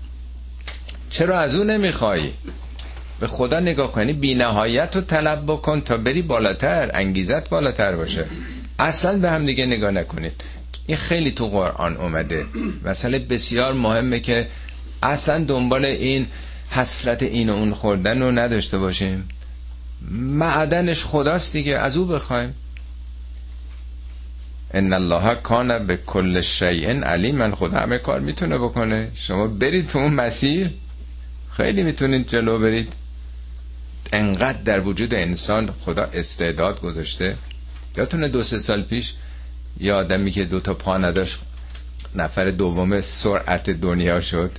چرا 1.10 1.40
از 1.40 1.56
اون 1.56 1.72
نمی‌خوای 1.72 2.32
به 3.20 3.28
خدا 3.28 3.60
نگاه 3.60 3.92
کنی 3.92 4.14
بی 4.14 4.36
نهایت 4.36 4.96
رو 4.96 5.02
طلب 5.02 5.44
بکن 5.48 5.82
تا 5.82 5.98
بری 5.98 6.22
بالاتر 6.22 6.92
انگیزت 6.94 7.50
بالاتر 7.50 7.96
باشه. 7.96 8.26
اصلا 8.80 9.18
به 9.18 9.32
هم 9.32 9.46
دیگه 9.46 9.66
نگاه 9.66 9.92
نکنید. 9.92 10.34
این 10.88 10.98
خیلی 10.98 11.32
تو 11.32 11.48
قرآن 11.48 11.98
اومده. 11.98 12.46
مسئله 12.86 13.20
بسیار 13.20 13.74
مهمه 13.74 14.20
که 14.20 14.48
اصلا 15.04 15.44
دنبال 15.44 15.86
این 15.86 16.28
حسرت 16.70 17.24
این 17.24 17.50
و 17.50 17.54
اون 17.54 17.74
خوردن 17.74 18.22
رو 18.22 18.32
نداشته 18.32 18.78
باشیم. 18.78 19.30
معدنش 20.12 21.06
خداست 21.06 21.54
دیگه 21.54 21.78
از 21.78 21.98
او 21.98 22.06
بخوایم. 22.06 22.56
ان 24.74 24.94
الله 24.94 25.36
کان 25.36 25.86
به 25.88 25.98
کل 25.98 26.42
شیء 26.42 27.04
علیم. 27.04 27.56
خدا 27.56 27.80
همه 27.80 27.98
کار 27.98 28.20
می‌تونه 28.20 28.58
بکنه. 28.58 29.12
شما 29.16 29.48
برید 29.48 29.88
تو 29.88 30.00
اون 30.00 30.14
مسیر. 30.14 30.70
خیلی 31.58 31.84
می‌تونید 31.84 32.28
جلو 32.28 32.60
برید. 32.60 32.94
انقدر 34.14 34.62
در 34.62 34.80
وجود 34.80 35.14
انسان 35.14 35.70
خدا 35.82 36.04
استعداد 36.04 36.82
گذاشته. 36.82 37.38
یادتونه 37.98 38.28
دو 38.28 38.44
سه 38.44 38.58
سال 38.58 38.84
پیش 38.84 39.14
یه 39.80 39.94
آدمی 39.94 40.32
که 40.32 40.46
دو 40.46 40.60
تا 40.60 40.74
پا 40.74 40.98
نداشت 40.98 41.40
نفر 42.16 42.52
دوم 42.52 43.02
سرعت 43.02 43.70
دنیا 43.70 44.20
شد. 44.22 44.52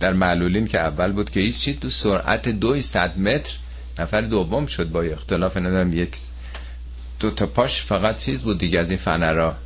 در 0.00 0.12
معلولین 0.12 0.66
که 0.66 0.80
اول 0.80 1.12
بود 1.12 1.30
که 1.30 1.40
هیچ 1.40 1.58
چی 1.58 1.74
تو 1.74 1.88
سرعت 1.88 2.48
دوی 2.48 2.80
صد 2.80 3.18
متر 3.18 3.58
نفر 3.98 4.20
دوم 4.20 4.66
شد 4.66 4.88
با 4.90 5.02
اختلاف 5.02 5.56
ندارم 5.56 5.92
یک 5.92 6.16
دو 7.20 7.30
تا 7.30 7.46
پاش 7.46 7.82
فقط 7.82 8.18
چیز 8.18 8.42
بود 8.42 8.58
دیگه 8.58 8.80
از 8.80 8.90
این 8.90 8.98
فنرا. 8.98 9.56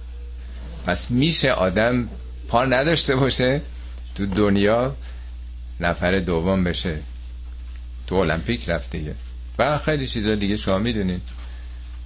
پس 0.86 1.10
میشه 1.10 1.50
آدم 1.52 2.08
پا 2.48 2.64
نداشته 2.64 3.16
باشه 3.16 3.60
تو 4.14 4.26
دنیا. 4.26 4.94
نفر 5.80 6.18
دوم 6.18 6.64
بشه. 6.64 6.98
تو 8.06 8.14
المپیک 8.14 8.70
رفت 8.70 8.90
دیگه. 8.90 9.14
و 9.58 9.78
خیلی 9.78 10.06
چیزا 10.06 10.34
دیگه 10.34 10.56
شما 10.56 10.78
می‌دونین 10.78 11.20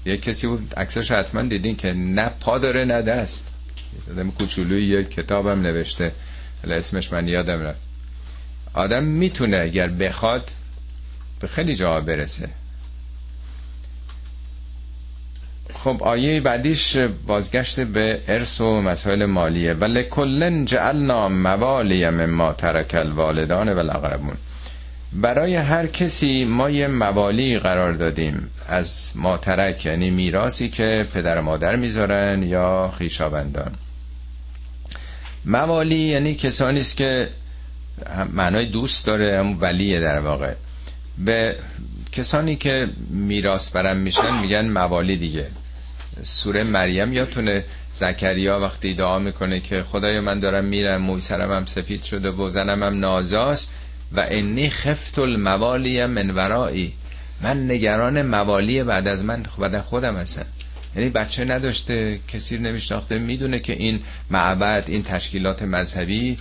یه 0.05 0.17
کسی 0.17 0.47
بود 0.47 0.75
عکسش 0.77 1.11
حتما 1.11 1.43
دیدین 1.43 1.77
که 1.77 1.93
نه 1.93 2.29
پا 2.41 2.59
داره 2.59 2.85
نه 2.85 3.03
دست. 3.03 3.53
آدم 4.11 4.31
کوچولوی 4.31 4.89
یه 4.89 5.05
کتابم 5.05 5.63
نوشته. 5.63 6.13
اسمش 6.65 7.13
من 7.13 7.29
یادم 7.29 7.61
رفت. 7.61 7.81
آدم 8.75 9.05
می‌تونه 9.05 9.57
اگر 9.57 9.89
بخواد 9.89 10.51
به 11.41 11.47
خیلی 11.49 11.75
جا 11.75 12.01
برسه. 12.01 12.51
خب 15.75 16.03
آیه 16.03 16.41
بعدیش 16.41 16.97
بازگشت 17.27 17.81
به 17.81 18.21
ارث 18.29 18.61
و 18.61 18.81
مسائل 18.81 19.25
مالیه. 19.25 19.73
ولی 19.73 20.03
کلن 20.05 20.65
جعلنا 20.65 21.29
موالی 21.29 22.09
مما 22.09 22.53
ترک 22.53 22.95
الوالدان 22.95 23.69
و 23.69 23.79
الاقربون 23.79 24.37
برای 25.13 25.55
هر 25.55 25.87
کسی 25.87 26.45
ما 26.45 26.71
یه 26.71 26.87
موالی 26.89 27.59
قرار 27.59 27.93
دادیم. 27.93 28.51
از 28.69 29.13
ما 29.15 29.37
ترک 29.37 29.87
یعنی 29.87 30.11
میراسی 30.11 30.69
که 30.69 31.07
پدر 31.15 31.39
و 31.39 31.43
مادر 31.43 31.77
می‌ذارن 31.77 32.43
یا 32.43 32.95
خیشابندان 32.99 33.73
موالی 35.45 35.99
یعنی 36.01 36.35
کسانی 36.35 36.81
است 36.81 36.97
که 36.97 37.29
معنای 38.33 38.67
دوست 38.67 39.07
داره 39.07 39.43
ولیه 39.43 40.01
در 40.01 40.19
واقع. 40.19 40.55
به 41.19 41.57
کسانی 42.13 42.57
که 42.57 42.89
میراث 43.11 43.71
برم 43.71 43.97
میشن 43.97 44.41
میگن 44.41 44.69
موالی 44.69 45.17
دیگه. 45.17 45.47
سوره 46.23 46.65
مریم 46.65 47.13
یادتونه 47.13 47.65
زکریا 47.93 48.61
وقتی 48.61 48.95
دعا 48.95 49.19
می‌کنه 49.19 49.61
که 49.61 49.83
خدای 49.83 50.21
من 50.21 50.41
دارم 50.41 50.65
میرم 50.65 51.03
موی 51.03 51.21
سرم 51.21 51.53
هم 51.53 51.67
سفید 51.67 52.03
شده 52.03 52.31
و 52.31 52.49
زنم 52.49 52.83
هم 52.83 53.01
نازاست 53.01 53.73
و 54.13 54.27
انی 54.29 54.71
خفت 54.71 55.19
الموالی 55.19 56.07
من 56.07 56.31
ورایی 56.31 56.93
من 57.41 57.71
نگران 57.71 58.23
موالی 58.23 58.83
بعد 58.83 59.09
از 59.09 59.25
من 59.25 59.43
بعد 59.59 59.81
خودم 59.81 60.17
هستم. 60.17 60.47
یعنی 60.97 61.09
بچه 61.09 61.45
نداشته 61.45 62.21
کسی 62.29 62.59
نمیشناخته 62.59 63.19
می‌دونه 63.19 63.59
که 63.59 63.73
این 63.73 64.01
معبد 64.31 64.85
این 64.89 65.03
تشکیلات 65.03 65.63
مذهبی 65.63 66.39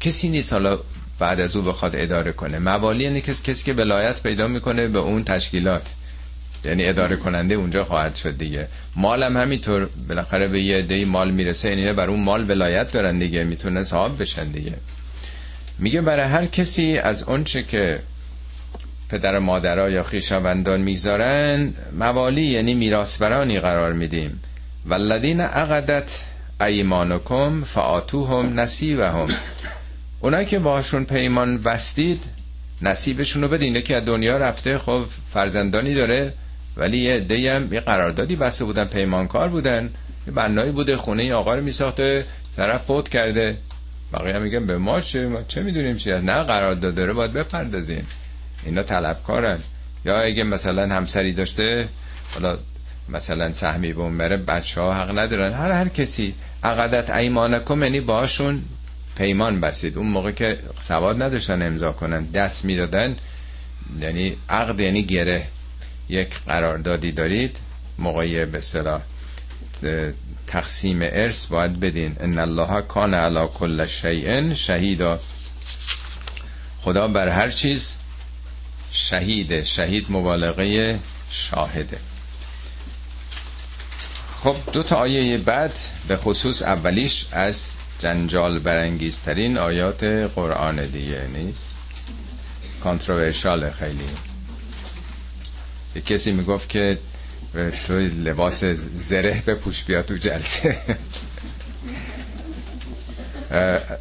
کسی 0.00 0.28
نیست. 0.28 0.52
حالا 0.52 0.78
بعد 1.20 1.40
از 1.40 1.56
او 1.56 1.62
بخواد 1.62 1.96
اداره 1.96 2.32
کنه. 2.32 2.58
موالی 2.58 3.04
یعنی 3.04 3.20
کسی, 3.20 3.42
کسی 3.42 3.64
که 3.64 3.72
ولایت 3.72 4.22
پیدا 4.22 4.48
می‌کنه 4.48 4.88
به 4.88 4.98
اون 4.98 5.24
تشکیلات. 5.24 5.94
یعنی 6.64 6.84
اداره 6.84 7.16
کننده 7.16 7.54
اونجا 7.54 7.84
خواهد 7.84 8.14
شد 8.14 8.38
دیگه. 8.38 8.68
مالم 8.96 9.36
همینطور 9.36 9.88
بالاخره 10.08 10.48
به 10.48 10.62
یه 10.62 10.76
عده 10.76 11.04
مال 11.04 11.30
می‌رسه 11.30 11.68
یعنی 11.68 11.92
بر 11.92 12.10
اون 12.10 12.20
مال 12.20 12.50
ولایت 12.50 12.92
دارن 12.92 13.18
دیگه 13.18 13.44
می‌تونه 13.44 13.84
صاحب 13.84 14.22
بشن 14.22 14.48
دیگه. 14.48 14.74
میگه 15.78 16.00
برای 16.00 16.26
هر 16.26 16.46
کسی 16.46 16.98
از 16.98 17.22
اونچه 17.22 17.62
که 17.62 18.00
پدر 19.08 19.36
و 19.36 19.40
مادرها 19.40 19.90
یا 19.90 20.02
خیشاوندان 20.02 20.80
می‌ذارن 20.80 21.74
موالی 21.98 22.46
یعنی 22.46 22.74
میراثبرانی 22.74 23.60
قرار 23.60 23.92
میدیم. 23.92 24.42
والذین 24.86 25.40
عقدت 25.40 26.24
ایمانکم 26.60 27.64
فآتوهم 27.64 28.60
نصیبهم. 28.60 29.28
اونایی 30.20 30.46
که 30.46 30.58
باشون 30.58 31.04
پیمان 31.04 31.58
بستید 31.58 32.24
نصیبشون 32.82 33.42
رو 33.42 33.48
بدین. 33.48 33.80
که 33.80 33.96
از 33.96 34.04
دنیا 34.04 34.38
رفته 34.38 34.78
خب 34.78 35.04
فرزندانی 35.30 35.94
داره 35.94 36.34
ولی 36.76 36.98
یه 36.98 37.20
دی 37.20 37.48
هم 37.48 37.72
یه 37.72 37.80
قراردادی 37.80 38.36
بسته 38.36 38.64
بودن 38.64 38.84
پیمانکار 38.84 39.48
بودن. 39.48 39.90
یه 40.26 40.32
بنایی 40.32 40.70
بوده 40.70 40.96
خونه 40.96 41.34
آقا 41.34 41.54
رو 41.54 41.62
میساخته 41.62 42.24
طرف 42.56 42.84
فوت 42.84 43.08
کرده. 43.08 43.56
بقیه 44.12 44.38
میگن 44.38 44.66
به 44.66 44.78
ما 44.78 45.00
چه؟ 45.00 45.26
ما 45.28 45.42
چه 45.42 45.62
می‌دونیم 45.62 45.96
چی 45.96 46.10
نه 46.10 46.42
قرارداد 46.42 46.94
داره 46.94 47.12
باید 47.12 47.32
بپردازیم. 47.32 48.06
اینا 48.64 48.82
طلبکارن. 48.82 49.58
یا 50.04 50.20
اگه 50.20 50.44
مثلا 50.44 50.94
همسری 50.94 51.32
داشته 51.32 51.88
حالا 52.34 52.58
مثلا 53.08 53.52
سهمی 53.52 53.92
به 53.92 54.00
اون 54.00 54.18
بره 54.18 54.36
بچه 54.36 54.80
ها 54.80 54.94
حق 54.94 55.18
ندارن. 55.18 55.52
هر 55.52 55.70
هر 55.70 55.88
کسی 55.88 56.34
عقدت 56.62 57.10
ایمانکم 57.10 57.82
یعنی 57.82 58.00
باشون 58.00 58.62
پیمان 59.20 59.60
بسید. 59.60 59.98
اون 59.98 60.06
موقع 60.06 60.30
که 60.30 60.58
سواد 60.82 61.22
نداشتن 61.22 61.62
امضا 61.62 61.92
کنن 61.92 62.24
دست 62.24 62.64
می‌دادن 62.64 63.16
یعنی 64.00 64.36
عقد 64.48 64.80
یعنی 64.80 65.02
گره. 65.02 65.46
یک 66.08 66.28
قراردادی 66.46 67.12
دارید 67.12 67.58
موقعی 67.98 68.44
به 68.46 68.60
صلاح 68.60 69.00
تقسیم 70.46 70.98
ارث 71.02 71.46
باید 71.46 71.80
بدین. 71.80 72.16
ان 72.20 72.38
الله 72.38 72.82
کان 72.82 73.14
علی 73.14 73.46
کل 73.54 73.86
شیء 73.86 74.54
شهیدا. 74.54 75.20
خدا 76.80 77.08
بر 77.08 77.28
هر 77.28 77.48
چیز 77.48 77.96
شهیده 78.92 79.64
شهید 79.64 80.06
مبالغه 80.08 80.98
شاهده. 81.30 81.98
خب 84.42 84.56
دو 84.72 84.82
تا 84.82 84.96
آیه 84.96 85.38
بعد 85.38 85.78
به 86.08 86.16
خصوص 86.16 86.62
اولیش 86.62 87.26
از 87.32 87.72
جنجال 88.00 88.58
برانگیزترین 88.58 89.58
آیات 89.58 90.04
قرآن 90.04 90.86
دیگه 90.86 91.26
نیست؟ 91.26 91.70
کانتروورشال 92.84 93.70
خیلی. 93.70 94.04
یه 95.96 96.02
کسی 96.02 96.32
می‌گفت 96.32 96.68
که 96.68 96.98
تو 97.84 97.92
لباس 97.98 98.64
زره 98.94 99.42
بپوش 99.46 99.84
بیا 99.84 100.02
تو 100.02 100.16
جلسه. 100.16 100.78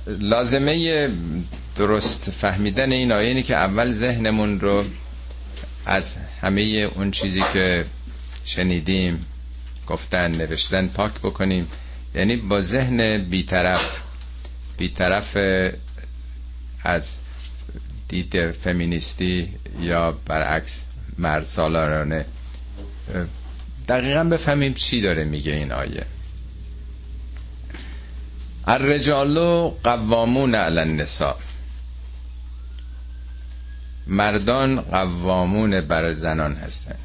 لازمه 0.07 1.09
درست 1.75 2.31
فهمیدن 2.31 2.91
این 2.91 3.11
آیه 3.11 3.27
اینه 3.27 3.43
که 3.43 3.55
اول 3.55 3.93
ذهنمون 3.93 4.59
رو 4.59 4.85
از 5.85 6.15
همه 6.41 6.61
اون 6.95 7.11
چیزی 7.11 7.41
که 7.53 7.85
شنیدیم 8.45 9.25
گفتن 9.87 10.31
نوشتن 10.31 10.87
پاک 10.87 11.11
بکنیم. 11.13 11.67
یعنی 12.15 12.35
با 12.37 12.61
ذهن 12.61 13.17
بیطرف 13.29 14.01
بیطرف 14.77 15.37
از 16.83 17.17
دید 18.07 18.51
فمینیستی 18.51 19.49
یا 19.79 20.11
برعکس 20.25 20.85
مرد 21.17 21.43
سالارانه. 21.43 22.25
دقیقا 23.89 24.23
بفهمیم 24.23 24.73
چی 24.73 25.01
داره 25.01 25.23
میگه 25.23 25.51
این 25.53 25.71
آیه. 25.71 26.05
الرجال 28.67 29.39
قوامون 29.83 30.55
علی 30.55 30.79
النساء. 30.79 31.35
مردان 34.07 34.81
قوامون 34.81 35.81
بر 35.81 36.13
زنان 36.13 36.55
هستن. 36.55 36.95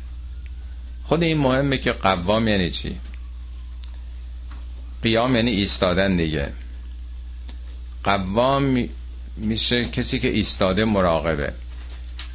خود 1.04 1.22
این 1.24 1.38
مهمه 1.38 1.78
که 1.78 1.92
قوام 1.92 2.48
یعنی 2.48 2.70
چی؟ 2.70 2.98
قیام 5.04 5.36
یعنی 5.36 5.50
ایستادن 5.50 6.16
دیگه. 6.16 6.52
قوام 8.04 8.88
میشه 9.36 9.84
کسی 9.84 10.18
که 10.18 10.28
ایستاده 10.28 10.84
مراقبه. 10.84 11.52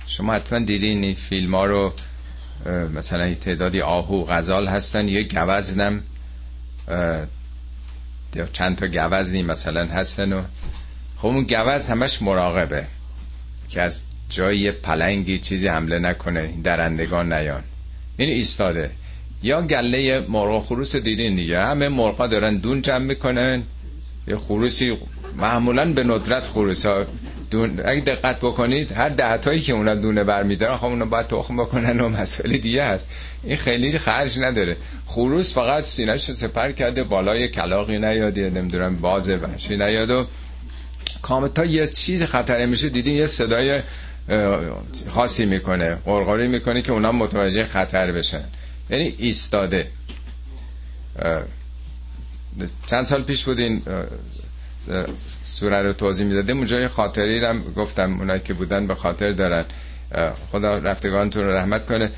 شما 0.08 0.34
حتما 0.34 0.60
دیدین 0.60 1.04
این 1.04 1.14
فیلم 1.14 1.56
ها 1.56 1.66
رو 1.66 1.94
مثلا 2.96 3.34
تعدادی 3.34 3.82
آهو 3.82 4.26
غزال 4.26 4.68
هستن 4.68 5.08
یه 5.08 5.24
گوزنم 5.24 6.04
چند 8.54 8.76
تا 8.78 8.88
گوزنی 8.88 9.44
مثلا 9.44 9.86
هستن 9.86 10.34
و 10.34 10.44
خب 11.18 11.28
اون 11.28 11.44
گوز 11.44 11.88
همش 11.88 12.22
مراقبه 12.22 12.88
که 13.70 13.82
از 13.82 14.04
جای 14.30 14.72
پلنگی 14.72 15.40
چیزی 15.40 15.68
حمله 15.68 16.00
نکنه 16.00 16.54
درندگان 16.64 17.34
نیان. 17.34 17.64
این 18.18 18.30
ایستاده. 18.30 18.92
یا 19.44 19.62
گله 19.62 20.26
مرغ 20.30 20.66
خروس 20.66 20.96
دیدین 20.96 21.36
دیگه. 21.36 21.60
همه 21.60 21.90
مرغا 21.90 22.28
دارن 22.28 22.58
دون 22.58 22.82
جمع 22.82 22.98
می‌کنن. 23.06 23.64
یه 24.28 24.38
خروسی 24.38 24.98
معمولا 25.38 25.94
به 25.94 26.04
ندرت 26.04 26.48
خروس 26.48 26.86
ها. 26.86 27.06
دون 27.52 27.80
اگه 27.86 28.02
دقت 28.02 28.40
بکنید 28.40 28.92
هر 28.92 29.10
دهتایی 29.10 29.60
که 29.60 29.74
اونا 29.74 29.96
دونه 29.96 30.24
برمیدارن 30.24 30.78
خب 30.78 30.86
اونا 30.86 31.06
باید 31.06 31.28
تخم 31.28 31.58
بکنن 31.58 32.00
و 32.00 32.10
مسئله 32.22 32.58
دیگه 32.58 32.84
هست. 32.84 33.10
این 33.44 33.58
خیلی 33.58 34.00
خرج 34.00 34.40
نداره. 34.40 34.78
خروس 35.06 35.54
فقط 35.54 35.84
سینهش 35.84 36.30
رو 36.30 36.36
سپر 36.36 36.72
کرده 36.72 37.04
بالای 37.04 37.48
کلاقی 37.48 38.00
نیاده 38.00 38.50
نمی‌دونم 38.50 38.96
باز 38.96 39.30
وحشی 39.30 39.78
نیاد 39.78 40.10
و 40.10 40.26
کامتا 41.22 41.66
یه 41.66 41.88
چیز 41.88 42.24
خطره 42.24 42.66
میشه. 42.66 42.90
دیدین 42.90 43.16
یه 43.16 43.28
صدای 43.28 43.82
خاصی 45.10 45.46
می‌کنه 45.46 45.96
قرقری 46.06 46.48
می‌کنه 46.48 46.82
که 46.82 46.92
اونا 46.92 47.12
متوجه 47.12 47.66
خطر 47.66 48.12
بشن. 48.12 48.44
یعنی 48.90 49.16
ایستاده. 49.18 49.88
چند 52.86 53.04
سال 53.04 53.24
پیش 53.24 53.44
بودین 53.44 53.82
سوره 55.44 55.82
رو 55.82 55.94
توضیح 55.94 56.28
می‌دادیم. 56.28 56.58
اونجا 56.58 56.80
یه 56.80 56.88
خاطری 56.88 57.46
هم 57.46 57.64
گفتم 57.64 58.20
اونایی 58.20 58.42
که 58.42 58.54
بودن 58.54 58.88
به 58.88 58.96
خاطر 58.96 59.32
دارن. 59.32 59.66
خدا 60.52 60.78
رفتگانتون 60.78 61.44
رو 61.44 61.52
رحمت 61.54 61.86
کنه. 61.86 62.12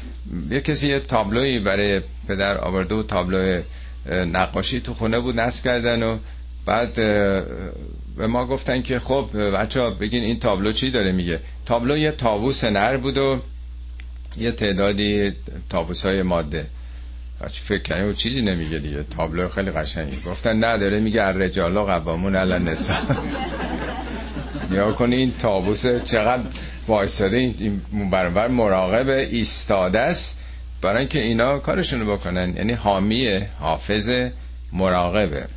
یه 0.50 0.62
کسی 0.62 0.90
یه 0.90 1.00
تابلوی 1.00 1.60
برای 1.60 2.02
پدر 2.28 2.58
آورده 2.58 2.96
و 2.96 3.04
تابلو 3.04 3.62
نقاشی 4.10 4.82
تو 4.82 4.94
خونه 4.94 5.20
بود 5.20 5.40
نصب 5.40 5.64
کردن 5.64 6.04
و 6.04 6.18
بعد 6.66 6.94
به 8.18 8.28
ما 8.28 8.48
گفتن 8.48 8.82
که 8.82 9.00
خب 9.00 9.30
بچه 9.58 9.82
ها 9.82 9.90
بگین 9.90 10.24
این 10.24 10.40
تابلو 10.40 10.72
چی 10.72 10.92
داره 10.92 11.12
میگه؟ 11.12 11.40
تابلو 11.66 11.98
یه 11.98 12.12
تابوس 12.12 12.64
نر 12.64 12.98
بود 12.98 13.18
و 13.18 13.42
یه 14.38 14.52
تعدادی 14.52 15.34
تابوس 15.70 16.06
های 16.06 16.22
ماده 16.22 16.68
فکر 17.50 17.84
کنیم 17.94 18.10
و 18.10 18.14
چیزی 18.14 18.42
نمیگه 18.42 18.80
دیگه. 18.80 19.04
تابلو 19.04 19.50
خیلی 19.50 19.72
قشنگی 19.72 20.22
گفتن 20.26 20.64
نداره 20.64 21.00
میگه 21.00 21.24
الرجال 21.24 21.80
قوامون 21.80 22.36
علی 22.36 22.54
النساء. 22.54 22.98
یا 24.72 24.92
کنی 24.92 25.16
این 25.16 25.32
تابوس 25.40 25.86
چقدر 25.88 26.44
وایستاده. 26.88 27.38
این 27.38 27.82
برابر 28.12 28.48
مراقب 28.48 29.10
ایستاده 29.10 30.00
است. 30.00 30.40
برای 30.82 31.00
اینکه 31.00 31.20
اینا 31.22 31.60
کارشونو 31.60 32.14
بکنن. 32.18 32.56
یعنی 32.56 32.74
حامی 32.74 33.40
حافظ 33.60 34.30
مراقبه. 34.74 35.48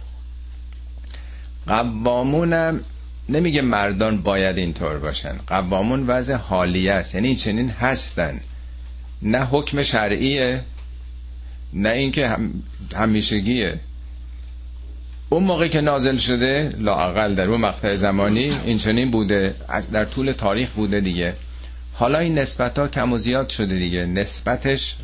قوامونم 1.66 2.81
نمیگه 3.29 3.62
مردان 3.62 4.22
باید 4.22 4.59
اینطور 4.59 4.99
باشن. 4.99 5.37
قوامون 5.47 6.07
وضع 6.07 6.35
حالیه 6.35 6.93
است. 6.93 7.14
یعنی 7.14 7.35
چنین 7.35 7.70
هستن. 7.70 8.41
نه 9.23 9.45
حکم 9.45 9.83
شرعیه 9.83 10.62
نه 11.73 11.91
اینکه 11.91 12.29
هم 12.29 12.62
همیشگیه. 12.97 13.81
اون 15.29 15.45
موقع 15.45 15.69
که 15.69 15.81
نازل 15.81 16.17
شده 16.17 16.71
لاقل 16.79 17.35
در 17.35 17.49
اون 17.49 17.61
مقطع 17.61 17.95
زمانی 17.95 18.51
این 18.51 18.79
چنین 18.79 19.11
بوده. 19.11 19.55
در 19.93 20.05
طول 20.05 20.33
تاریخ 20.33 20.71
بوده 20.71 21.01
دیگه. 21.01 21.35
حالا 21.93 22.19
این 22.19 22.39
نسبت 22.39 22.79
ها 22.79 22.89
کم 22.89 23.12
و 23.12 23.19
زیاد 23.19 23.49
شده 23.49 23.77
دیگه. 23.77 24.07
نسبتش 24.07 24.97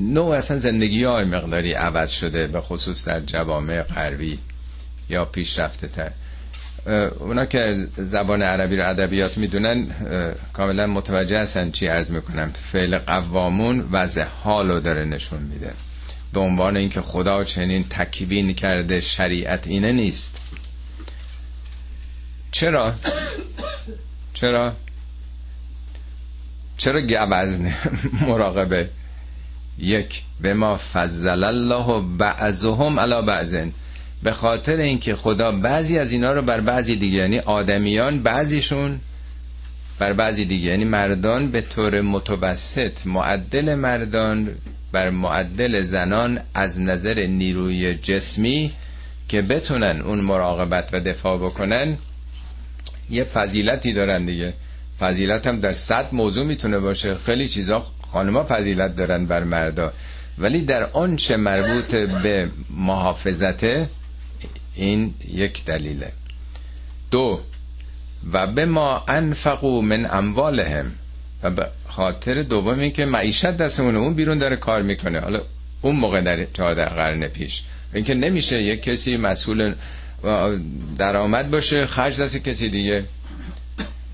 نوع 0.00 0.36
اصلا 0.36 0.58
زندگی 0.58 1.04
های 1.04 1.24
مقداری 1.24 1.72
عوض 1.72 2.10
شده 2.10 2.46
به 2.46 2.60
خصوص 2.60 3.08
در 3.08 3.20
جوامع 3.20 3.82
غربی 3.82 4.38
یا 5.08 5.24
پیشرفته 5.24 5.88
تر. 5.88 6.12
اونا 7.20 7.46
که 7.46 7.88
زبان 7.96 8.42
عربی 8.42 8.76
رو 8.76 8.88
ادبیات 8.88 9.38
می‌دونن 9.38 9.86
کاملا 10.52 10.86
متوجه 10.86 11.38
هستن 11.40 11.70
چی 11.70 11.86
عرض 11.86 12.12
می‌کنم. 12.12 12.52
فعل 12.52 12.98
قوامون 12.98 13.88
وضع 13.92 14.24
حالو 14.24 14.80
داره 14.80 15.04
نشون 15.04 15.42
میده. 15.42 15.72
به 16.32 16.40
عنوان 16.40 16.76
اینکه 16.76 17.00
خدا 17.00 17.44
چنین 17.44 17.84
تکوین 17.90 18.54
کرده 18.54 19.00
شریعت 19.00 19.66
اینه 19.66 19.92
نیست. 19.92 20.40
چرا؟ 22.52 22.94
چرا؟ 24.34 24.72
چرا 26.76 27.00
گوزن 27.00 27.72
مراقبه. 28.28 28.90
یک 29.78 30.22
به 30.40 30.54
ما 30.54 30.76
فضل 30.76 31.28
الله 31.44 32.16
بعضهم 32.18 33.00
علی 33.00 33.26
بعضن 33.26 33.72
به 34.22 34.32
خاطر 34.32 34.76
اینکه 34.76 35.14
خدا 35.16 35.52
بعضی 35.52 35.98
از 35.98 36.12
اینا 36.12 36.32
رو 36.32 36.42
بر 36.42 36.60
بعضی 36.60 36.96
دیگه 36.96 37.16
یعنی 37.18 37.38
آدمیان 37.38 38.22
بعضیشون 38.22 39.00
بر 39.98 40.12
بعضی 40.12 40.44
دیگه. 40.44 40.68
یعنی 40.68 40.84
مردان 40.84 41.50
به 41.50 41.60
طور 41.60 42.00
متوسط 42.00 43.06
معدل 43.06 43.74
مردان 43.74 44.48
بر 44.92 45.10
معدل 45.10 45.80
زنان 45.82 46.40
از 46.54 46.80
نظر 46.80 47.26
نیروی 47.26 47.94
جسمی 47.94 48.72
که 49.28 49.42
بتونن 49.42 50.00
اون 50.00 50.20
مراقبت 50.20 50.90
و 50.92 51.00
دفاع 51.00 51.38
بکنن 51.38 51.96
یه 53.10 53.24
فضیلتی 53.24 53.92
دارن 53.92 54.24
دیگه. 54.24 54.52
فضیلت 55.00 55.46
هم 55.46 55.60
در 55.60 55.72
صد 55.72 56.08
موضوع 56.14 56.44
می‌تونه 56.46 56.78
باشه. 56.78 57.14
خیلی 57.14 57.48
چیزا 57.48 57.86
خانما 58.12 58.46
فضیلت 58.48 58.96
دارن 58.96 59.26
بر 59.26 59.44
مردا. 59.44 59.92
ولی 60.38 60.62
در 60.62 60.84
آنچه 60.84 61.36
مربوط 61.36 61.94
به 62.22 62.50
محافظته 62.70 63.88
این 64.74 65.14
یک 65.28 65.64
دلیله. 65.64 66.12
دو 67.10 67.40
و 68.32 68.46
به 68.46 68.64
ما 68.64 69.04
انفقو 69.08 69.82
من 69.82 70.06
اموالهم. 70.10 70.92
و 71.42 71.50
به 71.50 71.66
خاطر 71.88 72.42
دومی 72.42 72.90
که 72.90 73.04
معیشت 73.04 73.46
دستمونه 73.46 73.98
اون 73.98 74.14
بیرون 74.14 74.38
داره 74.38 74.56
کار 74.56 74.82
می‌کنه. 74.82 75.20
حالا 75.20 75.40
اون 75.82 75.96
موقع 75.96 76.20
در 76.20 76.44
چهارده 76.44 76.84
قرن 76.84 77.28
پیش. 77.28 77.62
اینکه 77.94 78.14
نمیشه 78.14 78.62
یک 78.62 78.82
کسی 78.82 79.16
مسئول 79.16 79.74
درآمد 80.98 81.50
باشه 81.50 81.86
خرج 81.86 82.20
دست 82.20 82.36
کسی 82.36 82.68
دیگه. 82.68 83.04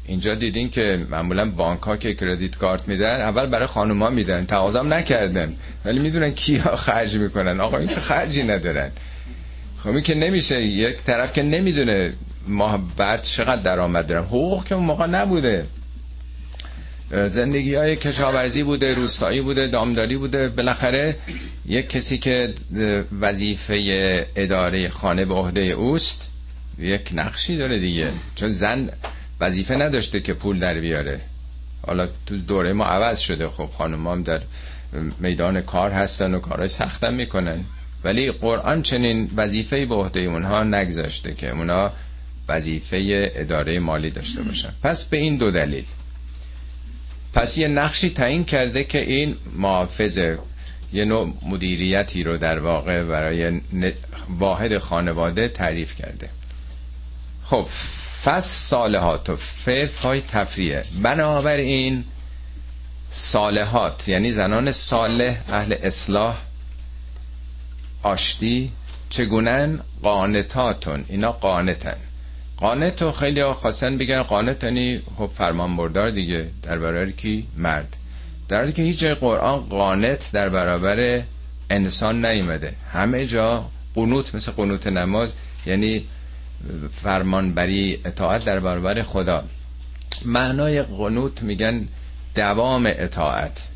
اینجا 0.07 0.35
دیدین 0.35 0.71
که 0.71 1.07
معمولا 1.11 1.51
بانک 1.51 1.83
ها 1.83 1.97
که 1.97 2.15
کردیت 2.15 2.57
کارت 2.57 2.89
میدن 2.89 3.21
اول 3.21 3.47
برای 3.47 3.67
خانوما 3.67 4.11
میدن. 4.11 4.47
تقاضام 4.47 4.95
نکردن. 4.95 5.55
ولی 5.85 5.99
می‌دونن 5.99 6.31
کیا 6.31 6.77
خرج 6.77 7.17
می‌کنن. 7.17 7.61
آقا 7.61 7.79
این 7.79 7.89
که 7.89 8.01
خرجی 8.01 8.43
ندارن. 8.43 8.91
خب 9.87 10.01
که 10.01 10.15
نمیشه 10.15 10.63
یک 10.63 10.97
طرف 10.97 11.33
که 11.33 11.43
نمی‌دونه 11.43 12.13
ما 12.49 12.77
بعد 12.97 13.23
چقدر 13.23 13.63
درآمد 13.63 14.07
دارم 14.07 14.25
حقوق 14.25 14.65
که 14.65 14.75
اون 14.75 14.85
موقع 14.85 15.07
نبوده. 15.07 15.67
زندگی 17.11 17.75
های 17.75 17.97
کشاورزی 17.97 18.63
بوده 18.63 18.95
روستایی 18.95 19.41
بوده 19.41 19.67
دامداری 19.67 20.17
بوده. 20.17 20.49
بالاخره 20.49 21.17
یک 21.67 21.89
کسی 21.89 22.19
که 22.19 22.55
وظیفه 23.21 24.27
اداره 24.37 24.89
خانه 24.89 25.25
به 25.25 25.35
عهده 25.35 25.61
اوست 25.61 26.31
یک 26.79 27.11
نقشی 27.15 27.57
داره 27.57 27.79
دیگه. 27.79 28.13
چون 28.35 28.49
زن 28.49 28.91
وظیفه 29.41 29.75
نداشته 29.77 30.21
که 30.21 30.35
پول 30.35 30.59
در 30.59 30.81
بیاره. 30.81 31.21
حالا 31.87 32.09
تو 32.27 32.37
دوره 32.37 32.73
ما 32.73 32.85
عوض 32.85 33.19
شده. 33.19 33.49
خب 33.49 33.71
خانم 33.79 34.23
در 34.23 34.41
میدان 35.21 35.61
کار 35.61 35.91
هستن 35.91 36.35
و 36.35 36.39
کارهای 36.41 36.69
سختم 36.69 37.15
می‌کنن. 37.15 37.65
ولی 38.05 38.31
قرآن 38.33 38.83
چنین 38.83 39.31
وظیفه 39.37 39.87
به 39.87 39.95
عهده 39.95 40.21
اونها 40.21 40.63
نگذاشته 40.65 41.35
که 41.35 41.51
اونها 41.51 41.93
وظیفه 42.49 43.31
اداره 43.35 43.79
مالی 43.79 44.11
داشته 44.11 44.43
باشن. 44.43 44.73
پس 44.83 45.05
به 45.05 45.17
این 45.17 45.37
دو 45.37 45.51
دلیل. 45.51 45.85
پس 47.35 47.59
یه 47.59 47.69
نقشی 47.69 48.11
تعیین 48.11 48.45
کرده 48.45 48.85
که 48.85 49.01
این 49.01 49.37
محافظه 49.57 50.39
یه 50.93 51.05
نوع 51.05 51.33
مدیریتی 51.43 52.23
رو 52.23 52.37
در 52.37 52.59
واقع 52.59 53.05
برای 53.05 53.61
واحد 54.39 54.79
خانواده 54.79 55.49
تعریف 55.49 55.95
کرده. 55.95 56.29
خب 57.45 57.67
فس 58.25 58.69
صالحات 58.69 59.31
و 59.31 59.37
فف 59.37 59.99
های 59.99 60.21
تفریه 60.21 60.83
بنابراین 61.03 62.05
صالحات 63.11 64.09
یعنی 64.09 64.33
زنان 64.33 64.73
صالح 64.73 65.37
اهل 65.49 65.75
اصلاح 65.83 66.39
آشتی 68.07 68.73
چگونن 69.11 69.81
قانتاتون؟ 70.03 71.05
اینا 71.09 71.33
قانتن. 71.33 71.97
قانت 72.57 73.03
و 73.03 73.13
خیلی 73.13 73.41
ها 73.41 73.55
خواستن 73.55 73.99
بگن 73.99 74.23
قانت 74.23 74.65
یعنی 74.65 75.01
خب 75.19 75.31
فرمان 75.39 75.77
بردار 75.77 76.11
دیگه 76.11 76.51
در 76.63 76.79
برابر 76.79 77.11
کی؟ 77.11 77.47
مرد. 77.57 77.97
در 78.49 78.59
حالی 78.61 78.73
که 78.73 78.83
هیچ 78.83 78.99
جای 78.99 79.15
قرآن 79.15 79.61
قانت 79.61 80.31
در 80.33 80.49
برابر 80.49 81.23
انسان 81.71 82.25
نیمده 82.27 82.75
همه 82.93 83.27
جا 83.27 83.65
قنوت 83.95 84.35
مثل 84.35 84.53
قنوت 84.53 84.87
نماز 84.87 85.35
یعنی 85.67 86.05
فرمانبری 87.03 88.01
اطاعت 88.05 88.45
در 88.45 88.61
برابر 88.61 89.03
خدا. 89.03 89.45
معنای 90.25 90.83
قنوت 90.83 91.43
میگن 91.43 91.89
دوام 92.35 92.87
اطاعت. 92.87 93.69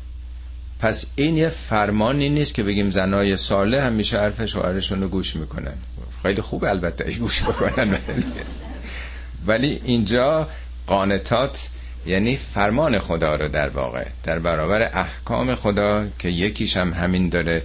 پس 0.81 1.05
این 1.15 1.37
یه 1.37 1.49
فرمانی 1.49 2.29
نیست 2.29 2.53
که 2.53 2.63
بگیم 2.63 2.91
زنای 2.91 3.37
ساله 3.37 3.81
همیشه 3.81 4.17
حرف 4.17 4.45
شوهرشون 4.45 5.01
رو 5.01 5.07
گوش 5.07 5.35
می‌کنن. 5.35 5.73
خیلی 6.21 6.41
خوب 6.41 6.63
البته 6.63 7.11
گوش 7.19 7.43
بکنن 7.43 7.97
ولی 9.47 9.81
اینجا 9.85 10.47
قانتات 10.87 11.69
یعنی 12.05 12.35
فرمان 12.35 12.99
خدا 12.99 13.35
رو 13.35 13.47
در 13.47 13.69
واقع 13.69 14.05
در 14.23 14.39
برابر 14.39 14.81
احکام 14.93 15.55
خدا 15.55 16.07
که 16.19 16.29
یکیش 16.29 16.77
هم 16.77 16.93
همین 16.93 17.29
داره 17.29 17.63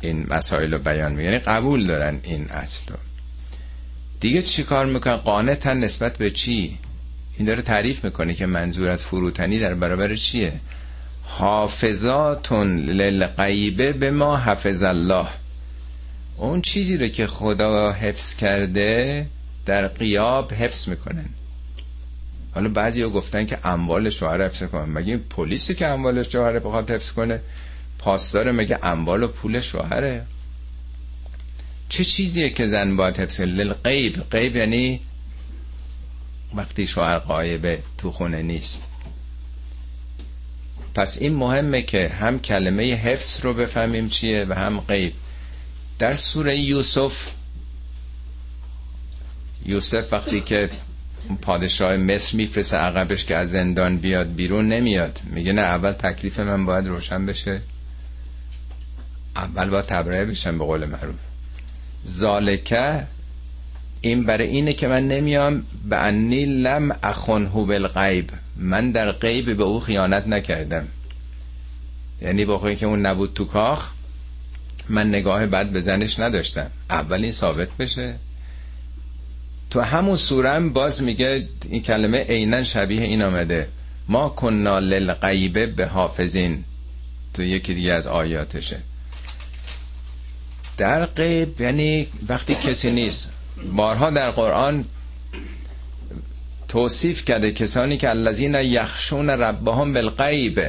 این 0.00 0.26
مسائل 0.30 0.72
رو 0.72 0.78
بیان 0.78 1.12
می 1.12 1.24
یعنی 1.24 1.38
قبول 1.38 1.86
دارن 1.86 2.20
این 2.22 2.50
اصل 2.50 2.92
رو. 2.92 2.98
دیگه 4.20 4.42
چی 4.42 4.62
کار 4.62 4.86
می‌کنن؟ 4.86 5.16
قانتن 5.16 5.78
نسبت 5.78 6.18
به 6.18 6.30
چی؟ 6.30 6.78
این 7.36 7.46
داره 7.46 7.62
تعریف 7.62 8.04
می‌کنه 8.04 8.34
که 8.34 8.46
منظور 8.46 8.88
از 8.88 9.06
فروتنی 9.06 9.58
در 9.58 9.74
برابر 9.74 10.14
چیه؟ 10.14 10.52
حافظاتون 11.30 12.76
للغیبه 12.76 13.92
به 13.92 14.10
ما 14.10 14.36
حفظ 14.36 14.82
الله. 14.82 15.28
اون 16.36 16.62
چیزی 16.62 16.96
رو 16.96 17.06
که 17.06 17.26
خدا 17.26 17.92
حفظ 17.92 18.34
کرده 18.34 19.26
در 19.66 19.88
قیاب 19.88 20.52
حفظ 20.52 20.88
می‌کنن. 20.88 21.28
حالا 22.54 22.68
بعضی 22.68 23.02
ها 23.02 23.08
گفتن 23.08 23.46
که 23.46 23.58
اموال 23.64 24.10
شوهر 24.10 24.44
حفظ 24.46 24.62
کنن. 24.62 24.92
مگه 24.92 25.16
پلیسی 25.16 25.74
که 25.74 25.86
اموال 25.86 26.22
شوهر 26.22 26.58
بخواد 26.58 26.90
حفظ 26.90 27.12
کنه؟ 27.12 27.40
پاسدار 27.98 28.52
مگه 28.52 28.78
اموال 28.82 29.22
و 29.22 29.28
پول 29.28 29.60
شوهره؟ 29.60 30.26
چه 31.88 32.04
چیزیه 32.04 32.50
که 32.50 32.66
زن 32.66 32.96
باید 32.96 33.16
حفظ 33.16 33.40
للغیب 33.40 34.30
غیب. 34.30 34.56
یعنی 34.56 35.00
وقتی 36.54 36.86
شوهر 36.86 37.18
قایبه 37.18 37.82
تو 37.98 38.12
خونه 38.12 38.42
نیست. 38.42 38.87
پس 40.98 41.18
این 41.20 41.34
مهمه 41.34 41.82
که 41.82 42.08
هم 42.08 42.38
کلمه 42.38 42.82
حفظ 42.94 43.40
رو 43.44 43.54
بفهمیم 43.54 44.08
چیه 44.08 44.46
و 44.48 44.54
هم 44.54 44.80
غیب. 44.80 45.12
در 45.98 46.14
سوره 46.14 46.56
یوسف 46.56 47.28
یوسف 49.66 50.12
وقتی 50.12 50.40
که 50.40 50.70
پادشاه 51.42 51.96
مصر 51.96 52.36
میفرسه 52.36 52.76
عقبش 52.76 53.24
که 53.24 53.36
از 53.36 53.50
زندان 53.50 53.96
بیاد 53.96 54.34
بیرون 54.34 54.68
نمیاد. 54.68 55.20
میگه 55.24 55.52
نه 55.52 55.62
اول 55.62 55.92
تکلیف 55.92 56.40
من 56.40 56.66
باید 56.66 56.86
روشن 56.86 57.26
بشه. 57.26 57.60
اول 59.36 59.70
باید 59.70 59.84
تبرئه 59.84 60.24
بشم 60.24 60.58
به 60.58 60.64
قول 60.64 60.84
معروف. 60.84 61.16
زالکه 62.04 63.06
این 64.00 64.24
برای 64.24 64.46
اینه 64.48 64.72
که 64.72 64.88
من 64.88 65.08
نمیام 65.08 65.64
به 65.88 65.96
انی 65.96 66.44
لم 66.44 66.96
اخنهو 67.02 67.66
بالغیب. 67.66 68.30
من 68.56 68.90
در 68.90 69.12
غیب 69.12 69.56
به 69.56 69.62
او 69.62 69.80
خیانت 69.80 70.26
نکردم. 70.26 70.88
یعنی 72.22 72.44
با 72.44 72.74
که 72.74 72.86
اون 72.86 73.06
نبود 73.06 73.34
تو 73.34 73.44
کاخ 73.44 73.90
من 74.88 75.08
نگاه 75.08 75.46
بد 75.46 75.70
به 75.70 75.80
زنش 75.80 76.18
نداشتم. 76.18 76.70
اول 76.90 77.22
این 77.22 77.32
ثابت 77.32 77.68
بشه. 77.78 78.16
تو 79.70 79.80
همون 79.80 80.16
سوره 80.16 80.60
باز 80.60 81.02
میگه 81.02 81.48
این 81.70 81.82
کلمه 81.82 82.18
عینا 82.18 82.62
شبیه 82.62 83.02
این 83.02 83.22
آمده. 83.22 83.68
ما 84.08 84.28
کننا 84.28 84.78
للغیبه 84.78 85.66
به 85.66 85.86
حافظین. 85.86 86.64
تو 87.34 87.42
یکی 87.42 87.74
دیگه 87.74 87.92
از 87.92 88.06
آیاتشه. 88.06 88.80
در 90.76 91.06
غیب 91.06 91.60
یعنی 91.60 92.06
وقتی 92.28 92.54
کسی 92.54 92.90
نیست. 92.90 93.30
بارها 93.72 94.10
در 94.10 94.30
قرآن 94.30 94.84
توصیف 96.68 97.24
کرده 97.24 97.52
کسانی 97.52 97.96
که 97.96 98.10
الذین 98.10 98.54
یخشون 98.54 99.30
ربهم 99.30 99.92
بالغیب 99.92 100.60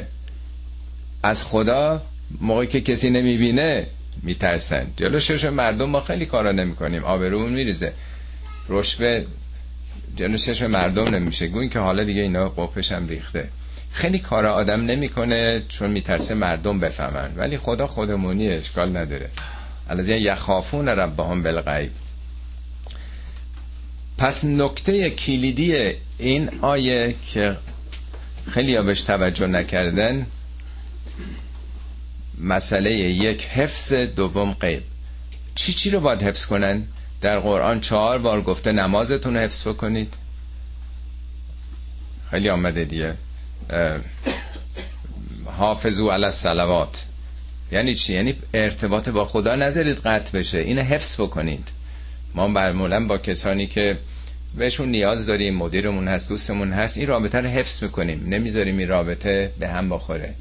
از 1.23 1.43
خدا 1.43 2.01
موقعی 2.41 2.67
که 2.67 2.81
کسی 2.81 3.09
نمی‌بینه 3.09 3.87
میترسن. 4.23 4.87
جلو 4.97 5.19
شش 5.19 5.45
مردم 5.45 5.89
ما 5.89 6.01
خیلی 6.01 6.25
کارا 6.25 6.51
نمی‌کنیم. 6.51 7.03
آبرومون 7.03 7.53
میریزه. 7.53 7.93
رشوه 8.69 9.25
جلو 10.15 10.37
شش 10.37 10.61
مردم 10.61 11.15
نمیشه. 11.15 11.47
گوین 11.47 11.69
که 11.69 11.79
حالا 11.79 12.03
دیگه 12.03 12.21
اینا 12.21 12.49
قپش 12.49 12.91
هم 12.91 13.07
ریخته. 13.07 13.49
خیلی 13.91 14.19
کار 14.19 14.45
آدم 14.45 14.81
نمی‌کنه 14.81 15.63
چون 15.67 15.89
میترسه 15.89 16.33
مردم 16.33 16.79
بفهمن. 16.79 17.31
ولی 17.35 17.57
خدا 17.57 17.87
خودمونی 17.87 18.49
اشکال 18.49 18.97
نداره. 18.97 19.29
الذین 19.89 20.17
یخافون 20.17 20.89
ربهم 20.89 21.43
بالغیب. 21.43 21.91
پس 24.19 24.45
نکته 24.45 25.09
کلیدی 25.09 25.93
این 26.17 26.49
آیه 26.61 27.15
که 27.33 27.57
خیلی 28.51 28.81
بهش 28.81 29.01
توجه 29.03 29.47
نکردن 29.47 30.25
مسئله 32.37 32.91
یک 32.93 33.45
حفظ 33.45 33.93
دوم 33.93 34.53
غیب. 34.53 34.83
چی 35.55 35.73
چی 35.73 35.89
رو 35.89 35.99
باید 35.99 36.21
حفظ 36.23 36.45
کنن؟ 36.45 36.83
در 37.21 37.39
قرآن 37.39 37.79
چهار 37.81 38.19
بار 38.19 38.41
گفته 38.41 38.71
نمازتون 38.71 39.35
رو 39.35 39.39
حفظ 39.41 39.67
بکنید. 39.67 40.13
خیلی 42.29 42.49
آمده 42.49 42.85
دیگه. 42.85 43.15
حافظو 45.45 46.09
علی 46.09 46.25
الصلوات. 46.25 47.05
یعنی 47.71 47.93
چی؟ 47.93 48.13
یعنی 48.13 48.35
ارتباط 48.53 49.09
با 49.09 49.25
خدا 49.25 49.55
نذارید 49.55 49.97
قطع 49.97 50.37
بشه. 50.39 50.57
اینو 50.57 50.81
حفظ 50.81 51.21
بکنید. 51.21 51.69
ما 52.35 52.47
معمولا 52.47 53.07
با 53.07 53.17
کسانی 53.17 53.67
که 53.67 53.97
بهشون 54.57 54.89
نیاز 54.89 55.25
داریم 55.25 55.55
مدیرمون 55.55 56.07
هست 56.07 56.29
دوستمون 56.29 56.71
هست 56.71 56.97
این 56.97 57.07
رابطه 57.07 57.41
رو 57.41 57.47
حفظ 57.47 57.83
می‌کنیم. 57.83 58.25
نمی‌ذاریم 58.27 58.77
این 58.77 58.87
رابطه 58.87 59.51
به 59.59 59.67
هم 59.67 59.89
بخوره. 59.89 60.35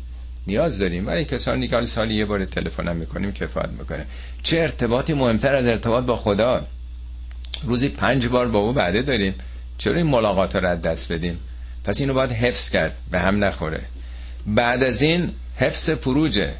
نیاز 0.46 0.78
داریم 0.78 1.06
ولی 1.06 1.24
کسانی 1.24 1.68
که 1.68 1.84
سالی 1.84 2.14
یه 2.14 2.24
بار 2.24 2.44
تلفن 2.44 2.96
می‌کنیم 2.96 3.32
کفایت 3.32 3.68
می‌کنه. 3.68 4.06
چه 4.42 4.60
ارتباطی 4.60 5.12
مهمتر 5.12 5.54
از 5.54 5.66
ارتباط 5.66 6.04
با 6.04 6.16
خدا؟ 6.16 6.66
روزی 7.64 7.88
پنج 7.88 8.26
بار 8.26 8.48
با 8.48 8.58
او 8.58 8.72
بعده 8.72 9.02
داریم. 9.02 9.34
چرا 9.78 9.96
این 9.96 10.06
ملاقات 10.06 10.56
رو 10.56 10.68
از 10.68 10.82
دست 10.82 11.12
بدیم؟ 11.12 11.38
پس 11.84 12.00
اینو 12.00 12.14
باید 12.14 12.32
حفظ 12.32 12.70
کرد 12.70 12.96
به 13.10 13.18
هم 13.20 13.44
نخوره. 13.44 13.82
بعد 14.46 14.82
از 14.82 15.02
این 15.02 15.32
حفظ 15.56 15.90
فروجه. 15.90 16.54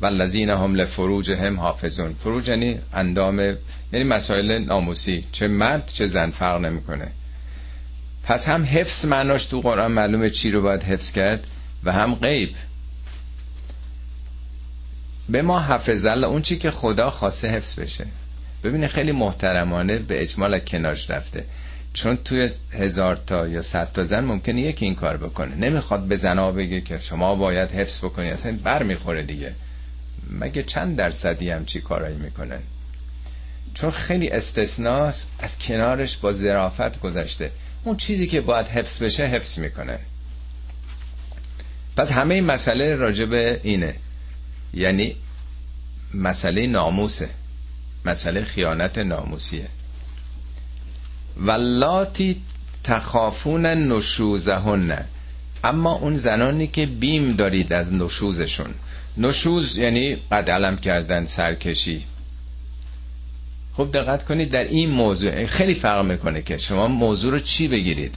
والذین 0.00 0.50
هم 0.50 0.74
لفروجهم 0.74 1.60
حافظون. 1.60 2.14
فروج 2.14 2.48
یعنی 2.48 2.78
اندام 2.92 3.38
یعنی 3.92 4.04
مسائل 4.04 4.58
ناموسی. 4.58 5.24
چه 5.32 5.48
مرد 5.48 5.86
چه 5.86 6.06
زن 6.06 6.30
فرق 6.30 6.60
نمی‌کنه. 6.60 7.10
پس 8.24 8.48
هم 8.48 8.64
حفظ 8.64 9.06
معناش 9.06 9.44
تو 9.46 9.60
قرآن 9.60 9.92
معلومه 9.92 10.30
چی 10.30 10.50
رو 10.50 10.62
باید 10.62 10.82
حفظ 10.82 11.12
کرد 11.12 11.46
و 11.84 11.92
هم 11.92 12.14
غیب. 12.14 12.54
به 15.28 15.42
ما 15.42 15.60
حفظ 15.60 16.06
الله 16.06 16.26
اون 16.26 16.42
چی 16.42 16.58
که 16.58 16.70
خدا 16.70 17.10
خواسته 17.10 17.48
حفظ 17.48 17.78
بشه. 17.78 18.06
ببینه 18.64 18.86
خیلی 18.86 19.12
محترمانه 19.12 19.98
به 19.98 20.22
اجمال 20.22 20.58
کنارش 20.58 21.10
رفته. 21.10 21.44
چون 21.92 22.18
توی 22.24 22.50
هزار 22.72 23.16
تا 23.16 23.48
یا 23.48 23.62
صد 23.62 23.92
تا 23.92 24.04
زن 24.04 24.24
ممکنه 24.24 24.60
یکی 24.60 24.84
این 24.84 24.94
کار 24.94 25.16
بکنه. 25.16 25.56
نمی‌خواد 25.56 26.00
به 26.00 26.16
زنا 26.16 26.52
بگه 26.52 26.80
که 26.80 26.98
شما 26.98 27.34
باید 27.34 27.70
حفظ 27.70 28.04
بکنی 28.04 28.30
اصلا 28.30 28.58
بر 28.64 28.82
می‌خوره 28.82 29.22
دیگه. 29.22 29.52
مگه 30.30 30.62
چند 30.62 30.96
درصدی 30.96 31.50
هم 31.50 31.64
چی 31.64 31.80
کارایی 31.80 32.16
می‌کنن؟ 32.16 32.60
چون 33.74 33.90
خیلی 33.90 34.28
استثناست 34.28 35.28
از 35.38 35.58
کنارش 35.58 36.16
با 36.16 36.32
ظرافت 36.32 37.00
گذشته. 37.00 37.50
اون 37.84 37.96
چیزی 37.96 38.26
که 38.26 38.40
باید 38.40 38.66
حفظ 38.66 39.02
بشه 39.02 39.26
حفظ 39.26 39.58
می‌کنن. 39.58 39.98
پس 41.96 42.12
همه 42.12 42.34
این 42.34 42.44
مسئله 42.44 42.94
راجب 42.94 43.58
اینه. 43.62 43.94
یعنی 44.74 45.16
مسئله 46.14 46.66
ناموسه. 46.66 47.28
مسئله 48.04 48.44
خیانت 48.44 48.98
ناموسیه. 48.98 49.68
ولاتی 51.36 52.42
تخافون 52.84 53.66
نشوزهن. 53.66 55.04
اما 55.64 55.92
اون 55.92 56.16
زنانی 56.16 56.66
که 56.66 56.86
بیم 56.86 57.32
دارید 57.32 57.72
از 57.72 57.92
نشوزشون. 57.92 58.74
نشوز 59.16 59.78
یعنی 59.78 60.16
قد 60.32 60.50
علم 60.50 60.76
کردن 60.76 61.26
سرکشی. 61.26 62.04
خب 63.72 63.92
دقت 63.92 64.24
کنید 64.24 64.50
در 64.50 64.64
این 64.64 64.90
موضوع 64.90 65.46
خیلی 65.46 65.74
فرق 65.74 66.04
می‌کنه 66.04 66.42
که 66.42 66.58
شما 66.58 66.86
موضوع 66.86 67.32
رو 67.32 67.38
چی 67.38 67.68
بگیرید. 67.68 68.14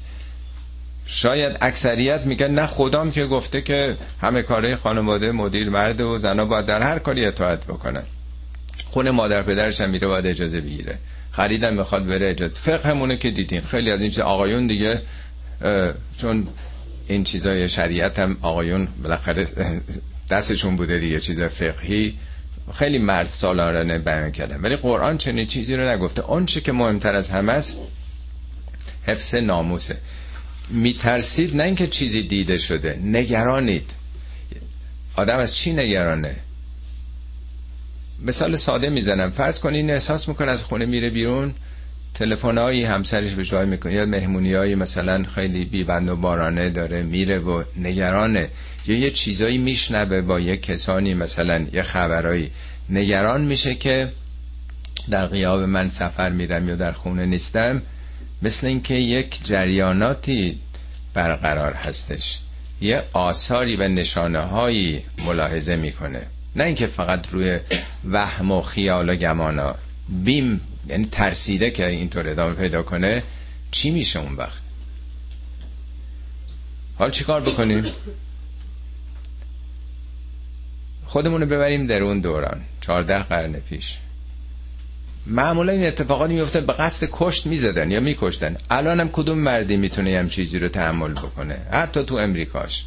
شاید 1.06 1.58
اکثریت 1.62 2.22
میگن 2.26 2.52
نه 2.52 2.68
خدام 2.68 3.12
که 3.12 3.26
گفته 3.26 3.62
که 3.62 3.98
همه 4.22 4.42
کاره 4.42 4.76
خانواده 4.76 5.32
مدیر 5.32 5.70
مرد 5.70 6.02
و 6.02 6.18
زنا 6.18 6.46
باید 6.46 6.66
در 6.66 6.82
هر 6.82 7.00
کاری 7.00 7.26
اطاعت 7.26 7.66
بکنن. 7.66 8.04
خونه 8.86 9.12
مادر 9.12 9.44
پدرش 9.44 9.82
هم 9.82 9.90
میره 9.90 10.08
باید 10.08 10.28
اجازه 10.28 10.62
بگیره. 10.62 11.00
خریدم 11.32 11.74
می‌خواد 11.74 12.06
بره 12.06 12.30
اجازه. 12.30 12.54
فقه 12.54 12.90
همونه 12.90 13.18
که 13.18 13.32
دیدیم 13.32 13.62
خیلی 13.62 13.92
از 13.92 14.02
این 14.02 14.22
آقایون 14.22 14.68
دیگه 14.68 15.02
چون 16.18 16.48
این 17.08 17.24
چیزای 17.24 17.70
شریعت 17.70 18.20
هم 18.20 18.38
آقایون 18.42 18.88
بالاخره 19.04 19.48
دستشون 20.30 20.76
بوده 20.76 21.00
دیگه 21.00 21.20
چیز 21.20 21.42
فقهی. 21.42 22.14
خیلی 22.74 22.98
مرد 22.98 23.28
سالارانه 23.28 24.00
بیان 24.00 24.32
کردن. 24.32 24.62
ولی 24.62 24.76
قرآن 24.76 25.18
چنین 25.18 25.48
چیزی 25.48 25.76
رو 25.76 25.90
نگفته. 25.90 26.22
اون 26.26 26.46
چی 26.46 26.62
که 26.62 26.72
مهمتر 26.72 27.16
از 27.16 27.30
همه 27.30 27.52
است 27.54 27.78
حفظ 29.04 29.36
ناموسه. 29.36 29.98
میترسید 30.70 31.56
نه 31.56 31.64
اینکه 31.64 31.88
چیزی 31.88 32.24
دیده 32.24 32.58
شده 32.58 33.00
نگرانید. 33.04 33.92
آدم 35.16 35.38
از 35.38 35.56
چی 35.56 35.74
نگرانه؟ 35.74 36.36
مثال 38.26 38.56
ساده 38.56 38.90
می‌زنم. 38.90 39.32
فرض 39.32 39.60
کنین 39.60 39.92
احساس 39.92 40.28
می‌کنه 40.28 40.52
از 40.52 40.64
خونه 40.64 40.86
میره 40.86 41.10
بیرون. 41.10 41.54
تلفنایی 42.14 42.86
همسرش 42.86 43.34
به 43.34 43.44
جای 43.44 43.66
می‌کنه. 43.66 43.94
یا 43.94 44.06
مهمونیایی 44.06 44.76
مثلا 44.76 45.24
خیلی 45.24 45.66
بیبند 45.66 46.10
و 46.10 46.16
بارانه 46.16 46.70
داره 46.70 47.04
میره 47.04 47.40
و 47.40 47.64
نگرانه. 47.78 48.50
یا 48.88 48.98
یه 48.98 49.12
چیزایی 49.12 49.58
میشنوه 49.58 50.22
با 50.22 50.40
یه 50.40 50.58
کسانی 50.58 51.14
مثلا 51.14 51.66
یه 51.74 51.82
خبرایی. 51.82 52.52
نگران 52.90 53.42
میشه 53.42 53.76
که 53.76 54.12
در 55.10 55.28
غیاب 55.28 55.62
من 55.62 55.90
سفر 55.90 56.30
میرم 56.30 56.70
یا 56.70 56.76
در 56.76 56.92
خونه 56.92 57.26
نیستم 57.26 57.82
مثل 58.42 58.68
اینکه 58.68 58.96
یک 58.96 59.44
جریاناتی 59.44 60.60
برقرار 61.14 61.74
هستش. 61.74 62.40
یه 62.82 63.04
آثاری 63.14 63.76
و 63.76 63.88
نشانه 63.88 64.40
هایی 64.40 65.04
ملاحظه 65.26 65.76
می‌کنه. 65.76 66.22
نه 66.56 66.64
اینکه 66.64 66.88
فقط 66.88 67.30
روی 67.32 67.60
وهم 68.12 68.52
و 68.52 68.62
خیال 68.62 69.10
و 69.10 69.16
گمانا 69.16 69.76
بیم 70.10 70.62
یعنی 70.88 71.06
ترسیده 71.06 71.72
که 71.72 71.88
اینطور 71.88 72.30
ادامه 72.30 72.54
پیدا 72.54 72.84
کنه 72.84 73.24
چی 73.72 73.92
میشه 73.92 74.20
اون 74.20 74.36
وقت؟ 74.36 74.62
حال 76.98 77.12
چیکار 77.12 77.42
بکنیم؟ 77.42 77.86
خودمونو 81.06 81.46
ببریم 81.46 81.88
در 81.88 82.04
اون 82.04 82.20
دوران 82.20 82.62
چهارده 82.82 83.24
قرن 83.24 83.54
پیش. 83.54 83.98
معمولا 85.28 85.72
این 85.72 85.86
اتفاقاتی 85.86 86.34
میفته 86.34 86.62
به 86.62 86.74
قصد 86.74 87.08
کشت 87.12 87.46
می‌زدن 87.46 87.92
یا 87.92 88.00
میکشتن. 88.00 88.58
الان 88.70 89.00
هم 89.00 89.10
کدوم 89.10 89.38
مردی 89.38 89.78
می‌تونه 89.78 90.20
هم 90.20 90.30
چیزی 90.30 90.60
رو 90.60 90.68
تحمل 90.70 91.12
بکنه؟ 91.12 91.56
حتی 91.72 92.04
تو 92.04 92.16
امریکاش. 92.16 92.86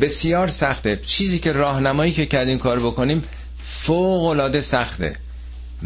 بسیار 0.00 0.48
سخته. 0.48 0.96
چیزی 0.96 1.38
که 1.38 1.52
راهنمایی 1.52 2.12
که 2.12 2.26
کردیم 2.26 2.58
کار 2.58 2.80
بکنیم 2.80 3.22
فوق 3.58 4.24
العاده 4.24 4.60
سخته. 4.60 5.16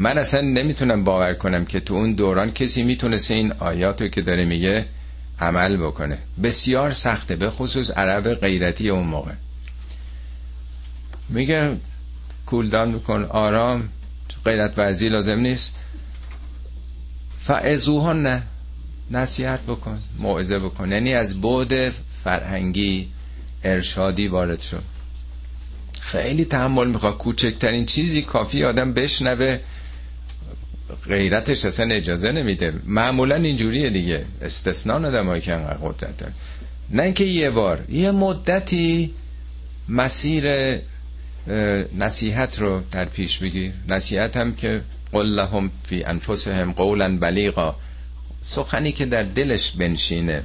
من 0.01 0.19
اصلا 0.19 0.41
نمی‌تونم 0.41 1.05
باور 1.05 1.35
کنم 1.35 1.65
که 1.65 1.81
تو 1.81 1.95
اون 1.95 2.13
دوران 2.13 2.51
کسی 2.51 2.83
می‌تونست 2.83 3.31
این 3.31 3.53
آیاتو 3.53 4.09
که 4.09 4.23
داره 4.23 4.45
میگه 4.45 4.87
عمل 5.41 5.77
بکنه. 5.77 6.19
بسیار 6.43 6.93
سخته 6.93 7.37
به 7.37 7.51
خصوص 7.51 7.91
عرب 7.91 8.35
غیرتی 8.35 8.91
اون 8.91 9.07
موقع. 9.07 9.33
میگه 11.29 11.77
کولدان 12.47 12.93
بکن 12.93 13.23
آرام 13.23 13.89
غیرت 14.45 14.79
ورزی 14.79 15.09
لازم 15.09 15.39
نیست. 15.39 15.75
فعزوها 17.39 18.13
نه 18.13 18.43
نصیحت 19.11 19.61
بکن 19.61 19.99
موعظه 20.19 20.59
بکن. 20.59 20.93
یعنی 20.93 21.15
از 21.15 21.41
بود 21.41 21.75
فرهنگی 22.25 23.09
ارشادی 23.65 24.29
وارد 24.29 24.61
شد 24.61 24.83
خیلی 26.01 26.45
تحمل 26.45 26.89
می‌خواد. 26.89 27.17
کوچکترین 27.19 27.87
چیزی 27.87 28.23
کافی 28.23 28.65
آدم 28.65 28.93
بشنوه. 28.93 29.59
غیرتش 31.09 31.65
اصلا 31.65 31.97
اجازه 31.97 32.33
نمیده. 32.33 32.73
معمولا 32.87 33.37
اینجوریه 33.37 33.91
دیگه. 33.91 34.25
استثنا 34.43 34.95
آدمایی 34.95 35.43
که 35.43 35.53
انقدر 35.53 35.79
قدرت 35.83 36.17
داره. 36.17 36.33
نه 36.91 37.03
اینکه 37.03 37.25
یه 37.25 37.51
بار 37.51 37.85
یه 37.89 38.11
مدتی 38.11 39.15
مسیر 39.89 40.45
نصیحت 41.99 42.59
رو 42.59 42.83
در 42.91 43.05
پیش 43.05 43.39
بگی 43.39 43.73
نصیحت 43.89 44.37
هم 44.37 44.55
که 44.55 44.81
قل 45.13 45.27
لهم 45.27 45.71
فی 45.85 46.05
انفسهم 46.05 46.73
قولا 46.73 47.19
بلیغا. 47.19 47.77
سخنی 48.41 48.93
که 48.93 49.07
در 49.07 49.23
دلش 49.23 49.71
بنشینه. 49.71 50.43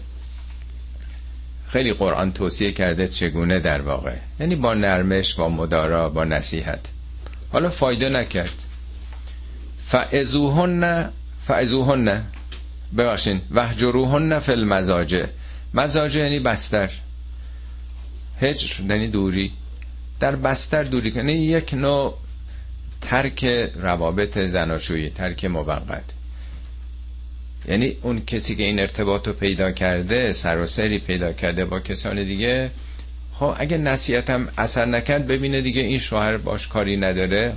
خیلی 1.67 1.93
قرآن 1.93 2.33
توصیه 2.33 2.71
کرده 2.71 3.07
چگونه 3.07 3.59
در 3.59 3.81
واقع. 3.81 4.15
یعنی 4.39 4.55
با 4.55 4.73
نرمش 4.73 5.33
با 5.33 5.49
مدارا 5.49 6.09
با 6.09 6.23
نصیحت. 6.23 6.91
حالا 7.51 7.69
فایده 7.69 8.09
نکرد. 8.09 8.64
فعزوهن 9.85 11.09
فعزوهن. 11.47 12.23
ببخشین. 12.97 13.41
وحجروهن 13.51 14.39
فی 14.39 14.51
المزاجه 14.51 15.29
مزاجه 15.73 16.19
یعنی 16.19 16.39
بستر. 16.39 16.91
هجر 18.41 18.81
یعنی 18.89 19.07
دوری. 19.07 19.51
در 20.19 20.35
بستر 20.35 20.83
دوری 20.83 21.11
کنه 21.11 21.33
یک 21.33 21.73
نوع 21.73 22.17
ترک 23.01 23.43
روابط 23.75 24.37
زناشویی 24.39 25.09
ترک 25.09 25.45
موقت. 25.45 26.03
یعنی 27.67 27.97
اون 28.01 28.25
کسی 28.25 28.55
که 28.55 28.63
این 28.63 28.79
ارتباط 28.79 29.27
رو 29.27 29.33
پیدا 29.33 29.71
کرده 29.71 30.33
سر 30.33 30.57
و 30.59 30.65
سری 30.65 30.99
پیدا 30.99 31.33
کرده 31.33 31.65
با 31.65 31.79
کسان 31.79 32.23
دیگه 32.23 32.71
خب 33.33 33.55
اگه 33.57 33.77
نصیحتم 33.77 34.47
اثر 34.57 34.85
نکرد 34.85 35.27
ببینه 35.27 35.61
دیگه 35.61 35.81
این 35.81 35.97
شوهر 35.97 36.37
باش 36.37 36.67
کاری 36.67 36.97
نداره. 36.97 37.55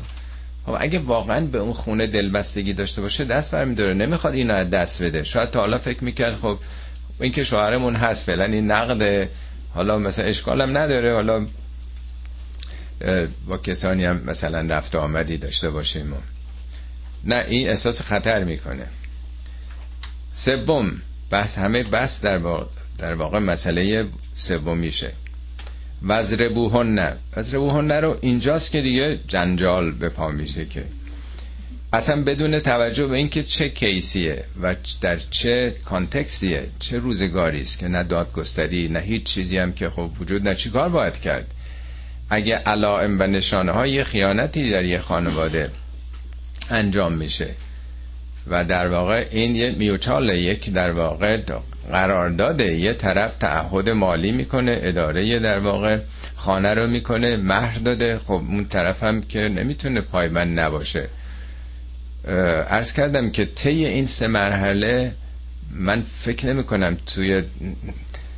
خب 0.68 0.76
اگه 0.80 0.98
واقعا 0.98 1.46
به 1.46 1.58
اون 1.58 1.72
خونه 1.72 2.06
دلبستگی 2.06 2.72
داشته 2.72 3.02
باشه 3.02 3.24
دست 3.24 3.52
برمی 3.54 3.74
داره 3.74 3.94
نمی‌خواد 3.94 4.34
اینو 4.34 4.54
از 4.54 4.70
دست 4.70 5.02
بده. 5.02 5.24
شاید 5.24 5.50
تا 5.50 5.60
حالا 5.60 5.78
فکر 5.78 6.04
می‌کرد 6.04 6.36
خب 6.36 6.58
این 7.20 7.32
که 7.32 7.44
شوهرمون 7.44 7.96
هست 7.96 8.26
فعلا 8.26 8.44
این 8.44 8.70
نقد 8.70 9.28
حالا 9.74 9.98
مثلا 9.98 10.24
اشکالم 10.24 10.78
نداره. 10.78 11.14
حالا 11.14 11.46
با 13.46 13.58
کسانی 13.58 14.04
هم 14.04 14.22
مثلا 14.24 14.76
رفت 14.76 14.96
آمدی 14.96 15.36
داشته 15.36 15.70
باشیم 15.70 16.14
نه 17.24 17.44
این 17.48 17.68
احساس 17.68 18.02
خطر 18.02 18.44
می‌کنه. 18.44 18.86
سوم 20.34 21.02
بس 21.30 21.58
همه 21.58 21.82
بس 21.82 22.20
در 22.20 22.38
واقع, 22.38 22.66
در 22.98 23.14
واقع 23.14 23.38
مسئله 23.38 24.08
سوم 24.34 24.78
میشه 24.78 25.12
وزربوهن. 26.02 27.16
وزربوهن 27.36 27.92
رو 27.92 28.18
اینجاست 28.20 28.72
که 28.72 28.80
دیگه 28.80 29.18
جنجال 29.28 29.90
به 29.92 30.08
پا 30.08 30.28
میشه 30.28 30.66
که. 30.66 30.84
اصلا 31.92 32.22
بدون 32.24 32.60
توجه 32.60 33.06
به 33.06 33.16
اینکه 33.16 33.42
چه 33.42 33.68
کیسیه 33.68 34.44
و 34.62 34.74
در 35.00 35.16
چه 35.16 35.74
کانتکسیه 35.84 36.68
چه 36.78 36.98
روزگاری 36.98 37.60
است 37.60 37.78
که 37.78 37.88
نه 37.88 38.02
دادگستری 38.02 38.88
نه 38.88 39.00
هیچ 39.00 39.22
چیزی 39.22 39.58
هم 39.58 39.72
که 39.72 39.90
خب 39.90 40.10
وجود 40.20 40.48
نه. 40.48 40.54
چیکار 40.54 40.88
باید 40.88 41.20
کرد؟ 41.20 41.54
اگه 42.30 42.54
علائم 42.54 43.20
و 43.20 43.26
نشانه 43.26 43.72
های 43.72 44.04
خیانتی 44.04 44.70
در 44.70 44.84
یه 44.84 44.98
خانواده 44.98 45.70
انجام 46.70 47.12
میشه. 47.12 47.54
و 48.50 48.64
در 48.64 48.88
واقع 48.88 49.28
این 49.30 49.54
یه 49.54 49.74
میوچال 49.78 50.28
یک 50.28 50.72
در 50.72 50.90
واقع 50.90 51.42
قرار 51.92 52.30
داده 52.30 52.74
یه 52.74 52.94
طرف 52.94 53.36
تعهد 53.36 53.90
مالی 53.90 54.32
می‌کنه 54.32 54.78
اداره 54.82 55.38
در 55.38 55.58
واقع 55.58 55.98
خانه 56.36 56.74
رو 56.74 56.86
می‌کنه 56.86 57.36
مهر 57.36 57.78
داده. 57.78 58.18
خب 58.18 58.32
اون 58.32 58.64
طرف 58.64 59.02
هم 59.02 59.20
که 59.20 59.40
نمی‌تونه 59.40 60.00
پایبند 60.00 60.60
نباشه. 60.60 61.08
ارز 62.68 62.92
کردم 62.92 63.30
که 63.30 63.44
طی 63.44 63.84
این 63.84 64.06
سه 64.06 64.26
مرحله 64.26 65.12
من 65.70 66.00
فکر 66.00 66.46
نمی 66.46 66.64
کنم 66.64 66.96
توی 67.06 67.42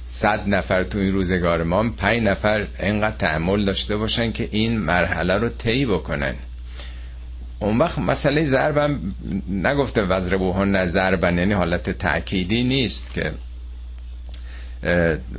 صد 0.09 0.49
نفر 0.49 0.83
تو 0.83 0.99
این 0.99 1.13
روزگار 1.13 1.63
ما 1.63 1.91
پنج 1.91 2.23
نفر 2.23 2.67
اینقدر 2.81 3.17
تحمل 3.17 3.65
داشته 3.65 3.97
باشن 3.97 4.33
که 4.33 4.49
این 4.51 4.79
مرحله 4.79 5.39
رو 5.39 5.49
طی 5.49 5.87
بکنن. 5.87 6.35
اون 7.61 7.79
وقت 7.79 7.99
مسئله 7.99 8.45
ضربم 8.45 9.01
نگفته 9.49 10.03
وزر 10.03 10.37
بوهن 10.37 10.87
ضربن 10.87 11.39
یعنی 11.39 11.53
حالت 11.53 11.91
تأکیدی 11.91 12.63
نیست 12.65 13.13
که 13.13 13.33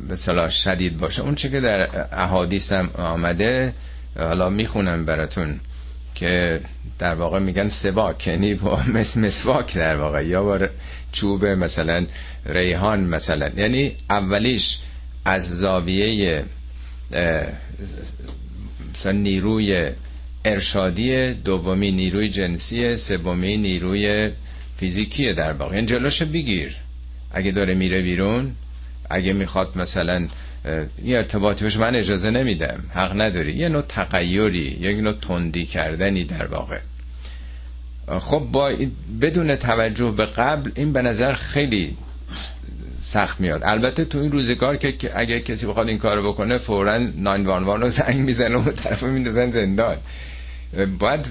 مثلا 0.09 0.49
شدید 0.49 0.97
باشه. 0.97 1.22
اون 1.22 1.36
چه 1.36 1.49
که 1.49 1.59
در 1.59 2.05
احادیث 2.22 2.72
هم 2.72 2.89
آمده 2.95 3.74
حالا 4.17 4.49
می‌خونم 4.49 5.05
براتون 5.05 5.59
که 6.15 6.61
در 6.99 7.15
واقع 7.15 7.39
میگن 7.39 7.67
سواک 7.67 8.28
یعنی 8.28 8.53
با 8.55 8.80
مسواک 9.15 9.76
در 9.78 9.97
واقع 9.97 10.26
یا 10.26 10.43
با 10.43 10.59
چوب 11.11 11.45
مثلا 11.45 12.05
ریحان 12.45 12.99
مثلا. 13.03 13.49
یعنی 13.57 13.95
اولیش 14.09 14.80
از 15.26 15.49
زاویه 15.49 16.43
مثلا 18.93 19.11
نیروی 19.11 19.91
ارشادی 20.46 21.34
دومی 21.34 21.92
نیروی 21.92 22.30
جنسی 22.30 22.98
سومی 22.98 23.58
نیروی 23.58 24.32
فیزیکی 24.78 25.34
در 25.34 25.54
واقع. 25.54 25.76
این 25.76 25.86
جلوش 25.86 26.24
بگیر. 26.24 26.76
اگه 27.32 27.52
داره 27.52 27.74
میره 27.74 28.02
بیرون 28.02 28.52
اگه 29.10 29.34
می‌خواد 29.34 29.78
مثلا 29.78 30.28
یه 31.04 31.18
ارتباطی 31.18 31.64
باشه 31.64 31.80
من 31.80 31.96
اجازه 31.96 32.30
نمیدم. 32.30 32.84
حق 32.89 33.22
نداری. 33.22 33.54
یه 33.54 33.70
نوع 33.70 33.82
تغییری 33.82 34.78
یک 34.80 34.98
نوع 34.98 35.14
تندی 35.22 35.66
کردنی 35.66 36.24
در 36.24 36.46
واقع. 36.46 36.80
خب 38.20 38.48
با 38.52 38.74
بدون 39.22 39.56
توجه 39.56 40.12
به 40.12 40.26
قبل 40.26 40.72
این 40.76 40.94
به 40.94 41.02
نظر 41.02 41.34
خیلی 41.34 41.98
سخت 43.00 43.42
میاد. 43.42 43.62
البته 43.64 44.06
تو 44.06 44.18
این 44.20 44.32
روزگار 44.32 44.78
که 44.78 45.12
اگه 45.16 45.39
کسی 45.39 45.66
بخواد 45.66 45.88
این 45.88 45.98
کارو 45.98 46.34
بکنه 46.34 46.58
فورا 46.58 46.98
911 46.98 47.86
رو 47.86 47.89
زنگ 47.89 48.18
می‌زنه 48.18 48.58
و 48.58 48.72
طرف 48.72 49.04
میندازن 49.04 49.50
زندان. 49.50 49.98
باید 50.99 51.28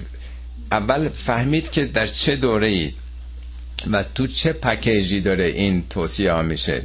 اول 0.71 1.09
فهمید 1.09 1.69
که 1.69 1.85
در 1.85 2.05
چه 2.05 2.35
دوره 2.35 2.67
ای 2.67 2.93
و 3.91 4.03
تو 4.15 4.27
چه 4.27 4.53
پکیجی 4.53 5.21
داره 5.21 5.45
این 5.45 5.83
توصیه 5.89 6.31
ها 6.31 6.41
میشه. 6.41 6.83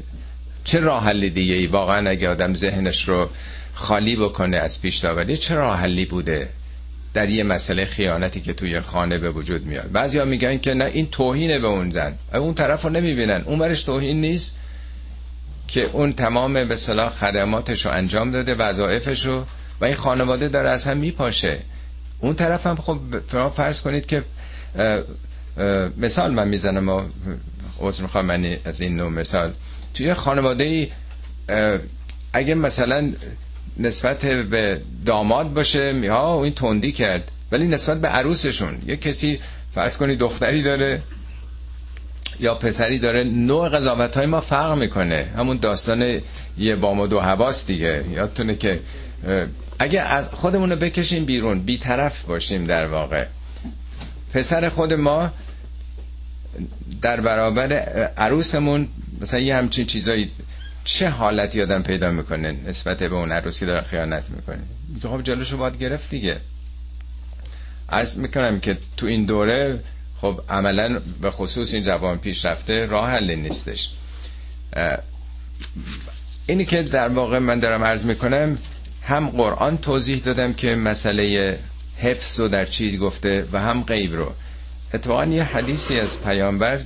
چه 0.65 0.81
راه 0.81 1.05
حلی 1.05 1.31
دیگه 1.31 1.55
ای 1.55 1.67
واقعا 1.67 2.11
اگه 2.11 2.29
آدم 2.29 2.55
ذهنش 2.55 3.09
رو 3.09 3.31
خالی 3.73 4.17
بکنه 4.17 4.57
از 4.57 4.83
پیش 4.83 4.97
داوری 4.97 5.37
چه 5.37 5.55
راه 5.55 5.79
حلی 5.79 6.05
بوده 6.05 6.49
در 7.15 7.29
یه 7.29 7.45
مسئله 7.45 7.85
خیانتی 7.85 8.41
که 8.41 8.53
توی 8.53 8.81
خانه 8.81 9.19
به 9.19 9.31
وجود 9.31 9.67
میاد؟ 9.67 9.93
بعضیا 9.93 10.25
میگن 10.25 10.59
که 10.59 10.75
نه 10.75 10.85
این 10.85 11.07
توهینه 11.07 11.59
به 11.59 11.67
اون 11.67 11.91
زن. 11.91 12.15
اون 12.35 12.55
طرف 12.55 12.83
رو 12.83 12.91
نمی‌بینن. 12.91 13.43
اون 13.47 13.59
برش 13.59 13.83
توهین 13.83 14.21
نیست 14.21 14.57
که 15.69 15.91
اون 15.93 16.13
تمام 16.13 16.65
به 16.65 16.77
صلاح 16.77 17.09
خدماتش 17.09 17.87
رو 17.87 17.93
انجام 17.93 18.31
داده 18.31 18.55
وظایفش 18.55 19.27
رو 19.27 19.47
و 19.81 19.85
این 19.85 19.95
خانواده 19.95 20.49
داره 20.49 20.69
از 20.69 20.87
هم 20.87 20.97
میپاشه. 20.97 21.61
اون 22.21 22.35
طرف 22.35 22.67
هم 22.67 22.77
خب 22.77 22.99
فرض 23.55 23.81
کنید 23.83 24.07
که 24.07 24.25
مثال 25.97 26.33
من 26.33 26.49
می‌زنم 26.49 26.89
و 26.89 27.03
عذر 27.81 28.03
می‌خوام 28.03 28.25
من 28.25 28.57
از 28.65 28.81
این 28.81 28.97
نوع 28.97 29.11
مثال. 29.11 29.53
توی 29.95 30.15
خانواده 30.15 30.65
ای 30.65 30.89
اگه 32.33 32.55
مثلا 32.55 33.13
نسبت 33.79 34.27
به 34.27 34.81
داماد 35.07 35.53
باشه 35.55 35.95
ها 36.11 36.45
این 36.45 36.55
تندی 36.55 36.93
کرد 36.93 37.31
ولی 37.53 37.67
نسبت 37.69 38.01
به 38.01 38.09
عروسشون 38.09 38.79
یه 38.87 38.97
کسی 38.97 39.41
فرض 39.75 39.97
کنی 39.99 40.17
دختری 40.17 40.63
داره 40.63 41.03
یا 42.41 42.55
پسری 42.55 42.99
داره 42.99 43.25
نوع 43.25 43.69
قضاوت 43.69 44.17
های 44.17 44.27
ما 44.27 44.41
فرق 44.41 44.79
می‌کنه. 44.79 45.29
همون 45.37 45.57
داستان 45.57 46.21
یه 46.59 46.77
بام 46.77 47.01
و 47.01 47.07
دو 47.07 47.21
حواس 47.21 47.67
دیگه. 47.67 48.05
یادتونه 48.11 48.55
که 48.55 48.81
اگه 49.79 50.01
از 50.01 50.29
خودمون 50.29 50.71
رو 50.71 50.77
بکشیم 50.77 51.25
بیرون 51.25 51.61
بیطرف 51.63 52.23
باشیم 52.23 52.65
در 52.65 52.87
واقع. 52.87 53.27
پسر 54.35 54.69
خود 54.69 54.95
ما 54.95 55.31
در 57.03 57.21
برابر 57.21 57.73
عروسمون 58.17 58.89
مثلا 59.21 59.41
یه 59.41 59.57
همچین 59.57 59.87
چیزایی 59.87 60.31
چه 60.85 61.09
حالتی 61.09 61.63
آدم 61.63 61.83
پیدا 61.83 62.11
می‌کنه 62.11 62.53
نسبت 62.67 62.99
به 62.99 63.15
اون 63.15 63.33
عروسی 63.33 63.67
داره 63.67 63.81
خیانت 63.81 64.31
می‌کنه؟ 64.31 64.63
خب 65.03 65.23
جلوشو 65.23 65.57
باید 65.59 65.79
گرفت 65.79 66.11
دیگه. 66.11 66.37
از 67.89 68.19
می‌کنم 68.19 68.61
که 68.61 68.79
تو 68.97 69.07
این 69.07 69.25
دوره 69.27 69.81
خب 70.21 70.41
عملا 70.49 71.01
به 71.23 71.31
خصوص 71.31 71.75
این 71.75 71.83
جوان 71.83 72.19
پیشرفته 72.19 72.87
راه 72.87 73.11
حل 73.11 73.35
نیستش. 73.35 73.91
اینی 76.47 76.65
که 76.65 76.83
در 76.83 77.09
واقع 77.09 77.39
من 77.39 77.61
دارم 77.61 77.85
عرض 77.85 78.05
می‌کنم 78.07 78.59
هم 79.07 79.29
قرآن 79.31 79.79
توضیح 79.79 80.19
دادم 80.19 80.53
که 80.53 80.75
مسئله 80.75 81.59
حفظ 81.99 82.41
رو 82.41 82.49
در 82.49 82.65
چیز 82.65 82.99
گفته 82.99 83.47
و 83.53 83.61
هم 83.61 83.83
غیب 83.83 84.15
رو. 84.15 84.33
اتفاقا 84.95 85.25
یه 85.25 85.43
حدیثی 85.43 86.01
از 86.01 86.23
پیامبر 86.23 86.81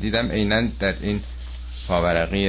دیدم 0.00 0.28
عینا 0.30 0.68
در 0.80 0.94
این 1.00 1.20
پاورقی 1.88 2.48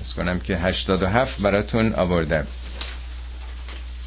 از 0.00 0.14
کنم 0.16 0.40
که 0.40 0.56
87 0.56 1.42
براتون 1.42 1.92
آوردم. 1.92 2.46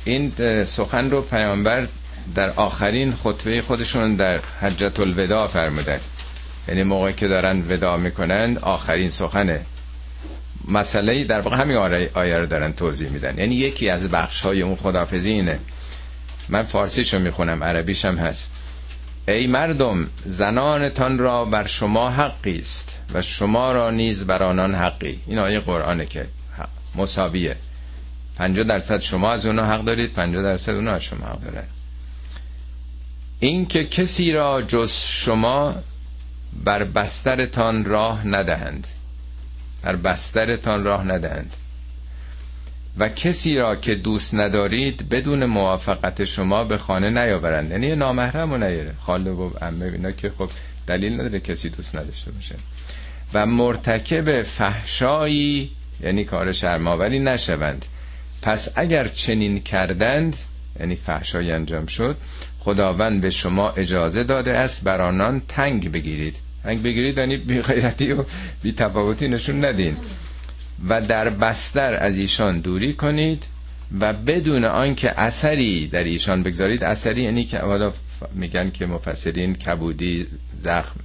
این 0.06 0.32
سخن 0.64 1.10
رو 1.10 1.22
پیامبر 1.22 1.88
در 2.36 2.50
آخرین 2.50 3.14
خطبه 3.14 3.62
خودشون 3.62 4.16
در 4.16 4.38
حجت 4.62 5.00
الوداع 5.00 5.48
فرمودن. 5.48 6.00
یعنی 6.68 6.84
موقعی 6.84 7.14
که 7.14 7.28
دارن 7.28 7.62
ودا 7.70 7.98
می‌کنن 7.98 8.58
آخرین 8.62 9.10
سخنه. 9.10 9.66
مسئله 10.68 11.24
در 11.24 11.40
واقع 11.42 11.58
همین 11.58 11.78
آیه 12.14 12.38
رو 12.38 12.46
دارن 12.46 12.74
توضیح 12.74 13.10
میدن. 13.10 13.38
یعنی 13.38 13.56
یکی 13.56 13.90
از 13.90 14.08
بخش 14.10 14.42
های 14.42 14.62
اون 14.62 14.76
خدافزی 14.76 15.32
اینه. 15.32 15.60
من 16.50 16.64
فارسیشو 16.64 17.20
می‌خونم 17.20 17.64
عربیش 17.64 18.06
هم 18.06 18.16
هست. 18.18 18.52
ای 19.28 19.48
مردم 19.48 20.08
زنانتان 20.26 21.18
را 21.18 21.46
بر 21.46 21.66
شما 21.66 22.10
حقی 22.10 22.58
است 22.60 23.00
و 23.14 23.22
شما 23.22 23.72
را 23.72 23.92
نیز 23.92 24.26
بر 24.28 24.44
آنان 24.44 24.76
حقی. 24.76 25.20
این 25.28 25.40
آیه 25.40 25.60
قرآنه 25.60 26.06
که 26.06 26.28
مساویه. 26.96 27.56
50 28.38 28.64
درصد 28.66 29.00
شما 29.00 29.32
از 29.32 29.46
اونا 29.46 29.66
حق 29.66 29.84
دارید 29.86 30.14
50 30.14 30.44
درصد 30.44 30.72
اونا 30.76 30.92
از 30.92 31.04
شما 31.04 31.26
حق 31.26 31.42
دارن. 31.42 31.64
این 33.40 33.66
که 33.66 33.86
کسی 33.86 34.32
را 34.32 34.62
جز 34.62 34.92
شما 34.94 35.76
بر 36.64 36.84
بسترتان 36.84 37.86
راه 37.86 38.28
ندهند. 38.28 38.88
بر 39.84 39.96
بسترتان 39.96 40.84
راه 40.84 41.08
ندهند. 41.08 41.56
و 42.98 43.10
کسی 43.10 43.56
را 43.56 43.76
که 43.76 43.96
دوست 43.96 44.36
ندارید 44.36 45.10
بدون 45.10 45.46
موافقت 45.46 46.26
شما 46.26 46.64
به 46.64 46.78
خانه 46.78 47.10
نیاورند. 47.10 47.72
یعنی 47.72 47.96
نامحرم 47.96 48.52
و 48.52 48.58
نیاره. 48.58 48.94
خاله 49.00 49.32
و 49.32 49.50
عمه 49.62 49.86
اینا 49.86 50.12
که 50.12 50.30
خب 50.38 50.50
دلیل 50.88 51.14
نداره 51.14 51.40
کسی 51.40 51.70
دوست 51.70 51.96
نداشته 51.96 52.32
باشه. 52.32 52.56
و 53.34 53.46
مرتکب 53.46 54.42
فحشایی 54.42 55.72
یعنی 56.04 56.26
کار 56.26 56.52
شرماوری 56.52 57.20
نشوند. 57.20 57.86
پس 58.42 58.70
اگر 58.76 59.08
چنین 59.08 59.60
کردند 59.60 60.36
یعنی 60.80 60.96
فحشایی 60.96 61.52
انجام 61.52 61.86
شد 61.86 62.18
خداوند 62.60 63.22
به 63.22 63.30
شما 63.30 63.70
اجازه 63.70 64.24
داده 64.24 64.52
است 64.58 64.84
بر 64.84 65.02
آنان 65.02 65.42
تنگ 65.48 65.92
بگیرید. 65.92 66.36
تنگ 66.64 66.84
بگیرید 66.84 67.18
یعنی 67.18 67.38
بی 67.38 67.62
غیرتی 67.62 68.12
و 68.12 68.24
بی 68.62 68.72
تفاوتی 68.72 69.28
نشون 69.28 69.66
ندین. 69.66 69.98
و 70.90 71.02
در 71.02 71.30
بستر 71.30 71.96
از 72.00 72.18
ایشان 72.18 72.60
دوری 72.60 72.94
کنید 72.94 73.46
و 74.00 74.14
بدون 74.14 74.66
آنکه 74.66 75.20
اثری 75.20 75.88
در 75.88 76.04
ایشان 76.04 76.44
بگذارید 76.44 76.84
اثری 76.84 77.22
یعنی 77.22 77.44
که 77.44 77.60
حالا 77.60 77.94
میگن 78.34 78.70
که 78.72 78.86
مفسرین 78.86 79.54
کبودی 79.56 80.28
زخم 80.60 81.00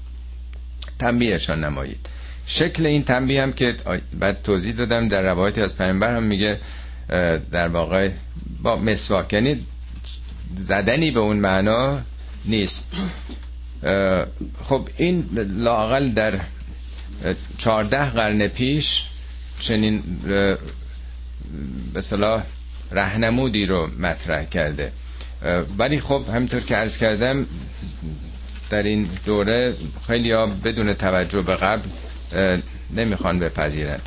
تنبیهشان 0.99 1.65
نمایید. 1.65 2.07
شکل 2.47 2.87
این 2.87 3.05
تنبیه 3.05 3.43
هم 3.43 3.53
که 3.53 3.77
بعد 4.19 4.43
توضیح 4.43 4.75
دادم 4.75 5.09
در 5.09 5.23
روایتی 5.23 5.61
از 5.61 5.77
پیامبر 5.79 6.15
هم 6.17 6.23
میگه 6.23 6.59
در 7.53 7.69
واقع 7.69 8.11
با 8.63 8.77
مسواک 8.77 9.33
یعنی 9.33 9.67
زدنی 10.55 11.11
به 11.11 11.21
اون 11.21 11.37
معنا 11.37 12.01
نیست. 12.45 12.93
خب 14.65 14.89
این 14.97 15.25
لاقل 15.57 16.09
در 16.09 16.41
چهارده 17.59 18.11
قرن 18.11 18.49
پیش 18.49 19.05
چنین 19.61 20.03
به 21.95 22.01
صلاح 22.01 22.45
رهنمودی 22.91 23.67
رو 23.67 23.91
مطرح 23.99 24.45
کرده. 24.45 24.93
ولی 25.79 26.01
خب 26.01 26.25
همینطور 26.35 26.61
که 26.61 26.77
عرض 26.77 26.99
کردم 26.99 27.47
در 28.71 28.83
این 28.83 29.09
دوره 29.27 29.75
خیلی 30.07 30.33
ها 30.33 30.47
بدون 30.47 30.95
توجه 30.95 31.43
به 31.43 31.55
قبل 31.55 31.89
نمی‌خوان 32.97 33.39
بپذیرن. 33.39 34.01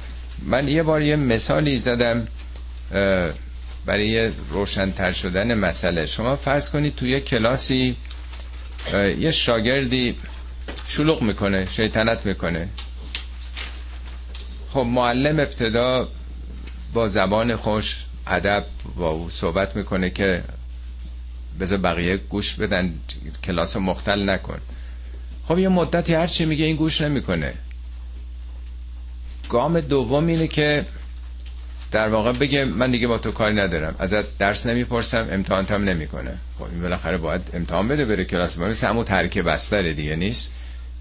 من 0.46 0.68
یه 0.68 0.84
بار 0.84 1.02
یه 1.02 1.16
مثالی 1.16 1.78
زدم 1.78 2.28
برای 3.86 4.32
روشنتر 4.50 5.12
شدن 5.12 5.54
مسئله. 5.54 6.06
شما 6.06 6.36
فرض 6.36 6.70
کنید 6.70 6.96
توی 6.96 7.22
کلاسی 7.22 7.96
یه 9.20 9.32
شاگردی 9.32 10.18
شلوغ 10.88 11.22
می‌کنه 11.22 11.66
شیطنت 11.70 12.26
می‌کنه. 12.26 12.70
خب 14.70 14.80
معلم 14.80 15.40
ابتدا 15.40 16.08
با 16.94 17.08
زبان 17.08 17.56
خوش 17.56 17.98
ادب 18.28 18.66
با 18.96 19.10
او 19.10 19.30
صحبت 19.30 19.76
می‌کنه 19.76 20.10
که 20.10 20.44
بذار 21.60 21.78
بقیه 21.78 22.18
گوش 22.18 22.54
بدن 22.54 22.94
کلاس 23.44 23.78
مختل 23.78 24.30
نکن. 24.30 24.60
خب 25.48 25.58
یه 25.58 25.70
مدتی 25.70 26.14
هرچی 26.14 26.46
میگه 26.46 26.66
این 26.66 26.76
گوش 26.76 27.02
نمی‌کنه. 27.02 27.54
گام 29.50 29.80
دوم 29.80 30.28
اینه 30.28 30.48
که 30.48 30.86
در 31.92 32.10
واقع 32.10 32.32
بگه 32.32 32.66
من 32.66 32.92
دیگه 32.92 33.08
با 33.08 33.18
تو 33.18 33.32
کاری 33.32 33.56
ندارم. 33.56 33.96
ازت 34.00 34.38
درس 34.38 34.66
نمی‌پرسم 34.66 35.28
امتحان 35.32 35.66
هم 35.66 35.84
نمی‌کنه. 35.84 36.38
خب 36.60 36.64
این 36.64 36.82
بالاخره 36.82 37.18
باید 37.18 37.42
امتحان 37.54 37.88
بده 37.88 38.06
بره 38.06 38.26
کلاس. 38.26 38.58
مثل 38.58 38.88
همون 38.88 39.06
ترک 39.06 39.38
بستر 39.38 39.92
دیگه 39.92 40.16
نیست؟ 40.16 40.52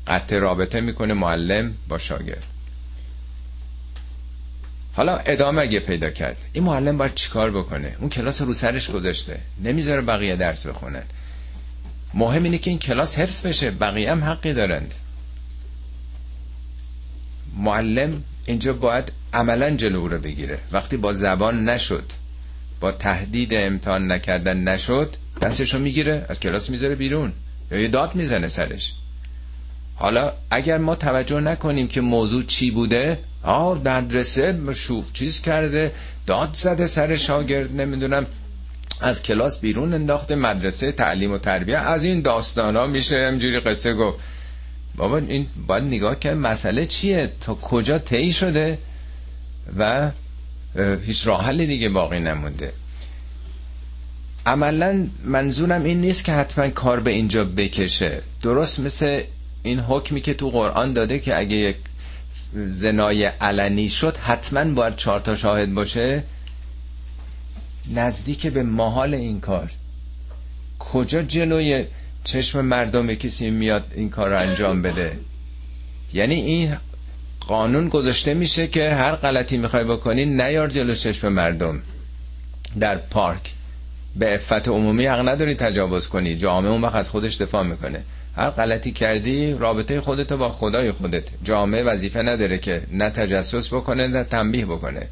قطع 0.06 0.38
رابطه 0.38 0.80
می‌کنه 0.80 1.14
معلم 1.14 1.74
با 1.88 1.98
شاگرد. 1.98 2.44
حالا 4.92 5.16
ادامه 5.16 5.62
اگه 5.62 5.80
پیدا 5.80 6.10
کرد 6.10 6.44
این 6.52 6.64
معلم 6.64 6.98
باید 6.98 7.14
چیکار 7.14 7.50
بکنه؟ 7.50 7.96
اون 8.00 8.08
کلاس 8.08 8.42
رو 8.42 8.52
سرش 8.52 8.90
گذاشته. 8.90 9.40
نمی‌ذاره 9.64 10.00
بقیه 10.00 10.36
درس 10.36 10.66
بخونن. 10.66 11.02
مهم 12.14 12.42
اینه 12.42 12.58
که 12.58 12.70
این 12.70 12.78
کلاس 12.78 13.18
حفظ 13.18 13.46
بشه. 13.46 13.70
بقیه 13.70 14.12
هم 14.12 14.24
حقی 14.24 14.52
دارند. 14.52 14.94
معلم 17.56 18.22
اینجا 18.46 18.72
باید 18.72 19.12
عملا 19.32 19.70
جلو 19.70 20.08
رو 20.08 20.18
بگیره. 20.18 20.58
وقتی 20.72 20.96
با 20.96 21.12
زبان 21.12 21.68
نشد 21.68 22.04
با 22.80 22.92
تهدید 22.92 23.54
امتحان 23.54 24.12
نکردن 24.12 24.56
نشد 24.56 25.16
دستشو 25.40 25.78
می‌گیره 25.78 26.26
از 26.28 26.40
کلاس 26.40 26.70
می‌ذاره 26.70 26.94
بیرون. 26.94 27.32
یا 27.70 27.78
یه 27.78 27.88
داد 27.88 28.14
می‌زنه 28.14 28.48
سرش. 28.48 28.94
حالا 29.94 30.32
اگر 30.50 30.78
ما 30.78 30.94
توجه 30.96 31.40
نکنیم 31.40 31.88
که 31.88 32.00
موضوع 32.00 32.42
چی 32.42 32.70
بوده 32.70 33.18
آه 33.42 33.78
مدرسه 33.78 34.58
شوخ 34.74 35.12
چیز 35.12 35.40
کرده 35.42 35.92
داد 36.26 36.50
زده 36.52 36.86
سر 36.86 37.16
شاگرد 37.16 37.80
نمی‌دونم 37.80 38.26
از 39.00 39.22
کلاس 39.22 39.60
بیرون 39.60 39.94
انداخته 39.94 40.34
مدرسه 40.34 40.92
تعلیم 40.92 41.32
و 41.32 41.38
تربیه 41.38 41.78
از 41.78 42.04
این 42.04 42.22
داستان 42.22 42.76
ها 42.76 42.86
میشه 42.86 43.26
همجوری 43.26 43.60
قصه 43.60 43.94
گفت. 43.94 44.20
بابا 44.96 45.18
این 45.18 45.46
باید 45.66 45.84
نگاه 45.84 46.18
که 46.18 46.30
مسئله 46.30 46.86
چیه؟ 46.86 47.32
تا 47.40 47.54
کجا 47.54 47.98
طی 47.98 48.32
شده؟ 48.32 48.78
و 49.78 50.10
هیچ 51.06 51.26
راه 51.26 51.44
حلی 51.44 51.66
دیگه 51.66 51.88
باقی 51.88 52.20
نمونده. 52.20 52.72
عملا 54.46 55.06
منظورم 55.24 55.84
این 55.84 56.00
نیست 56.00 56.24
که 56.24 56.32
حتما 56.32 56.68
کار 56.68 57.00
به 57.00 57.10
اینجا 57.10 57.44
بکشه. 57.44 58.22
درست 58.42 58.80
مثل 58.80 59.22
این 59.62 59.80
حکمی 59.80 60.20
که 60.20 60.34
تو 60.34 60.50
قرآن 60.50 60.92
داده 60.92 61.18
که 61.18 61.38
اگه 61.38 61.56
یک 61.56 61.76
زنای 62.54 63.24
علنی 63.24 63.88
شد 63.88 64.16
حتما 64.16 64.64
باید 64.74 64.96
چهار 64.96 65.20
تا 65.20 65.36
شاهد 65.36 65.74
باشه. 65.74 66.24
نزدیک 67.94 68.46
به 68.46 68.62
محال 68.62 69.14
این 69.14 69.40
کار. 69.40 69.70
کجا 70.78 71.22
جلوی 71.22 71.86
چشم 72.24 72.60
مردم 72.60 73.14
کسی 73.14 73.50
میاد 73.50 73.84
این 73.94 74.10
کار 74.10 74.28
رو 74.28 74.38
انجام 74.38 74.82
بده. 74.82 75.18
یعنی 76.12 76.34
این 76.34 76.76
قانون 77.40 77.88
گذاشته 77.88 78.34
میشه 78.34 78.66
که 78.66 78.90
هر 78.90 79.16
غلطی 79.16 79.56
می‌خوای 79.56 79.84
بکنی 79.84 80.24
نیار 80.24 80.68
جلو 80.68 80.94
چشم 80.94 81.28
مردم. 81.28 81.82
در 82.80 82.96
پارک. 82.98 83.52
به 84.16 84.34
افت 84.34 84.68
عمومی 84.68 85.06
حق 85.06 85.28
نداری 85.28 85.54
تجاوز 85.54 86.08
کنی. 86.08 86.36
جامعه 86.36 86.70
اون 86.70 86.82
وقت 86.82 86.94
از 86.94 87.08
خودش 87.08 87.36
دفاع 87.36 87.62
می‌کنه. 87.62 88.02
هر 88.36 88.50
غلطی 88.50 88.92
کردی 88.92 89.52
رابطه 89.52 90.00
خودتو 90.00 90.36
با 90.36 90.48
خدای 90.48 90.92
خودت. 90.92 91.24
جامعه 91.44 91.82
وظیفه 91.82 92.22
نداره 92.22 92.58
که 92.58 92.82
نه 92.92 93.10
تجسس 93.10 93.74
بکنه 93.74 94.06
نه 94.06 94.24
تنبیه 94.24 94.66
بکنه. 94.66 95.08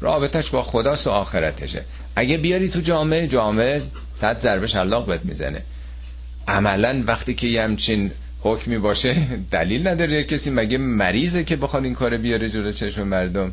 رابطش 0.00 0.50
با 0.50 0.62
خداست 0.62 1.06
و 1.06 1.10
آخرتشه. 1.10 1.84
اگه 2.16 2.36
بیاری 2.36 2.68
تو 2.68 2.80
جامعه 2.80 3.28
جامعه 3.28 3.82
صد 4.14 4.38
ضربه 4.38 4.66
شلاق 4.66 5.06
بهت 5.06 5.24
می‌زنه. 5.24 5.62
عملا 6.48 7.04
وقتی 7.06 7.34
که 7.34 7.46
یه 7.46 7.62
همچین 7.62 8.10
حکمی 8.40 8.78
باشه 8.78 9.16
دلیل 9.50 9.88
نداره. 9.88 10.24
کسی 10.24 10.50
مگه 10.50 10.78
مریضه 10.78 11.44
که 11.44 11.56
بخواد 11.56 11.84
این 11.84 11.94
کار 11.94 12.16
بیاره 12.16 12.48
جلو 12.48 12.72
چشم 12.72 13.02
مردم؟ 13.02 13.52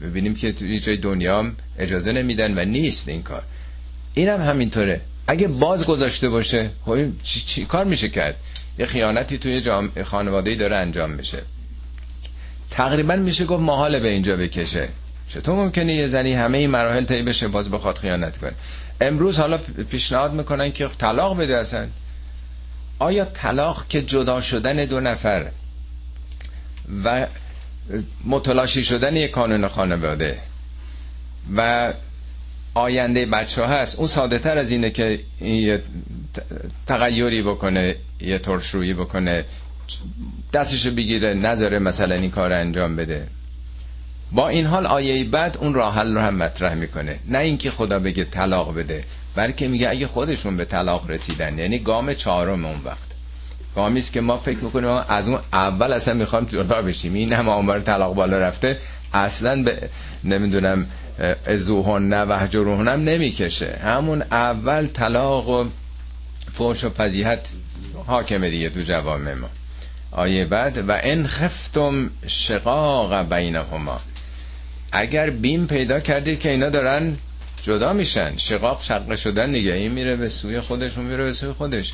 ببینیم 0.00 0.34
که 0.34 0.52
تو 0.52 0.66
جای 0.66 0.96
دنیا 0.96 1.52
اجازه 1.78 2.12
نمیدن 2.12 2.58
و 2.58 2.64
نیست 2.64 3.08
این 3.08 3.22
کار. 3.22 3.42
اینم 4.14 4.40
هم 4.40 4.48
همینطوره. 4.48 5.00
اگه 5.26 5.48
باز 5.48 5.86
گذاشته 5.86 6.28
باشه 6.28 6.70
خب 6.84 7.22
چی, 7.22 7.40
چی 7.40 7.64
کار 7.64 7.84
میشه 7.84 8.08
کرد؟ 8.08 8.36
یه 8.78 8.86
خیانتی 8.86 9.38
توی 9.38 9.60
جام... 9.60 9.90
خانوادهی 10.04 10.56
داره 10.56 10.76
انجام 10.76 11.10
میشه. 11.10 11.42
تقریبا 12.70 13.16
میشه 13.16 13.44
گفت 13.44 13.62
محاله 13.62 14.00
به 14.00 14.08
اینجا 14.08 14.36
بکشه. 14.36 14.88
چطور 15.28 15.54
ممکنه 15.54 15.94
یه 15.94 16.06
زنی 16.06 16.32
همه 16.32 16.58
این 16.58 16.70
مراحل 16.70 17.04
طی 17.04 17.22
بشه 17.22 17.48
باز 17.48 17.70
بخواد 17.70 17.98
خیانت 17.98 18.38
کنه؟ 18.38 18.52
امروز 19.00 19.38
حالا 19.38 19.58
پیشنهاد 19.90 20.32
می‌کنن 20.32 20.72
که 20.72 20.88
طلاق 20.88 21.36
بده 21.38 21.56
اصلا. 21.58 21.88
آیا 22.98 23.24
طلاق 23.24 23.86
که 23.88 24.02
جدا 24.02 24.40
شدن 24.40 24.84
دو 24.84 25.00
نفر 25.00 25.50
و 27.04 27.26
متلاشی 28.24 28.84
شدن 28.84 29.16
یک 29.16 29.30
کانون 29.30 29.68
خانواده 29.68 30.38
و 31.56 31.92
آینده 32.74 33.26
بچه 33.26 33.64
هست 33.66 33.98
اون 33.98 34.08
ساده 34.08 34.38
تر 34.38 34.58
از 34.58 34.70
اینه 34.70 34.90
که 34.90 35.20
یه 35.40 35.82
تغییری 36.86 37.42
بکنه 37.42 37.94
یه 38.20 38.38
ترشرویی 38.38 38.94
بکنه 38.94 39.44
دستشو 40.52 40.90
بگیره 40.90 41.34
نذاره 41.34 41.78
مثلا 41.78 42.14
این 42.14 42.30
کار 42.30 42.54
انجام 42.54 42.96
بده. 42.96 43.26
با 44.32 44.48
این 44.48 44.66
حال 44.66 44.86
آیه 44.86 45.24
بعد 45.24 45.58
اون 45.60 45.74
راه 45.74 45.94
حل 45.94 46.14
رو 46.14 46.20
هم 46.20 46.34
مطرح 46.34 46.74
می‌کنه. 46.74 47.18
نه 47.28 47.38
اینکه 47.38 47.70
خدا 47.70 47.98
بگه 47.98 48.24
طلاق 48.24 48.74
بده 48.74 49.04
بلکه 49.34 49.68
میگه 49.68 49.90
اگه 49.90 50.06
خودشون 50.06 50.56
به 50.56 50.64
طلاق 50.64 51.10
رسیدن 51.10 51.58
یعنی 51.58 51.78
گام 51.78 52.14
چهارم 52.14 52.64
اون 52.64 52.80
وقت. 52.84 53.08
گامی 53.74 53.98
است 53.98 54.12
که 54.12 54.20
ما 54.20 54.36
فکر 54.36 54.58
می‌کنیم 54.58 54.90
از 55.08 55.28
اون 55.28 55.38
اول 55.52 55.92
اصلا 55.92 56.14
می‌خوام 56.14 56.44
جدا 56.44 56.82
بشیم. 56.82 57.14
این 57.14 57.32
هم 57.32 57.48
آمار 57.48 57.80
طلاق 57.80 58.14
بالا 58.14 58.38
رفته. 58.38 58.78
اصلا 59.14 59.62
به 59.62 59.88
نمی‌دونم 60.24 60.86
ازوهن 61.46 62.08
نه 62.08 62.22
وحجرهن 62.22 62.88
هم 62.88 63.00
نمی‌کشه. 63.00 63.78
همون 63.82 64.22
اول 64.22 64.86
طلاق 64.86 65.48
و 65.48 65.64
فوش 66.54 66.84
و 66.84 66.90
فضیحت 66.90 67.48
حاکمه 68.06 68.50
دیگه 68.50 68.70
تو 68.70 68.80
جوامع 68.80 69.34
ما. 69.34 69.48
آیه 70.12 70.44
بعد 70.44 70.88
و 70.88 70.98
ان 71.02 71.26
خفتم 71.26 72.10
شقاق 72.26 73.34
بینهما. 73.34 74.00
اگر 74.92 75.30
بیم 75.30 75.66
پیدا 75.66 76.00
کردید 76.00 76.40
که 76.40 76.50
اینا 76.50 76.68
دارن 76.68 77.16
جدا 77.62 77.92
میشن 77.92 78.36
شقاق 78.36 78.82
شقه 78.82 79.16
شدن 79.16 79.52
دیگه. 79.52 79.72
این 79.72 79.92
میره 79.92 80.16
به 80.16 80.28
سوی 80.28 80.60
خودش 80.60 80.98
اون 80.98 81.06
میره 81.06 81.24
به 81.24 81.32
سوی 81.32 81.52
خودش. 81.52 81.92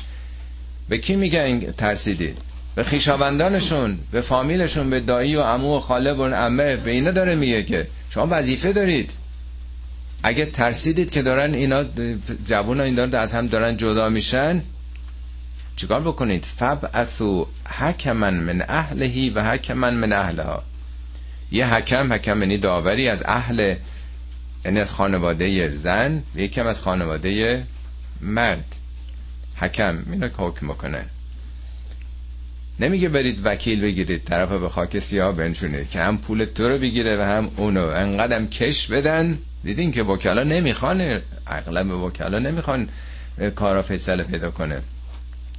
به 0.89 0.97
کی 0.97 1.15
میگن 1.15 1.59
ترسیدید؟ 1.59 2.37
به 2.75 2.83
خیشاوندانشون 2.83 3.99
به 4.11 4.21
فامیلشون 4.21 4.89
به 4.89 4.99
دایی 4.99 5.35
و 5.35 5.41
عمو 5.41 5.77
و 5.77 5.79
خاله 5.79 6.13
و 6.13 6.23
عمه. 6.23 6.75
به 6.75 6.91
اینا 6.91 7.11
داره 7.11 7.35
میگه 7.35 7.63
که 7.63 7.87
شما 8.09 8.27
وظیفه 8.29 8.73
دارید. 8.73 9.11
اگه 10.23 10.45
ترسیدید 10.45 11.11
که 11.11 11.21
دارن 11.21 11.53
اینا 11.53 11.83
جوون 12.47 12.79
این 12.79 12.95
دارن 12.95 13.15
از 13.15 13.33
هم 13.33 13.47
دارن 13.47 13.77
جدا 13.77 14.09
میشن 14.09 14.61
چیکار 15.75 16.01
بکنید؟ 16.01 16.45
فب 16.45 16.89
اثو 16.93 17.47
حکمن 17.65 18.33
من 18.33 18.65
اهلهی 18.69 19.29
و 19.29 19.43
حکمن 19.43 19.93
من 19.93 20.13
اهلها. 20.13 20.63
یه 21.51 21.75
حکم 21.75 22.13
حکم 22.13 22.39
یعنی 22.39 22.57
داوری 22.57 23.09
از 23.09 23.23
اهل 23.25 23.75
یعنی 24.65 24.79
از 24.79 24.91
خانواده 24.91 25.69
زن 25.69 26.23
یکم 26.35 26.67
از 26.67 26.81
خانواده 26.81 27.63
مرد. 28.21 28.75
حکم 29.55 30.03
اینا 30.11 30.27
که 30.27 30.35
حکم 30.37 30.67
بکنه. 30.67 31.05
نمیگه 32.79 33.09
برید 33.09 33.41
وکیل 33.43 33.81
بگیرید 33.81 34.23
طرف 34.23 34.51
به 34.51 34.69
خاک 34.69 34.99
سیاه 34.99 35.35
بنشونه 35.35 35.85
که 35.85 35.99
هم 35.99 36.17
پول 36.17 36.45
تو 36.45 36.69
رو 36.69 36.77
بگیره 36.77 37.17
و 37.19 37.23
هم 37.23 37.51
اونو. 37.57 37.87
انقدرم 37.87 38.47
کش 38.47 38.87
بدن. 38.87 39.37
دیدین 39.63 39.91
که 39.91 40.03
وکلا 40.03 40.43
نمی‌خوان 40.43 41.21
اغلب 41.47 41.91
وکلا 41.91 42.39
نمی‌خوان 42.39 42.89
کارا 43.55 43.81
فیصله 43.81 44.23
پیدا 44.23 44.51
کنه. 44.51 44.81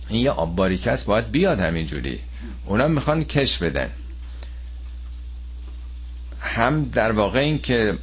این 0.09 0.24
یه 0.24 0.30
آب 0.30 0.57
باید 1.07 1.30
بیاد 1.30 1.61
همینجوری. 1.61 2.18
اونا 2.66 2.89
می‌خوان 2.89 3.24
کش 3.24 3.59
بدن. 3.59 3.91
هم 6.41 6.84
در 6.84 7.12
واقع 7.12 7.39
این 7.39 7.59
که 7.59 7.95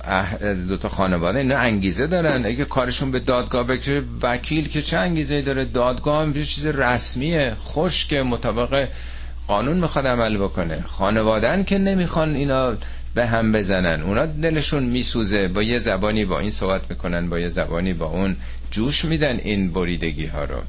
دوتا 0.67 0.89
خانواده 0.89 1.39
اینا 1.39 1.57
انگیزه 1.57 2.07
دارن. 2.07 2.45
اگه 2.45 2.65
کارشون 2.65 3.11
به 3.11 3.19
دادگاه 3.19 3.63
بکشه 3.67 4.01
وکیل 4.21 4.67
که 4.69 4.81
چه 4.81 4.97
انگیزه 4.97 5.41
داره؟ 5.41 5.65
دادگاه 5.65 6.21
هم 6.21 6.37
یه 6.37 6.43
چیز 6.43 6.65
رسمیه. 6.65 7.55
خوش 7.59 8.05
که 8.05 8.23
مطابق 8.23 8.87
قانون 9.47 9.77
می‌خواد 9.77 10.07
عمل 10.07 10.37
بکنه. 10.37 10.83
خانوادن 10.85 11.63
که 11.63 11.77
نمی‌خوان 11.77 12.35
اینا 12.35 12.73
به 13.15 13.25
هم 13.25 13.51
بزنن. 13.51 14.01
اونا 14.01 14.25
دلشون 14.25 14.83
میسوزه. 14.83 15.47
با 15.47 15.63
یه 15.63 15.77
زبانی 15.77 16.25
با 16.25 16.39
این 16.39 16.49
صحبت 16.49 16.89
می‌کنن 16.89 17.29
با 17.29 17.39
یه 17.39 17.49
زبانی 17.49 17.93
با 17.93 18.05
اون. 18.05 18.35
جوش 18.71 19.05
میدن 19.05 19.37
این 19.37 19.71
بریدگی 19.73 20.25
ها 20.25 20.43
رو. 20.43 20.61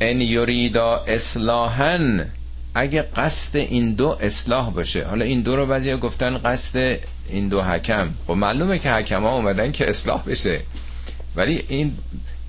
ان 0.00 0.20
یریدا 0.20 0.96
اصلاحن 0.96 2.26
اگه 2.74 3.02
قصد 3.02 3.56
این 3.56 3.94
دو 3.94 4.18
اصلاح 4.20 4.70
باشه 4.70 5.04
حالا 5.04 5.24
این 5.24 5.42
دو 5.42 5.56
رو 5.56 5.66
بعضی 5.66 5.96
گفتن 5.96 6.38
قصد 6.38 6.98
این 7.28 7.48
دو 7.48 7.62
حکم. 7.62 8.10
خب 8.26 8.32
معلومه 8.32 8.78
که 8.78 8.92
حکم 8.92 9.22
ها 9.22 9.34
اومدن 9.34 9.72
که 9.72 9.90
اصلاح 9.90 10.24
بشه. 10.24 10.60
ولی 11.36 11.64
این 11.68 11.96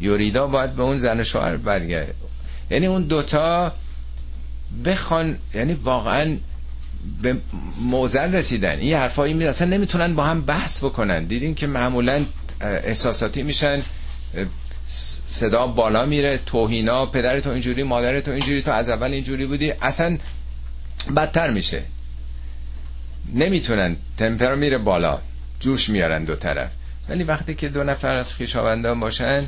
یوریدا 0.02 0.48
باید 0.48 0.76
به 0.76 0.84
اون 0.84 0.98
زن 0.98 1.24
شوهر 1.24 1.58
برگرده. 1.58 2.14
یعنی 2.72 2.86
اون 2.86 3.04
دوتا 3.04 3.72
بخوان 4.86 5.38
یعنی 5.54 5.74
واقعا 5.74 6.38
به 7.22 7.38
موزل 7.82 8.36
رسیدن. 8.36 8.80
این 8.80 8.94
حرفایی 8.94 9.34
می 9.34 9.46
اصلا 9.46 9.68
نمی‌تونن 9.68 10.16
با 10.16 10.24
هم 10.24 10.42
بحث 10.42 10.84
بکنن. 10.84 11.26
دیدین 11.26 11.56
که 11.56 11.68
معمولا 11.68 12.26
احساساتی 12.62 13.44
میشن. 13.44 13.82
صدا 15.26 15.68
بالا 15.68 16.06
میره 16.06 16.40
توهینا 16.46 17.06
پدر 17.06 17.40
تو 17.40 17.50
اینجوری 17.50 17.84
مادر 17.84 18.20
تو 18.20 18.32
اینجوری 18.32 18.62
تو 18.62 18.72
از 18.72 18.90
اول 18.90 19.12
اینجوری 19.12 19.46
بودی 19.46 19.72
اصلا 19.72 20.18
بدتر 21.16 21.52
میشه. 21.52 21.84
نمی‌تونن 23.34 23.96
تمپر 24.18 24.56
میره 24.56 24.78
بالا 24.78 25.20
جوش 25.60 25.90
میارن 25.90 26.24
دو 26.24 26.36
طرف. 26.36 26.72
ولی 27.10 27.24
وقتی 27.24 27.56
که 27.56 27.70
دو 27.70 27.84
نفر 27.84 28.16
از 28.16 28.36
خیشاوندان 28.36 29.00
باشن 29.00 29.46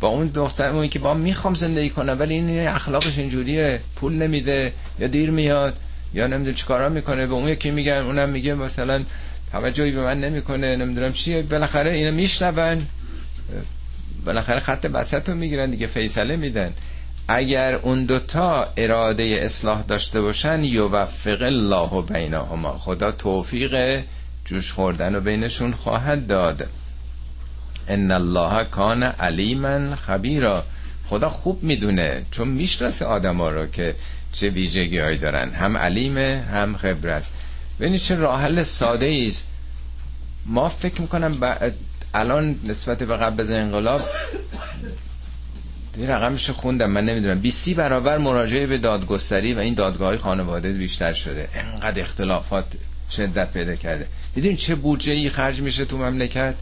با 0.00 0.08
اون 0.08 0.26
دختر 0.26 0.66
اون 0.66 0.88
که 0.88 0.98
با 0.98 1.14
می‌خوام 1.14 1.54
زندگی 1.54 1.90
کنم 1.90 2.16
ولی 2.18 2.34
این 2.34 2.68
اخلاقش 2.68 3.18
اینجوریه 3.18 3.80
پول 3.96 4.12
نمیده 4.12 4.72
یا 4.98 5.06
دیر 5.06 5.30
میاد 5.30 5.76
یا 6.14 6.26
نمی‌دونم 6.26 6.54
چیکارا 6.54 6.88
می‌کنه 6.88 7.26
به 7.26 7.34
اون 7.34 7.48
یکی 7.48 7.70
میگن 7.70 7.92
اونم 7.92 8.28
میگه 8.28 8.54
مثلا 8.54 9.04
توجهی 9.52 9.92
به 9.92 10.00
من 10.00 10.20
نمی‌کنه 10.20 10.76
نمی‌دونم 10.76 11.12
چیه 11.12 11.42
بالاخره 11.42 11.92
اینا 11.92 12.10
میشنون. 12.10 12.86
بالاخره 14.24 14.60
خط 14.60 14.90
وسط 14.92 15.28
رو 15.28 15.34
می‌گیرن 15.34 15.70
دیگه 15.70 15.86
فیصله 15.86 16.36
میدن. 16.36 16.72
اگر 17.28 17.74
اون 17.74 18.04
دوتا 18.04 18.72
اراده 18.76 19.22
اصلاح 19.24 19.82
داشته 19.82 20.20
باشن 20.20 20.64
یوفق 20.64 21.42
الله 21.42 22.02
بینهما. 22.02 22.78
خدا 22.78 23.12
توفیق 23.12 24.04
جوش 24.44 24.72
خوردن 24.72 25.14
و 25.14 25.20
بینشون 25.20 25.72
خواهد 25.72 26.26
داد. 26.26 26.66
ان 27.88 28.10
الله 28.10 28.64
کان 28.64 29.02
علیما 29.02 29.96
خبیرا. 29.96 30.64
خدا 31.06 31.28
خوب 31.28 31.62
می‌دونه 31.62 32.24
چون 32.30 32.48
می‌شناسه 32.48 33.04
آدما 33.04 33.48
رو 33.48 33.66
که 33.66 33.94
چه 34.32 34.50
ویژگی 34.50 34.98
هایی 34.98 35.18
دارن. 35.18 35.50
هم 35.50 35.76
علیمه 35.76 36.44
هم 36.52 36.76
خبر 36.76 37.08
است. 37.08 37.34
ببینید 37.80 38.00
چه 38.00 38.14
راه 38.14 38.42
حل 38.42 38.62
ساده 38.62 39.24
است. 39.28 39.48
ما 40.46 40.68
فکر 40.68 41.00
می‌کنم 41.00 41.40
الان 42.14 42.56
نسبت 42.64 43.02
به 43.02 43.16
قبل 43.16 43.40
از 43.40 43.50
انقلاب 43.50 44.00
این 45.98 46.08
رقمش 46.08 46.50
خوندم 46.50 46.90
من 46.90 47.04
نمی‌دونم. 47.04 47.40
20 47.40 47.70
برابر 47.70 48.18
مراجعه 48.18 48.66
به 48.66 48.78
دادگستری 48.78 49.54
و 49.54 49.58
این 49.58 49.74
دادگاه 49.74 50.16
خانواده 50.16 50.72
بیشتر 50.72 51.12
شده. 51.12 51.48
انقدر 51.54 52.00
اختلافات 52.00 52.64
شدت 53.10 53.52
پیدا 53.52 53.74
کرده. 53.74 54.06
دیدین 54.34 54.56
چه 54.56 54.74
بودجه 54.74 55.12
ای 55.12 55.28
خرج 55.28 55.60
میشه 55.60 55.84
تو 55.84 55.98
مملکت؟ 55.98 56.54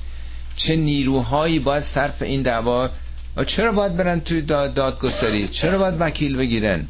چه 0.57 0.77
نیروهایی 0.77 1.59
باید 1.59 1.83
صرف 1.83 2.23
این 2.23 2.43
دعوا؟ 2.43 2.91
و 3.37 3.45
چرا 3.45 3.73
باید 3.73 3.97
برن 3.97 4.21
توی 4.21 4.43
دادگستری؟ 4.43 5.49
چرا 5.49 5.79
باید 5.79 5.95
وکیل 6.01 6.37
بگیرن؟ 6.37 6.87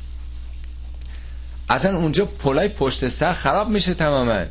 اصلا 1.68 1.96
اونجا 1.96 2.24
پلای 2.24 2.68
پشت 2.68 3.08
سر 3.08 3.32
خراب 3.32 3.68
میشه 3.68 3.94
تماما. 3.94 4.44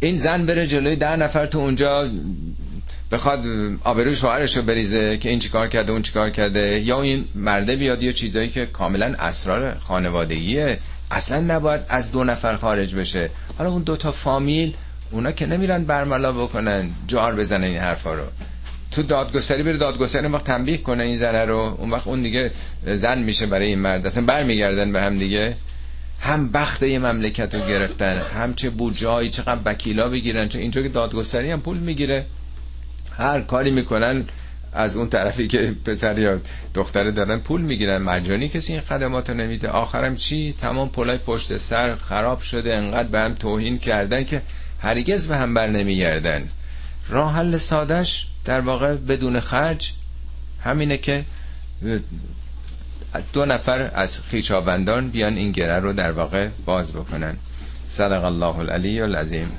این 0.00 0.18
زن 0.18 0.46
بره 0.46 0.66
جلوی 0.66 0.96
ده 0.96 1.16
نفر 1.16 1.46
تو 1.46 1.58
اونجا 1.58 2.10
بخواد 3.12 3.44
آبروی 3.84 4.16
شوهرش 4.16 4.56
رو 4.56 4.62
بریزه 4.62 5.16
که 5.16 5.28
این 5.28 5.38
چیکار 5.38 5.68
کرده 5.68 5.92
اون 5.92 6.02
چیکار 6.02 6.30
کرده. 6.30 6.80
یا 6.80 7.02
این 7.02 7.24
مرده 7.34 7.76
بیاد 7.76 8.02
یه 8.02 8.12
چیزایی 8.12 8.48
که 8.48 8.66
کاملا 8.66 9.14
اسرار 9.18 9.74
خانوادگیه. 9.74 10.78
اصلا 11.10 11.40
نباید 11.40 11.80
از 11.88 12.12
دو 12.12 12.24
نفر 12.24 12.56
خارج 12.56 12.94
بشه. 12.94 13.30
حالا 13.58 13.70
اون 13.70 13.82
دوتا 13.82 14.12
فامیل 14.12 14.74
اونا 15.10 15.32
که 15.32 15.46
نمیرن 15.46 15.84
برملا 15.84 16.32
بکنن 16.32 16.90
جار 17.06 17.34
بزنن 17.34 17.64
این 17.64 17.78
حرفا 17.78 18.14
رو. 18.14 18.24
تو 18.90 19.02
دادگستری 19.02 19.62
بره 19.62 19.76
دادگستری 19.76 20.26
وقت 20.26 20.44
تنبیه 20.44 20.78
کنه 20.78 21.04
این 21.04 21.16
زنه 21.16 21.44
رو. 21.44 21.76
اون 21.78 21.90
وقت 21.90 22.06
اون 22.06 22.22
دیگه 22.22 22.50
زن 22.94 23.18
میشه 23.18 23.46
برای 23.46 23.66
این 23.66 23.78
مرد. 23.78 24.06
اصلا 24.06 24.24
برمیگردن 24.24 24.92
به 24.92 25.02
هم 25.02 25.18
دیگه. 25.18 25.56
هم 26.20 26.48
بخت 26.48 26.82
یه 26.82 26.98
مملکت 26.98 27.54
رو 27.54 27.60
گرفتن 27.66 28.18
هم 28.18 28.54
چه 28.54 28.70
بودجه 28.70 29.28
چقدر 29.28 29.60
وکیلا 29.64 30.08
بگیرن 30.08 30.48
چه 30.48 30.58
اینجا 30.58 30.82
که 30.82 30.88
دادگستری 30.88 31.50
هم 31.50 31.60
پول 31.60 31.78
می‌گیره. 31.78 32.26
هر 33.20 33.40
کاری 33.40 33.70
می‌کنن 33.70 34.24
از 34.72 34.96
اون 34.96 35.08
طرفی 35.08 35.48
که 35.48 35.74
پسر 35.84 36.18
یا 36.18 36.40
دختره 36.74 37.10
دارن 37.10 37.38
پول 37.38 37.60
می‌گیرن. 37.60 38.02
مجانی 38.02 38.48
کسی 38.48 38.72
این 38.72 38.82
خدمات 38.82 39.30
رو 39.30 39.36
نمیده. 39.36 39.68
آخرم 39.68 40.16
چی؟ 40.16 40.54
تمام 40.60 40.88
پولای 40.88 41.18
پشت 41.18 41.56
سر 41.56 41.94
خراب 41.94 42.40
شده. 42.40 42.76
انقدر 42.76 43.08
به 43.08 43.20
هم 43.20 43.34
توهین 43.34 43.78
کردن 43.78 44.24
که 44.24 44.42
هرگز 44.78 45.28
به 45.28 45.36
هم 45.36 45.54
بر 45.54 45.66
نمیگردن. 45.66 46.48
راه 47.08 47.34
حل 47.34 47.56
سادش 47.56 48.26
در 48.44 48.60
واقع 48.60 48.96
بدون 48.96 49.40
خرج 49.40 49.92
همینه 50.64 50.98
که 50.98 51.24
دو 53.32 53.44
نفر 53.44 53.90
از 53.94 54.20
خیشاوندان 54.20 55.08
بیان 55.08 55.36
این 55.36 55.52
گره 55.52 55.78
رو 55.78 55.92
در 55.92 56.12
واقع 56.12 56.48
باز 56.64 56.92
بکنن. 56.92 57.36
صدق 57.88 58.24
الله 58.24 58.58
العلی 58.58 59.00
العظیم. 59.00 59.52